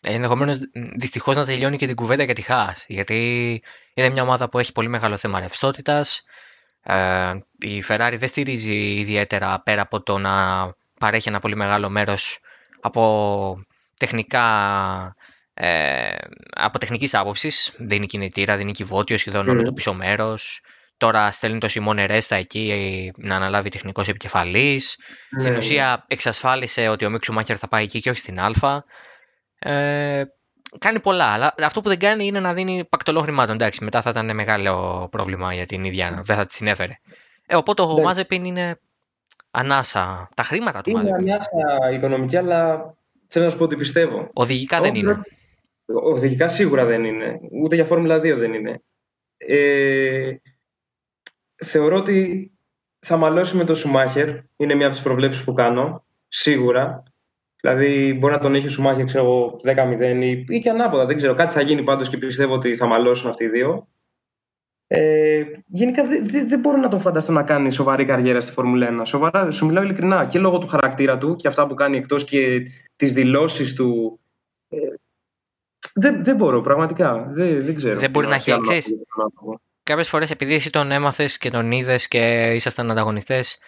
ενδεχομένως 0.00 0.58
δυστυχώς 0.96 1.36
να 1.36 1.44
τελειώνει 1.44 1.76
και 1.76 1.86
την 1.86 1.96
κουβέντα 1.96 2.22
για 2.22 2.34
τη 2.34 2.42
ΧΑΣ. 2.42 2.84
Γιατί 2.88 3.62
είναι 3.94 4.10
μια 4.10 4.22
ομάδα 4.22 4.48
που 4.48 4.58
έχει 4.58 4.72
πολύ 4.72 4.88
μεγάλο 4.88 5.16
θέμα 5.16 5.40
ρευστότητας. 5.40 6.24
Ε, 6.82 7.32
η 7.58 7.84
Ferrari 7.88 8.14
δεν 8.16 8.28
στηρίζει 8.28 8.94
ιδιαίτερα 8.94 9.60
πέρα 9.60 9.82
από 9.82 10.02
το 10.02 10.18
να 10.18 10.66
παρέχει 10.98 11.28
ένα 11.28 11.38
πολύ 11.38 11.56
μεγάλο 11.56 11.88
μέρος 11.88 12.38
από 12.80 13.64
τεχνικά 13.98 14.46
ε, 15.54 16.14
από 16.50 16.78
τεχνικής 16.78 17.14
άποψης. 17.14 17.72
Δίνει 17.78 18.06
κινητήρα, 18.06 18.56
δίνει 18.56 18.72
κυβότιο 18.72 19.18
σχεδόν 19.18 19.48
όλο 19.48 19.62
το 19.62 19.72
πίσω 19.72 19.94
μέρος. 19.94 20.60
Τώρα 20.96 21.30
στέλνει 21.30 21.58
το 21.58 21.68
Σιμών 21.68 21.98
Ρέστα 22.06 22.36
εκεί 22.36 23.12
να 23.16 23.36
αναλάβει 23.36 23.68
τεχνικός 23.68 24.08
επικεφαλής. 24.08 24.98
Στην 25.38 25.56
ουσία 25.56 26.04
εξασφάλισε 26.08 26.88
ότι 26.88 27.04
ο 27.04 27.10
Μίξου 27.10 27.32
Μάκερ 27.32 27.58
θα 27.58 27.68
πάει 27.68 27.82
εκεί 27.82 28.00
και 28.00 28.10
όχι 28.10 28.18
στην 28.18 28.40
Α. 28.40 28.84
Ε, 29.58 30.24
κάνει 30.78 31.00
πολλά, 31.00 31.24
αλλά 31.24 31.54
αυτό 31.58 31.80
που 31.80 31.88
δεν 31.88 31.98
κάνει 31.98 32.26
είναι 32.26 32.40
να 32.40 32.54
δίνει 32.54 32.84
πακτολό 32.88 33.20
χρημάτων. 33.20 33.54
Εντάξει, 33.54 33.84
μετά 33.84 34.02
θα 34.02 34.10
ήταν 34.10 34.34
μεγάλο 34.34 35.08
πρόβλημα 35.10 35.54
για 35.54 35.66
την 35.66 35.84
ίδια, 35.84 36.22
δεν 36.24 36.36
θα 36.36 36.44
τη 36.44 36.52
συνέφερε. 36.52 36.92
Ε, 37.46 37.56
οπότε 37.56 37.82
ο 37.82 38.00
Μάζεπιν 38.00 38.44
είναι 38.44 38.78
ανάσα. 39.50 40.28
Τα 40.34 40.42
χρήματα 40.42 40.82
του 40.82 40.90
Είναι 40.90 41.12
ανάσα 41.12 41.90
οικονομική, 41.92 42.36
αλλά 42.36 42.94
θέλω 43.26 43.44
να 43.44 43.50
σου 43.50 43.56
πω 43.56 43.64
ότι 43.64 43.76
πιστεύω. 43.76 44.30
Οδηγικά 44.32 44.80
δεν 44.80 44.94
είναι. 44.94 45.20
Οδηγικά 45.86 46.48
σίγουρα 46.48 46.84
δεν 46.84 47.04
είναι. 47.04 47.40
Ούτε 47.62 47.74
για 47.74 47.84
Φόρμουλα 47.84 48.16
2 48.16 48.36
δεν 48.38 48.54
είναι. 48.54 48.82
Ε, 49.36 50.34
θεωρώ 51.54 51.96
ότι 51.96 52.50
θα 52.98 53.16
μαλώσει 53.16 53.56
με 53.56 53.64
το 53.64 53.74
Σουμάχερ. 53.74 54.28
Είναι 54.56 54.74
μια 54.74 54.86
από 54.86 54.94
τις 54.94 55.04
προβλέψεις 55.04 55.44
που 55.44 55.52
κάνω. 55.52 56.04
Σίγουρα. 56.28 57.02
Δηλαδή, 57.64 58.16
μπορεί 58.18 58.32
να 58.32 58.38
τον 58.38 58.54
έχει 58.54 58.66
ο 58.66 58.70
Σουμάχερ, 58.70 59.04
ξέρω 59.04 59.24
εγώ, 59.24 59.60
10-0 59.64 60.22
ή, 60.22 60.44
ή 60.48 60.60
και 60.60 60.70
ανάποδα. 60.70 61.06
Δεν 61.06 61.16
ξέρω. 61.16 61.34
Κάτι 61.34 61.52
θα 61.52 61.62
γίνει 61.62 61.82
πάντως 61.82 62.08
και 62.08 62.16
πιστεύω 62.16 62.54
ότι 62.54 62.76
θα 62.76 62.86
μαλώσουν 62.86 63.30
αυτοί 63.30 63.44
οι 63.44 63.48
δύο. 63.48 63.88
Ε, 64.86 65.42
γενικά 65.66 66.06
δεν 66.06 66.48
δε, 66.48 66.56
μπορώ 66.56 66.76
να 66.76 66.88
τον 66.88 67.00
φανταστώ 67.00 67.32
να 67.32 67.42
κάνει 67.42 67.72
σοβαρή 67.72 68.04
καριέρα 68.04 68.40
στη 68.40 68.52
Φόρμουλα 68.52 69.00
1. 69.00 69.02
Σοβαρά, 69.04 69.50
σου 69.50 69.66
μιλάω 69.66 69.82
ειλικρινά. 69.82 70.26
Και 70.26 70.38
λόγω 70.38 70.58
του 70.58 70.66
χαρακτήρα 70.66 71.18
του 71.18 71.36
και 71.36 71.48
αυτά 71.48 71.66
που 71.66 71.74
κάνει 71.74 71.96
εκτός 71.96 72.24
και 72.24 72.62
τις 72.96 73.12
δηλώσεις 73.12 73.74
του. 73.74 74.20
Ε, 74.68 74.76
δεν, 75.94 76.24
δεν 76.24 76.36
μπορώ, 76.36 76.60
πραγματικά. 76.60 77.26
Δεν, 77.30 77.64
δεν 77.64 77.74
ξέρω. 77.74 77.98
Δεν 77.98 78.10
μπορεί 78.10 78.26
να 78.26 78.34
έχει 78.34 78.50
εξή. 78.50 78.82
Κάποιες 79.82 80.08
φορές, 80.08 80.30
επειδή 80.30 80.54
εσύ 80.54 80.70
τον 80.70 80.90
έμαθες 80.90 81.38
και 81.38 81.50
τον 81.50 81.70
είδες 81.70 82.08
και 82.08 82.52
ήσασταν 82.54 82.90
ανταγωνιστές 82.90 83.58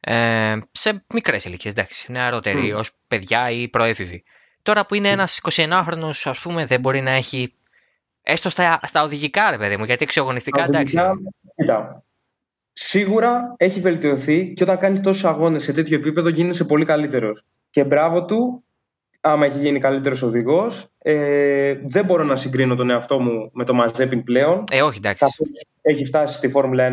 ε, 0.00 0.56
σε 0.72 1.04
μικρές 1.14 1.44
ηλικίες, 1.44 1.72
εντάξει, 1.72 2.12
νεαρότεροι, 2.12 2.72
mm. 2.74 2.78
ως 2.78 2.90
παιδιά 3.08 3.50
ή 3.50 3.68
προέφηβοι. 3.68 4.22
Τώρα 4.62 4.86
που 4.86 4.94
είναι 4.94 5.08
ένας 5.08 5.40
29χρονο, 5.50 6.10
ας 6.24 6.40
πούμε, 6.40 6.66
δεν 6.66 6.80
μπορεί 6.80 7.00
να 7.00 7.10
έχει 7.10 7.54
Έστω 8.22 8.50
στα, 8.50 8.80
στα 8.82 9.02
οδηγικά, 9.02 9.50
ρε 9.50 9.58
παιδί 9.58 9.76
μου, 9.76 9.84
γιατί 9.84 10.02
εξωαγωνιστικά 10.02 10.64
εντάξει. 10.64 10.98
Κοίτα. 11.56 12.02
Σίγουρα 12.72 13.54
έχει 13.56 13.80
βελτιωθεί 13.80 14.52
και 14.52 14.62
όταν 14.62 14.78
κάνει 14.78 15.00
τόσους 15.00 15.24
αγώνες 15.24 15.62
σε 15.62 15.72
τέτοιο 15.72 15.96
επίπεδο 15.96 16.28
γίνεσαι 16.28 16.64
πολύ 16.64 16.84
καλύτερος. 16.84 17.44
Και 17.70 17.84
μπράβο 17.84 18.24
του, 18.24 18.64
άμα 19.20 19.46
έχει 19.46 19.58
γίνει 19.58 19.78
καλύτερος 19.78 20.22
οδηγός. 20.22 20.88
Ε, 20.98 21.74
δεν 21.84 22.04
μπορώ 22.04 22.24
να 22.24 22.36
συγκρίνω 22.36 22.74
τον 22.74 22.90
εαυτό 22.90 23.20
μου 23.20 23.50
με 23.52 23.64
το 23.64 23.74
Μαζέπιν 23.74 24.22
πλέον. 24.22 24.64
Ε, 24.72 24.82
όχι, 24.82 24.98
εντάξει. 24.98 25.26
Έχει 25.82 26.04
φτάσει 26.04 26.36
στη 26.36 26.48
Φόρμουλα 26.48 26.84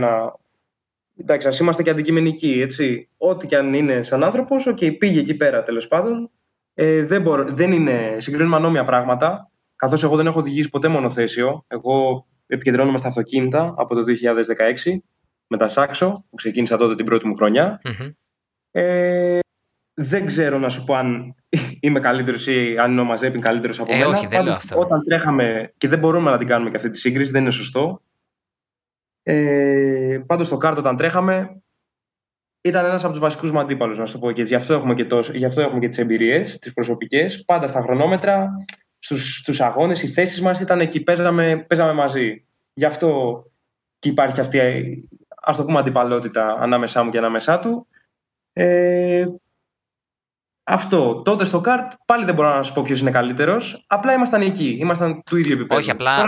εντάξει, 1.18 1.48
ας 1.48 1.60
είμαστε 1.60 1.84
και 1.84 1.90
αντικειμενικοί, 1.90 2.60
έτσι. 2.62 3.10
Ό,τι 3.18 3.48
και 3.48 3.58
αν 3.58 3.74
είναι 3.74 4.02
σαν 4.02 4.24
άνθρωπος, 4.24 4.66
OK, 4.66 4.78
okay, 4.82 4.98
πήγε 4.98 5.20
εκεί 5.20 5.34
πέρα 5.36 5.64
τέλος 5.64 5.88
πάντων. 5.88 6.32
Ε, 6.74 7.04
δεν, 7.04 7.22
μπορώ, 7.22 7.46
δεν 7.54 7.72
είναι, 7.72 8.16
συγκρίνουμε 8.18 8.56
ανώμια 8.56 8.84
πράγματα. 8.84 9.52
Καθώς 9.76 10.04
εγώ 10.04 10.16
δεν 10.16 10.28
έχω 10.28 10.40
οδηγήσει 10.40 10.70
ποτέ 10.70 10.88
μονοθέσιο. 10.88 11.64
Εγώ 11.68 12.26
επικεντρώνομαι 12.48 12.98
στα 12.98 13.08
αυτοκίνητα 13.08 13.74
από 13.78 13.96
το 13.96 14.04
2016 14.86 14.98
με 15.48 15.58
τα 15.58 15.68
Σάξο, 15.68 16.26
που 16.30 16.36
ξεκίνησα 16.36 16.78
τότε 16.78 16.96
την 16.96 17.06
πρώτη 17.06 17.28
μου 17.28 17.36
χρονια 17.36 17.82
Ε, 18.72 19.40
δεν 19.94 20.26
ξέρω 20.26 20.58
να 20.58 20.70
σου 20.70 20.84
πω 20.84 20.94
αν 20.94 21.36
είμαι 21.80 22.00
καλύτερος 22.00 22.48
ή 22.48 22.78
αν 22.78 22.92
είναι 22.92 23.02
ο 23.02 23.04
Μαζέπιν 23.04 23.42
καλύτερος 23.42 23.80
από 23.80 23.94
ε, 23.94 23.98
μένα. 23.98 24.10
Όχι, 24.10 24.28
δεν 24.28 24.44
λέω 24.44 24.54
αυτό. 24.54 24.80
Όταν 24.80 25.04
τρέχαμε, 25.04 25.74
και 25.78 25.88
δεν 25.88 26.00
μπορούμε 26.00 26.32
να 26.32 26.38
την 26.38 26.48
κάνουμε 26.48 26.70
και 26.70 26.76
αυτή 26.76 26.90
τη 26.90 26.98
σύγκριση, 26.98 27.32
δεν 27.32 27.42
είναι 27.42 27.52
σωστό. 27.52 28.02
Ε, 29.30 30.24
Πάντως 30.26 30.48
στο 30.48 30.58
κάρτο, 30.58 30.80
όταν 30.80 30.96
τρέχαμε, 30.96 31.62
ήταν 32.62 32.86
ένας 32.86 33.04
από 33.04 33.12
τους 33.12 33.22
βασικούς 33.22 33.52
μου 33.52 33.60
αντίπαλους, 33.60 33.98
να 33.98 34.06
σου 34.06 34.14
το 34.14 34.20
πω 34.20 34.32
και 34.32 34.42
Γι' 34.42 34.56
αυτό 34.56 34.74
έχουμε 34.74 34.94
και, 34.94 35.06
τόσο, 35.06 35.34
γι 35.34 35.46
αυτό 35.46 35.62
έχουμε 35.62 35.80
και 35.80 35.88
τις 35.88 35.98
εμπειρίες, 35.98 36.60
τις 36.60 36.74
προσωπικές. 36.74 37.44
Πάντα 37.46 37.68
στα 37.68 37.82
χρονόμετρα, 37.82 38.66
στους 39.00 39.62
αγώνες, 39.62 40.04
οι 40.04 40.08
θέσεις 40.08 40.42
μας 40.42 40.60
ήταν 40.60 40.80
εκεί, 40.80 41.04
παίζαμε, 41.04 41.66
παίζαμε 41.68 41.94
μαζί. 41.94 42.46
Γι' 42.74 42.86
αυτό 42.86 43.44
και 44.00 44.10
υπάρχει 44.10 44.40
αυτή, 44.40 44.60
ας 45.42 45.58
το 45.58 45.66
πούμε, 45.66 45.80
αντιπαλότητα 45.80 46.58
ανάμεσά 46.60 47.04
μου 47.04 47.12
και 47.12 47.18
ανάμεσά 47.18 47.60
του. 47.60 47.88
Ε, 48.54 49.26
αυτό. 50.68 51.22
Τότε 51.26 51.46
στο 51.46 51.62
καρτ 51.62 51.92
πάλι 52.06 52.26
δεν 52.26 52.36
μπορώ 52.36 52.56
να 52.56 52.64
σας 52.64 52.74
πω 52.74 52.82
ποιος 52.82 53.00
είναι 53.00 53.12
καλύτερος. 53.12 53.84
Απλά 53.88 54.14
ήμασταν 54.14 54.42
εκεί. 54.42 54.78
Ήμασταν 54.80 55.24
του 55.24 55.38
ίδιου 55.38 55.54
επίπεδου. 55.54 55.82
Όχι, 55.82 55.92
απλά. 55.92 56.26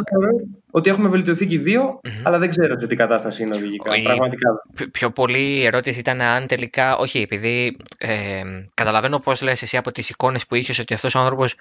ότι 0.71 0.89
έχουμε 0.89 1.09
βελτιωθεί 1.09 1.45
και 1.45 1.55
οι 1.55 1.57
δυο 1.57 1.99
αλλά 2.23 2.37
δεν 2.37 2.49
ξέρω 2.49 2.75
τι 2.75 2.95
κατάσταση 2.95 3.41
είναι 3.41 3.55
οδηγικά. 3.55 3.91
Όχι, 3.91 4.03
πραγματικά. 4.03 4.49
Πιο 4.91 5.11
πολύ 5.11 5.57
η 5.57 5.65
ερώτηση 5.65 5.99
ήταν 5.99 6.21
αν 6.21 6.47
τελικά. 6.47 6.97
Όχι, 6.97 7.19
επειδή 7.19 7.77
ε, 7.97 8.43
καταλαβαίνω 8.73 9.19
πώς 9.19 9.41
λες 9.41 9.61
εσύ 9.61 9.77
από 9.77 9.91
τις 9.91 10.09
εικόνες 10.09 10.45
που 10.45 10.55
είχες 10.55 10.79
ότι 10.79 10.93
αυτός 10.93 11.15
ο 11.15 11.19
άνθρωπος 11.19 11.55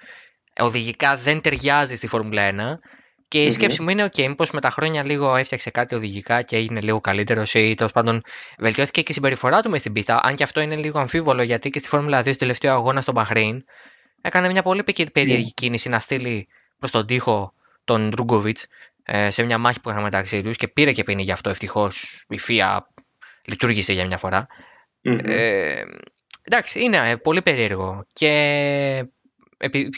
οδηγικά 0.61 1.15
δεν 1.15 1.41
ταιριάζει 1.41 1.95
στη 1.95 2.07
Φόρμουλα 2.07 2.43
1. 2.51 2.55
Και 3.29 3.45
η 3.45 3.51
σκέψη 3.51 3.83
μου 3.83 3.89
είναι: 3.89 4.05
OK, 4.05 4.27
μήπως 4.27 4.51
με 4.51 4.61
τα 4.61 4.71
χρόνια 4.71 5.05
λίγο 5.05 5.37
έφτιαξε 5.37 5.71
κάτι 5.71 5.95
οδηγικά 5.95 6.43
και 6.43 6.57
έγινε 6.57 6.81
λίγο 6.81 7.01
καλύτερο 7.01 7.43
ή 7.53 7.75
τέλος 7.75 7.93
πάντων 7.93 8.23
βελτιώθηκε 8.59 9.03
και 9.03 9.11
η 9.11 9.15
συμπεριφορά 9.15 9.63
του 9.63 9.71
μες 9.71 9.81
στην 9.81 9.93
πίστα. 9.93 10.21
Αν 10.23 10.35
και 10.35 10.43
αυτό 10.43 10.61
είναι 10.61 10.77
λίγο 10.77 10.99
αμφίβολο 10.99 11.43
γιατί 11.43 11.71
και 11.71 11.79
στη 11.79 11.89
Φόρμουλα 11.89 12.21
2 12.21 12.23
στο 12.23 12.37
τελευταίο 12.37 12.75
αγώνα 12.75 13.01
στο 13.01 13.13
Μπαχρέιν 13.13 13.65
έκανε 14.21 14.51
μια 14.51 14.63
πολύ 14.63 14.85
περίεργη 15.13 15.43
ναι. 15.43 15.51
κίνηση 15.55 15.89
να 15.89 16.01
στείλει 16.01 16.49
προς 16.79 16.91
τον 16.91 17.07
τοίχο 17.07 17.53
τον 17.85 18.11
Ρούγκοβιτς 18.17 18.67
ε, 19.03 19.31
σε 19.31 19.43
μια 19.43 19.59
μάχη 19.59 19.81
που 19.81 19.91
είχαν 19.91 20.03
μεταξύ 20.03 20.43
τους 20.43 20.57
και 20.57 20.69
πήρε 20.69 20.93
και 20.93 21.03
πίνει 21.03 21.23
γι' 21.23 21.33
αυτό. 21.33 21.51
Ευτυχώς 21.51 22.25
η 22.29 22.39
ΦΙΑ 22.39 22.89
λειτουργήσε 23.45 23.93
για 23.93 24.07
μια 24.07 24.19
φορα 24.19 24.47
Ε, 25.03 25.83
εντάξει, 26.43 26.81
είναι 26.81 27.17
πολύ 27.17 27.43
περίεργο. 27.43 28.07
Και 28.13 29.05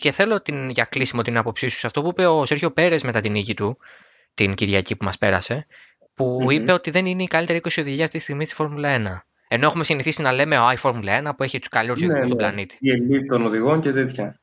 και 0.00 0.10
θέλω 0.10 0.42
την, 0.42 0.70
για 0.70 0.84
κλείσιμο 0.84 1.22
την 1.22 1.36
άποψή 1.36 1.68
σου 1.68 1.78
σε 1.78 1.86
αυτό 1.86 2.02
που 2.02 2.08
είπε 2.08 2.26
ο 2.26 2.46
Σέρχιο 2.46 2.70
Πέρες 2.70 3.02
μετά 3.02 3.20
την 3.20 3.32
νίκη 3.32 3.54
του, 3.54 3.78
την 4.34 4.54
Κυριακή 4.54 4.96
που 4.96 5.04
μας 5.04 5.18
πέρασε, 5.18 5.66
που 6.14 6.46
είπε 6.50 6.72
ότι 6.72 6.90
δεν 6.90 7.06
είναι 7.06 7.22
η 7.22 7.26
καλύτερη 7.26 7.60
20 7.62 7.70
οδηγία 7.78 8.04
αυτή 8.04 8.16
τη 8.16 8.22
στιγμή 8.22 8.44
στη 8.44 8.54
Φόρμουλα 8.54 8.96
1. 8.96 9.28
Ενώ 9.48 9.66
έχουμε 9.66 9.84
συνηθίσει 9.84 10.22
να 10.22 10.32
λέμε 10.32 10.56
Α, 10.56 10.72
η 10.72 10.76
Φόρμουλα 10.76 11.30
1 11.30 11.36
που 11.36 11.42
έχει 11.42 11.58
τους 11.58 11.68
καλύτερους 11.68 12.02
οδηγούς 12.02 12.24
στον 12.24 12.36
πλανήτη. 12.36 12.76
Η 12.80 12.90
ελίτ 12.90 13.28
των 13.28 13.46
οδηγών 13.46 13.80
και 13.80 13.92
τέτοια. 13.92 14.40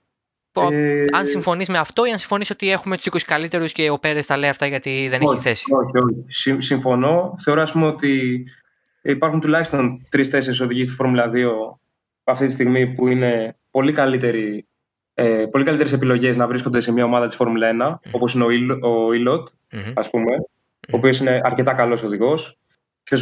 Ε... 0.71 1.05
Αν 1.13 1.27
συμφωνείς 1.27 1.69
με 1.69 1.77
αυτό 1.77 2.05
ή 2.05 2.11
αν 2.11 2.17
συμφωνείς 2.17 2.49
ότι 2.49 2.71
έχουμε 2.71 2.95
τους 2.95 3.07
20 3.11 3.17
καλύτερους 3.25 3.71
και 3.71 3.89
ο 3.89 3.99
Πέρες 3.99 4.25
τα 4.25 4.37
λέει 4.37 4.49
αυτά 4.49 4.65
γιατί 4.65 5.07
δεν 5.09 5.21
όχι, 5.21 5.33
έχει 5.33 5.43
θέση. 5.43 5.65
Όχι, 5.73 5.97
όχι. 5.97 6.61
Συμφωνώ. 6.61 7.33
Θεωρώ 7.43 7.67
πούμε, 7.71 7.85
ότι 7.85 8.43
υπάρχουν 9.01 9.39
τουλάχιστον 9.39 10.05
τρει-τέσσερι 10.09 10.63
οδηγοί 10.63 10.83
στη 10.83 10.93
Φόρμουλα 10.93 11.31
2 11.33 11.49
αυτή 12.23 12.45
τη 12.45 12.51
στιγμή 12.51 12.87
που 12.87 13.07
είναι 13.07 13.57
πολύ 13.71 13.93
καλύτεροι 13.93 14.66
ε, 15.19 15.45
πολύ 15.51 15.63
καλύτερες 15.63 15.93
επιλογές 15.93 16.37
να 16.37 16.47
βρίσκονται 16.47 16.79
σε 16.79 16.91
μια 16.91 17.03
ομάδα 17.03 17.27
της 17.27 17.35
Φόρμουλα 17.35 17.99
1, 18.01 18.11
όπως 18.11 18.33
είναι 18.33 18.43
ο, 18.43 18.49
Ιλ, 18.49 18.71
ο 18.71 19.13
Ιλότ, 19.13 19.47
ας 19.93 20.09
πούμε, 20.09 20.35
ο 20.93 20.97
οποίος 20.97 21.19
είναι 21.19 21.41
αρκετά 21.43 21.73
καλός 21.73 22.03
οδηγός. 22.03 22.57
Και 23.03 23.15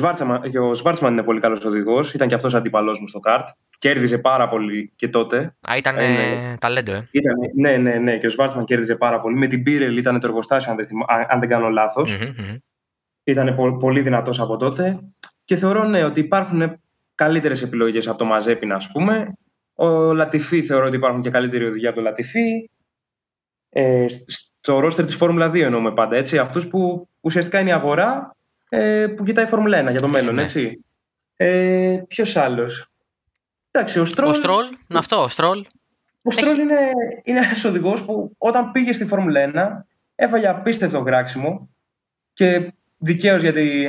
ο 0.59 0.73
Σβάρτσμαν 0.73 1.11
είναι 1.11 1.23
πολύ 1.23 1.39
καλός 1.39 1.65
οδηγός. 1.65 2.13
Ήταν 2.13 2.27
και 2.27 2.35
αυτός 2.35 2.53
αντίπαλό 2.53 2.97
μου 2.99 3.07
στο 3.07 3.19
καρτ. 3.19 3.47
Κέρδιζε 3.77 4.17
πάρα 4.17 4.49
πολύ 4.49 4.91
και 4.95 5.07
τότε. 5.07 5.55
Α, 5.69 5.77
ήταν 5.77 5.97
ε, 5.97 6.57
ταλέντο, 6.59 6.91
ε. 6.91 7.07
Ήταν, 7.11 7.33
ναι, 7.55 7.77
ναι, 7.77 7.97
ναι. 7.97 8.17
Και 8.17 8.27
ο 8.27 8.29
Σβάρτσμαν 8.29 8.65
κέρδιζε 8.65 8.95
πάρα 8.95 9.19
πολύ. 9.19 9.37
Με 9.37 9.47
την 9.47 9.63
Πίρελ 9.63 9.97
ήταν 9.97 10.19
το 10.19 10.27
εργοστάσιο, 10.27 10.71
αν 10.71 10.77
δεν, 10.77 10.85
θυμα, 10.85 11.05
αν 11.29 11.39
δεν 11.39 11.49
κάνω 11.49 11.69
λάθος. 11.69 12.17
Mm-hmm, 12.19 12.57
Ήταν 13.23 13.55
πο, 13.55 13.77
πολύ 13.77 14.01
δυνατός 14.01 14.39
από 14.39 14.57
τότε. 14.57 14.99
Και 15.43 15.55
θεωρώ 15.55 15.83
ναι, 15.83 16.03
ότι 16.03 16.19
υπάρχουν 16.19 16.79
καλύτερες 17.15 17.61
επιλογές 17.61 18.07
από 18.07 18.17
το 18.17 18.25
Μαζέπιν, 18.25 18.73
ας 18.73 18.91
πούμε. 18.91 19.33
Ο 19.75 20.13
Λατιφί 20.13 20.63
θεωρώ 20.63 20.85
ότι 20.85 20.95
υπάρχουν 20.95 21.21
και 21.21 21.29
καλύτεροι 21.29 21.65
οδηγοί 21.65 21.87
από 21.87 21.95
το 21.95 22.01
Λατιφί. 22.01 22.69
Ε, 23.69 24.05
στο 24.27 24.79
ρόστερ 24.79 25.05
της 25.05 25.15
Φόρμουλα 25.15 25.49
2 25.49 25.61
εννοούμε 25.61 25.93
πάντα. 25.93 26.15
Έτσι, 26.15 26.37
αυτούς 26.37 26.67
που 26.67 27.09
ουσιαστικά 27.21 27.59
είναι 27.59 27.69
η 27.69 27.73
αγορά 27.73 28.35
ε, 28.69 29.07
που 29.15 29.23
κοιτάει 29.23 29.45
η 29.45 29.47
Φόρμουλα 29.47 29.81
1 29.81 29.89
για 29.89 29.99
το 29.99 30.07
μέλλον. 30.07 30.35
Ναι. 30.35 30.41
Έτσι. 30.41 30.85
Ε, 31.35 32.01
Ποιος 32.07 32.35
άλλος; 32.35 32.89
Εντάξει, 33.71 33.99
ο 33.99 34.05
Στρόλ. 34.05 34.29
Ο 34.29 34.33
Στρόλ, 34.33 34.65
αυτό, 34.93 35.23
ο 35.23 35.27
Στρόλ. 35.27 35.65
Ο 36.21 36.31
Στρόλ 36.31 36.59
είναι, 36.59 36.79
είναι 37.23 37.39
ένας 37.39 37.63
οδηγός 37.63 38.03
που 38.03 38.35
όταν 38.37 38.71
πήγε 38.71 38.93
στη 38.93 39.05
Φόρμουλα 39.05 39.51
1 39.53 39.85
έφαγε 40.15 40.47
απίστευτο 40.47 40.99
γράξιμο 40.99 41.69
και 42.33 42.73
δικαίως 42.97 43.41
γιατί 43.41 43.87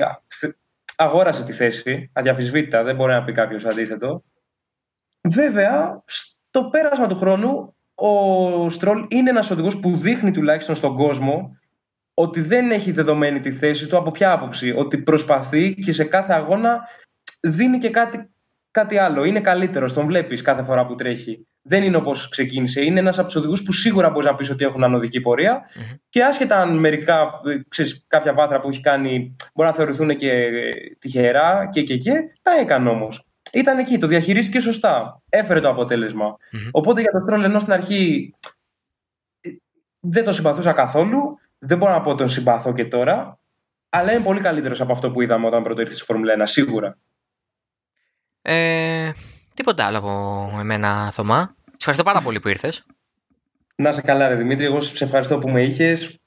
αγόρασε 0.96 1.44
τη 1.44 1.52
θέση, 1.52 2.10
αδιαφυσβήτητα, 2.12 2.82
δεν 2.82 2.96
μπορεί 2.96 3.12
να 3.12 3.24
πει 3.24 3.32
κάποιος 3.32 3.64
αντίθετο. 3.64 4.22
Βέβαια, 5.30 6.02
στο 6.06 6.64
πέρασμα 6.64 7.06
του 7.06 7.16
χρόνου, 7.16 7.74
ο 7.94 8.70
Στρόλ 8.70 9.06
είναι 9.08 9.30
ένας 9.30 9.50
οδηγός 9.50 9.80
που 9.80 9.96
δείχνει 9.96 10.30
τουλάχιστον 10.30 10.74
στον 10.74 10.94
κόσμο 10.94 11.56
ότι 12.14 12.40
δεν 12.40 12.70
έχει 12.70 12.92
δεδομένη 12.92 13.40
τη 13.40 13.52
θέση 13.52 13.86
του 13.86 13.96
από 13.96 14.10
ποια 14.10 14.32
άποψη. 14.32 14.72
Ότι 14.76 14.98
προσπαθεί 14.98 15.74
και 15.74 15.92
σε 15.92 16.04
κάθε 16.04 16.32
αγώνα 16.32 16.80
δίνει 17.40 17.78
και 17.78 17.90
κάτι, 17.90 18.30
κάτι 18.70 18.98
άλλο. 18.98 19.24
Είναι 19.24 19.40
καλύτερος, 19.40 19.92
τον 19.92 20.06
βλέπεις 20.06 20.42
κάθε 20.42 20.62
φορά 20.62 20.86
που 20.86 20.94
τρέχει. 20.94 21.46
Δεν 21.62 21.82
είναι 21.82 21.96
όπως 21.96 22.28
ξεκίνησε. 22.28 22.84
Είναι 22.84 23.00
ένας 23.00 23.18
από 23.18 23.26
τους 23.26 23.36
οδηγούς 23.36 23.62
που 23.62 23.72
σίγουρα 23.72 24.10
μπορείς 24.10 24.28
να 24.28 24.34
πεις 24.34 24.50
ότι 24.50 24.64
έχουν 24.64 24.84
ανωδική 24.84 25.20
Και 26.08 26.24
άσχετα 26.24 26.60
αν 26.60 26.78
μερικά, 26.78 27.30
ξέρεις, 27.68 28.04
κάποια 28.06 28.34
βάθρα 28.34 28.60
που 28.60 28.68
έχει 28.68 28.80
κάνει 28.80 29.36
μπορεί 29.54 29.68
να 29.68 29.74
θεωρηθούν 29.74 30.16
και 30.16 30.50
τυχερά 30.98 31.68
και 31.72 31.82
και 31.82 31.96
και, 31.96 32.12
τα 32.42 32.52
έκανε 32.60 32.88
όμως 32.88 33.25
ήταν 33.58 33.78
εκεί, 33.78 33.98
το 33.98 34.06
διαχειρίστηκε 34.06 34.60
σωστά. 34.60 35.22
Έφερε 35.28 35.60
το 35.60 35.68
αποτελεσμα 35.68 36.36
Οπότε 36.70 37.00
για 37.00 37.10
τον 37.10 37.22
Στρόλ, 37.22 37.44
ενώ 37.44 37.58
στην 37.58 37.72
αρχή 37.72 38.34
ε, 39.40 39.50
δεν 40.00 40.24
τον 40.24 40.34
συμπαθούσα 40.34 40.72
καθόλου, 40.72 41.38
δεν 41.58 41.78
μπορώ 41.78 41.92
να 41.92 42.00
πω 42.00 42.14
τον 42.14 42.28
συμπαθώ 42.28 42.72
και 42.72 42.84
τώρα, 42.84 43.38
αλλά 43.88 44.12
είναι 44.12 44.22
πολύ 44.22 44.40
καλύτερος 44.40 44.80
από 44.80 44.92
αυτό 44.92 45.10
που 45.10 45.20
είδαμε 45.20 45.46
όταν 45.46 45.62
πρώτο 45.62 45.80
ήρθε 45.80 45.94
στη 45.94 46.04
Φόρμουλα 46.04 46.34
1, 46.38 46.42
σίγουρα. 46.44 46.98
Ε, 48.42 49.10
τίποτα 49.54 49.86
άλλο 49.86 49.98
από 49.98 50.50
εμένα, 50.60 51.10
Θωμά. 51.10 51.54
Σε 51.64 51.76
ευχαριστώ 51.76 52.04
πάρα 52.04 52.20
πολύ 52.20 52.40
που 52.40 52.48
ήρθες. 52.48 52.86
Να 53.76 53.92
σε 53.92 54.00
καλά, 54.00 54.28
ρε 54.28 54.34
Δημήτρη. 54.34 54.64
Εγώ 54.64 54.80
σε 54.80 55.04
ευχαριστώ 55.04 55.38
που 55.38 55.48
με 55.48 55.62
είχες. 55.62 56.20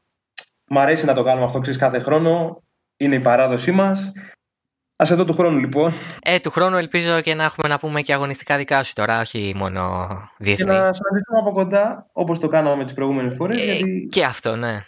Μ' 0.67 0.77
αρέσει 0.77 1.05
να 1.05 1.13
το 1.13 1.23
κάνουμε 1.23 1.45
αυτό 1.45 1.59
ξέρεις, 1.59 1.79
κάθε 1.79 1.99
χρόνο. 1.99 2.63
Είναι 2.97 3.15
η 3.15 3.19
παράδοσή 3.19 3.71
μας. 3.71 4.11
Α 5.03 5.07
εδώ 5.11 5.25
του 5.25 5.33
χρόνου 5.33 5.59
λοιπόν. 5.59 5.93
Ε, 6.21 6.39
του 6.39 6.51
χρόνου 6.51 6.77
ελπίζω 6.77 7.21
και 7.21 7.33
να 7.33 7.43
έχουμε 7.43 7.67
να 7.67 7.79
πούμε 7.79 8.01
και 8.01 8.13
αγωνιστικά 8.13 8.57
δικά 8.57 8.83
σου 8.83 8.93
τώρα, 8.93 9.19
όχι 9.19 9.53
μόνο 9.55 10.07
διεθνή. 10.37 10.65
Και 10.65 10.71
να 10.71 10.93
συναντηθούμε 10.93 11.39
από 11.39 11.51
κοντά, 11.51 12.09
όπως 12.11 12.39
το 12.39 12.47
κάναμε 12.47 12.83
τις 12.83 12.93
προηγούμενες 12.93 13.33
φορές. 13.35 13.61
Ε, 13.61 13.65
γιατί... 13.65 14.07
Και 14.11 14.23
αυτό, 14.23 14.55
ναι. 14.55 14.85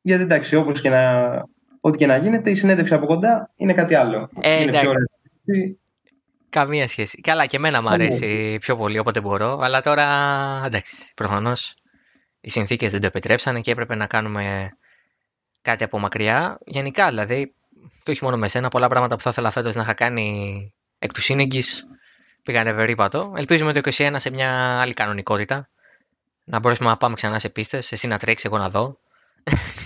Γιατί 0.00 0.22
εντάξει, 0.22 0.56
όπως 0.56 0.80
και 0.80 0.88
να. 0.88 1.22
Ό,τι 1.80 1.98
και 1.98 2.06
να 2.06 2.16
γίνεται, 2.16 2.50
η 2.50 2.54
συνέντευξη 2.54 2.94
από 2.94 3.06
κοντά 3.06 3.50
είναι 3.56 3.72
κάτι 3.72 3.94
άλλο. 3.94 4.28
Ε, 4.40 4.62
είναι 4.62 4.80
πιο 4.80 4.92
Καμία 6.48 6.88
σχέση. 6.88 7.20
Καλά, 7.20 7.46
και 7.46 7.56
εμένα 7.56 7.82
μου 7.82 7.88
αρέσει 7.88 8.56
πιο 8.60 8.76
πολύ 8.76 8.98
όποτε 8.98 9.20
μπορώ. 9.20 9.58
Αλλά 9.62 9.80
τώρα, 9.80 10.06
εντάξει, 10.66 11.12
προφανώς 11.14 11.74
οι 12.40 12.50
συνθήκες 12.50 12.92
δεν 12.92 13.00
το 13.00 13.06
επιτρέψανε 13.06 13.60
και 13.60 13.70
έπρεπε 13.70 13.94
να 13.94 14.06
κάνουμε 14.06 14.70
κάτι 15.62 15.84
από 15.84 15.98
μακριά. 15.98 16.58
Γενικά, 16.64 17.08
δηλαδή, 17.08 17.54
και 18.02 18.10
όχι 18.10 18.24
μόνο 18.24 18.36
με 18.36 18.48
σένα, 18.48 18.68
πολλά 18.68 18.88
πράγματα 18.88 19.16
που 19.16 19.22
θα 19.22 19.30
ήθελα 19.30 19.50
φέτος 19.50 19.74
να 19.74 19.82
είχα 19.82 19.94
κάνει 19.94 20.74
εκ 20.98 21.12
του 21.12 21.22
σύνεγγυ 21.22 21.62
πήγανε 22.46 22.72
περίπατο. 22.72 23.32
Ελπίζουμε 23.36 23.72
το 23.72 23.80
2021 23.84 24.14
σε 24.16 24.30
μια 24.30 24.80
άλλη 24.80 24.94
κανονικότητα. 24.94 25.68
Να 26.44 26.58
μπορέσουμε 26.58 26.88
να 26.88 26.96
πάμε 26.96 27.14
ξανά 27.14 27.38
σε 27.38 27.48
πίστες, 27.48 27.92
εσύ 27.92 28.06
να 28.06 28.18
τρέξεις, 28.18 28.44
εγώ 28.44 28.58
να 28.58 28.68
δω. 28.70 28.98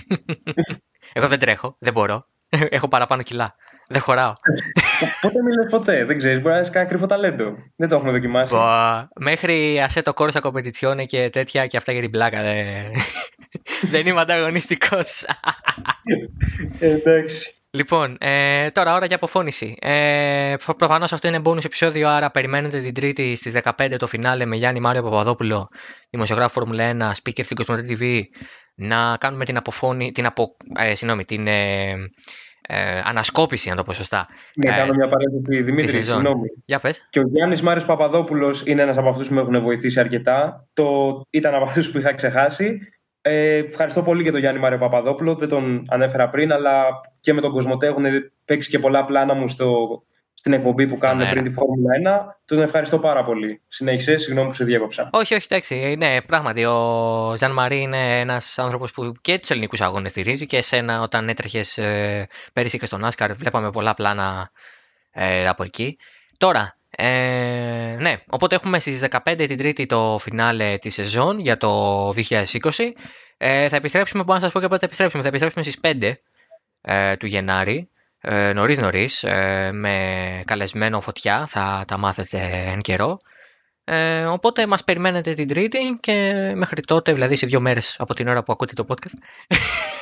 εγώ 1.13 1.27
δεν 1.27 1.39
τρέχω, 1.39 1.75
δεν 1.79 1.93
μπορώ. 1.93 2.25
Έχω 2.69 2.87
παραπάνω 2.87 3.21
κιλά. 3.21 3.55
Δεν 3.89 4.01
χωράω. 4.01 4.33
Πότε 5.21 5.41
μιλέ 5.41 5.69
ποτέ, 5.69 6.05
δεν 6.05 6.17
ξέρεις. 6.17 6.39
Μπορεί 6.39 6.53
να 6.53 6.57
έχεις 6.57 6.69
κανένα 6.69 6.91
κρυφό 6.91 7.05
ταλέντο. 7.05 7.55
Δεν 7.75 7.89
το 7.89 7.95
έχουμε 7.95 8.11
δοκιμάσει. 8.11 8.53
Μέχρι 9.19 9.79
το 10.03 10.13
κόρσα 10.13 10.39
κομπετιτσιόνε 10.39 11.05
και 11.05 11.29
τέτοια 11.29 11.67
και 11.67 11.77
αυτά 11.77 11.91
για 11.91 12.01
την 12.01 12.11
πλάκα. 12.11 12.41
Δεν, 12.41 12.85
δεν 13.91 14.07
είμαι 14.07 14.21
ανταγωνιστικός. 14.21 15.25
Εντάξει. 16.79 17.60
Λοιπόν, 17.73 18.17
ε, 18.19 18.69
τώρα 18.69 18.95
ώρα 18.95 19.05
για 19.05 19.15
αποφώνηση. 19.15 19.75
Ε, 19.81 20.55
Προφανώς 20.77 21.13
αυτό 21.13 21.27
είναι 21.27 21.41
bonus 21.45 21.65
επεισόδιο, 21.65 22.09
άρα 22.09 22.31
περιμένετε 22.31 22.81
την 22.81 22.93
Τρίτη 22.93 23.35
στις 23.35 23.53
15 23.63 23.95
το 23.97 24.07
φινάλε 24.07 24.45
με 24.45 24.55
Γιάννη 24.55 24.79
Μάριο 24.79 25.03
Παπαδόπουλο, 25.03 25.67
δημοσιογράφο 26.09 26.49
Φόρμουλα 26.49 26.91
1, 26.91 27.11
speaker 27.23 27.43
στην 27.43 27.55
Κοσμοτέ 27.55 27.85
TV, 27.89 28.21
να 28.75 29.17
κάνουμε 29.19 29.45
την 29.45 29.57
αποφώνη, 29.57 30.11
την, 30.11 30.25
απο, 30.25 30.55
ε, 30.79 30.95
συγγνώμη, 30.95 31.25
την 31.25 31.47
ε, 31.47 31.91
ε, 32.67 33.01
ανασκόπηση, 33.03 33.69
αν 33.69 33.77
το 33.77 33.83
πω 33.83 33.93
σωστά. 33.93 34.27
Ναι, 34.55 34.71
ε, 34.71 34.75
κάνω 34.75 34.93
μια 34.93 35.07
παρένθεση, 35.07 35.61
Δημήτρη, 35.61 36.01
συγγνώμη. 36.01 36.47
Για 36.65 36.79
πες. 36.79 37.07
Και 37.09 37.19
ο 37.19 37.23
Γιάννης 37.27 37.61
Μάριος 37.61 37.85
Παπαδόπουλος 37.85 38.63
είναι 38.65 38.81
ένας 38.81 38.97
από 38.97 39.09
αυτούς 39.09 39.27
που 39.27 39.33
με 39.33 39.41
έχουν 39.41 39.61
βοηθήσει 39.61 39.99
αρκετά. 39.99 40.67
Το 40.73 40.85
ήταν 41.29 41.53
από 41.53 41.63
αυτούς 41.63 41.91
που 41.91 41.97
είχα 41.97 42.13
ξεχάσει. 42.13 42.79
Ε, 43.21 43.55
ευχαριστώ 43.57 44.03
πολύ 44.03 44.21
για 44.21 44.31
τον 44.31 44.39
Γιάννη 44.39 44.59
Μάριο 44.59 44.77
Παπαδόπουλο. 44.77 45.35
Δεν 45.35 45.49
τον 45.49 45.85
ανέφερα 45.89 46.29
πριν, 46.29 46.51
αλλά 46.51 47.01
και 47.19 47.33
με 47.33 47.41
τον 47.41 47.51
Κοσμοτέ 47.51 47.87
έχουν 47.87 48.05
παίξει 48.45 48.69
και 48.69 48.79
πολλά 48.79 49.05
πλάνα 49.05 49.33
μου 49.33 49.47
στο, 49.47 50.01
στην 50.33 50.53
εκπομπή 50.53 50.87
που 50.87 50.95
κάνουν 50.95 51.29
πριν 51.29 51.43
τη 51.43 51.49
Φόρμουλα 51.49 52.29
1. 52.29 52.35
Τον 52.45 52.61
ευχαριστώ 52.61 52.99
πάρα 52.99 53.23
πολύ. 53.23 53.61
Συνέχισε, 53.67 54.17
συγγνώμη 54.17 54.47
που 54.47 54.55
σε 54.55 54.63
διέκοψα. 54.63 55.09
Όχι, 55.11 55.33
όχι, 55.33 55.45
εντάξει. 55.49 55.95
Ναι, 55.97 56.21
πράγματι. 56.21 56.65
Ο 56.65 57.33
Ζαν 57.37 57.51
Μαρί 57.51 57.81
είναι 57.81 58.19
ένας 58.19 58.59
άνθρωπος 58.59 58.91
που 58.91 59.13
και 59.21 59.39
τους 59.39 59.49
ελληνικούς 59.49 59.81
αγώνες 59.81 60.11
στηρίζει 60.11 60.45
και 60.45 60.57
εσένα 60.57 61.01
όταν 61.01 61.29
έτρεχες 61.29 61.77
ε, 61.77 62.27
πέρυσι 62.53 62.77
και 62.79 62.85
στον 62.85 63.05
Άσκαρ, 63.05 63.35
βλέπαμε 63.35 63.69
πολλά 63.69 63.93
πλάνα 63.93 64.51
ε, 65.11 65.47
από 65.47 65.63
εκεί. 65.63 65.97
Τώρα, 66.37 66.77
ε, 67.03 67.97
ναι, 67.99 68.15
οπότε 68.29 68.55
έχουμε 68.55 68.79
στις 68.79 69.03
15 69.09 69.45
την 69.47 69.57
Τρίτη 69.57 69.85
το 69.85 70.17
φινάλε 70.21 70.77
της 70.77 70.93
σεζόν 70.93 71.39
για 71.39 71.57
το 71.57 72.09
2020. 72.09 72.43
Ε, 73.37 73.69
θα 73.69 73.75
επιστρέψουμε, 73.75 74.23
μπορώ 74.23 74.37
να 74.37 74.43
σας 74.43 74.51
πω 74.51 74.59
και 74.59 74.67
πότε 74.67 74.79
θα 74.79 74.85
επιστρέψουμε. 74.85 75.21
Θα 75.21 75.27
επιστρέψουμε 75.27 75.63
στις 75.63 75.79
5 75.81 76.13
ε, 76.81 77.15
του 77.15 77.25
Γενάρη, 77.25 77.89
ε, 78.21 78.53
νωρίς 78.53 78.77
νωρίς, 78.77 79.23
ε, 79.23 79.69
με 79.73 80.43
καλεσμένο 80.45 81.01
φωτιά, 81.01 81.45
θα 81.47 81.83
τα 81.87 81.97
μάθετε 81.97 82.63
εν 82.73 82.81
καιρό. 82.81 83.19
Ε, 83.83 84.25
οπότε 84.25 84.67
μας 84.67 84.83
περιμένετε 84.83 85.33
την 85.33 85.47
Τρίτη 85.47 85.97
και 85.99 86.33
μέχρι 86.55 86.81
τότε, 86.81 87.13
δηλαδή 87.13 87.35
σε 87.35 87.45
δύο 87.45 87.59
μέρες 87.59 87.95
από 87.99 88.13
την 88.13 88.27
ώρα 88.27 88.43
που 88.43 88.51
ακούτε 88.51 88.73
το 88.73 88.85
podcast. 88.87 89.17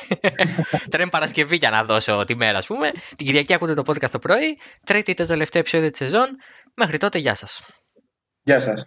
Τώρα 0.90 1.02
είναι 1.02 1.10
Παρασκευή 1.10 1.56
για 1.56 1.70
να 1.70 1.84
δώσω 1.84 2.24
τη 2.24 2.36
μέρα, 2.36 2.58
ας 2.58 2.66
πούμε. 2.66 2.90
Την 3.16 3.26
Κυριακή 3.26 3.54
ακούτε 3.54 3.74
το 3.74 3.82
podcast 3.86 4.10
το 4.10 4.18
πρωί. 4.18 4.58
Τρίτη 4.84 5.14
το 5.14 5.26
τελευταίο 5.26 5.60
επεισόδιο 5.60 5.90
της 5.90 5.98
σεζόν. 5.98 6.28
Μέχρι 6.74 6.98
τότε, 6.98 7.18
γεια 7.18 7.34
σας. 7.34 7.62
Γεια 8.42 8.60
σας. 8.60 8.84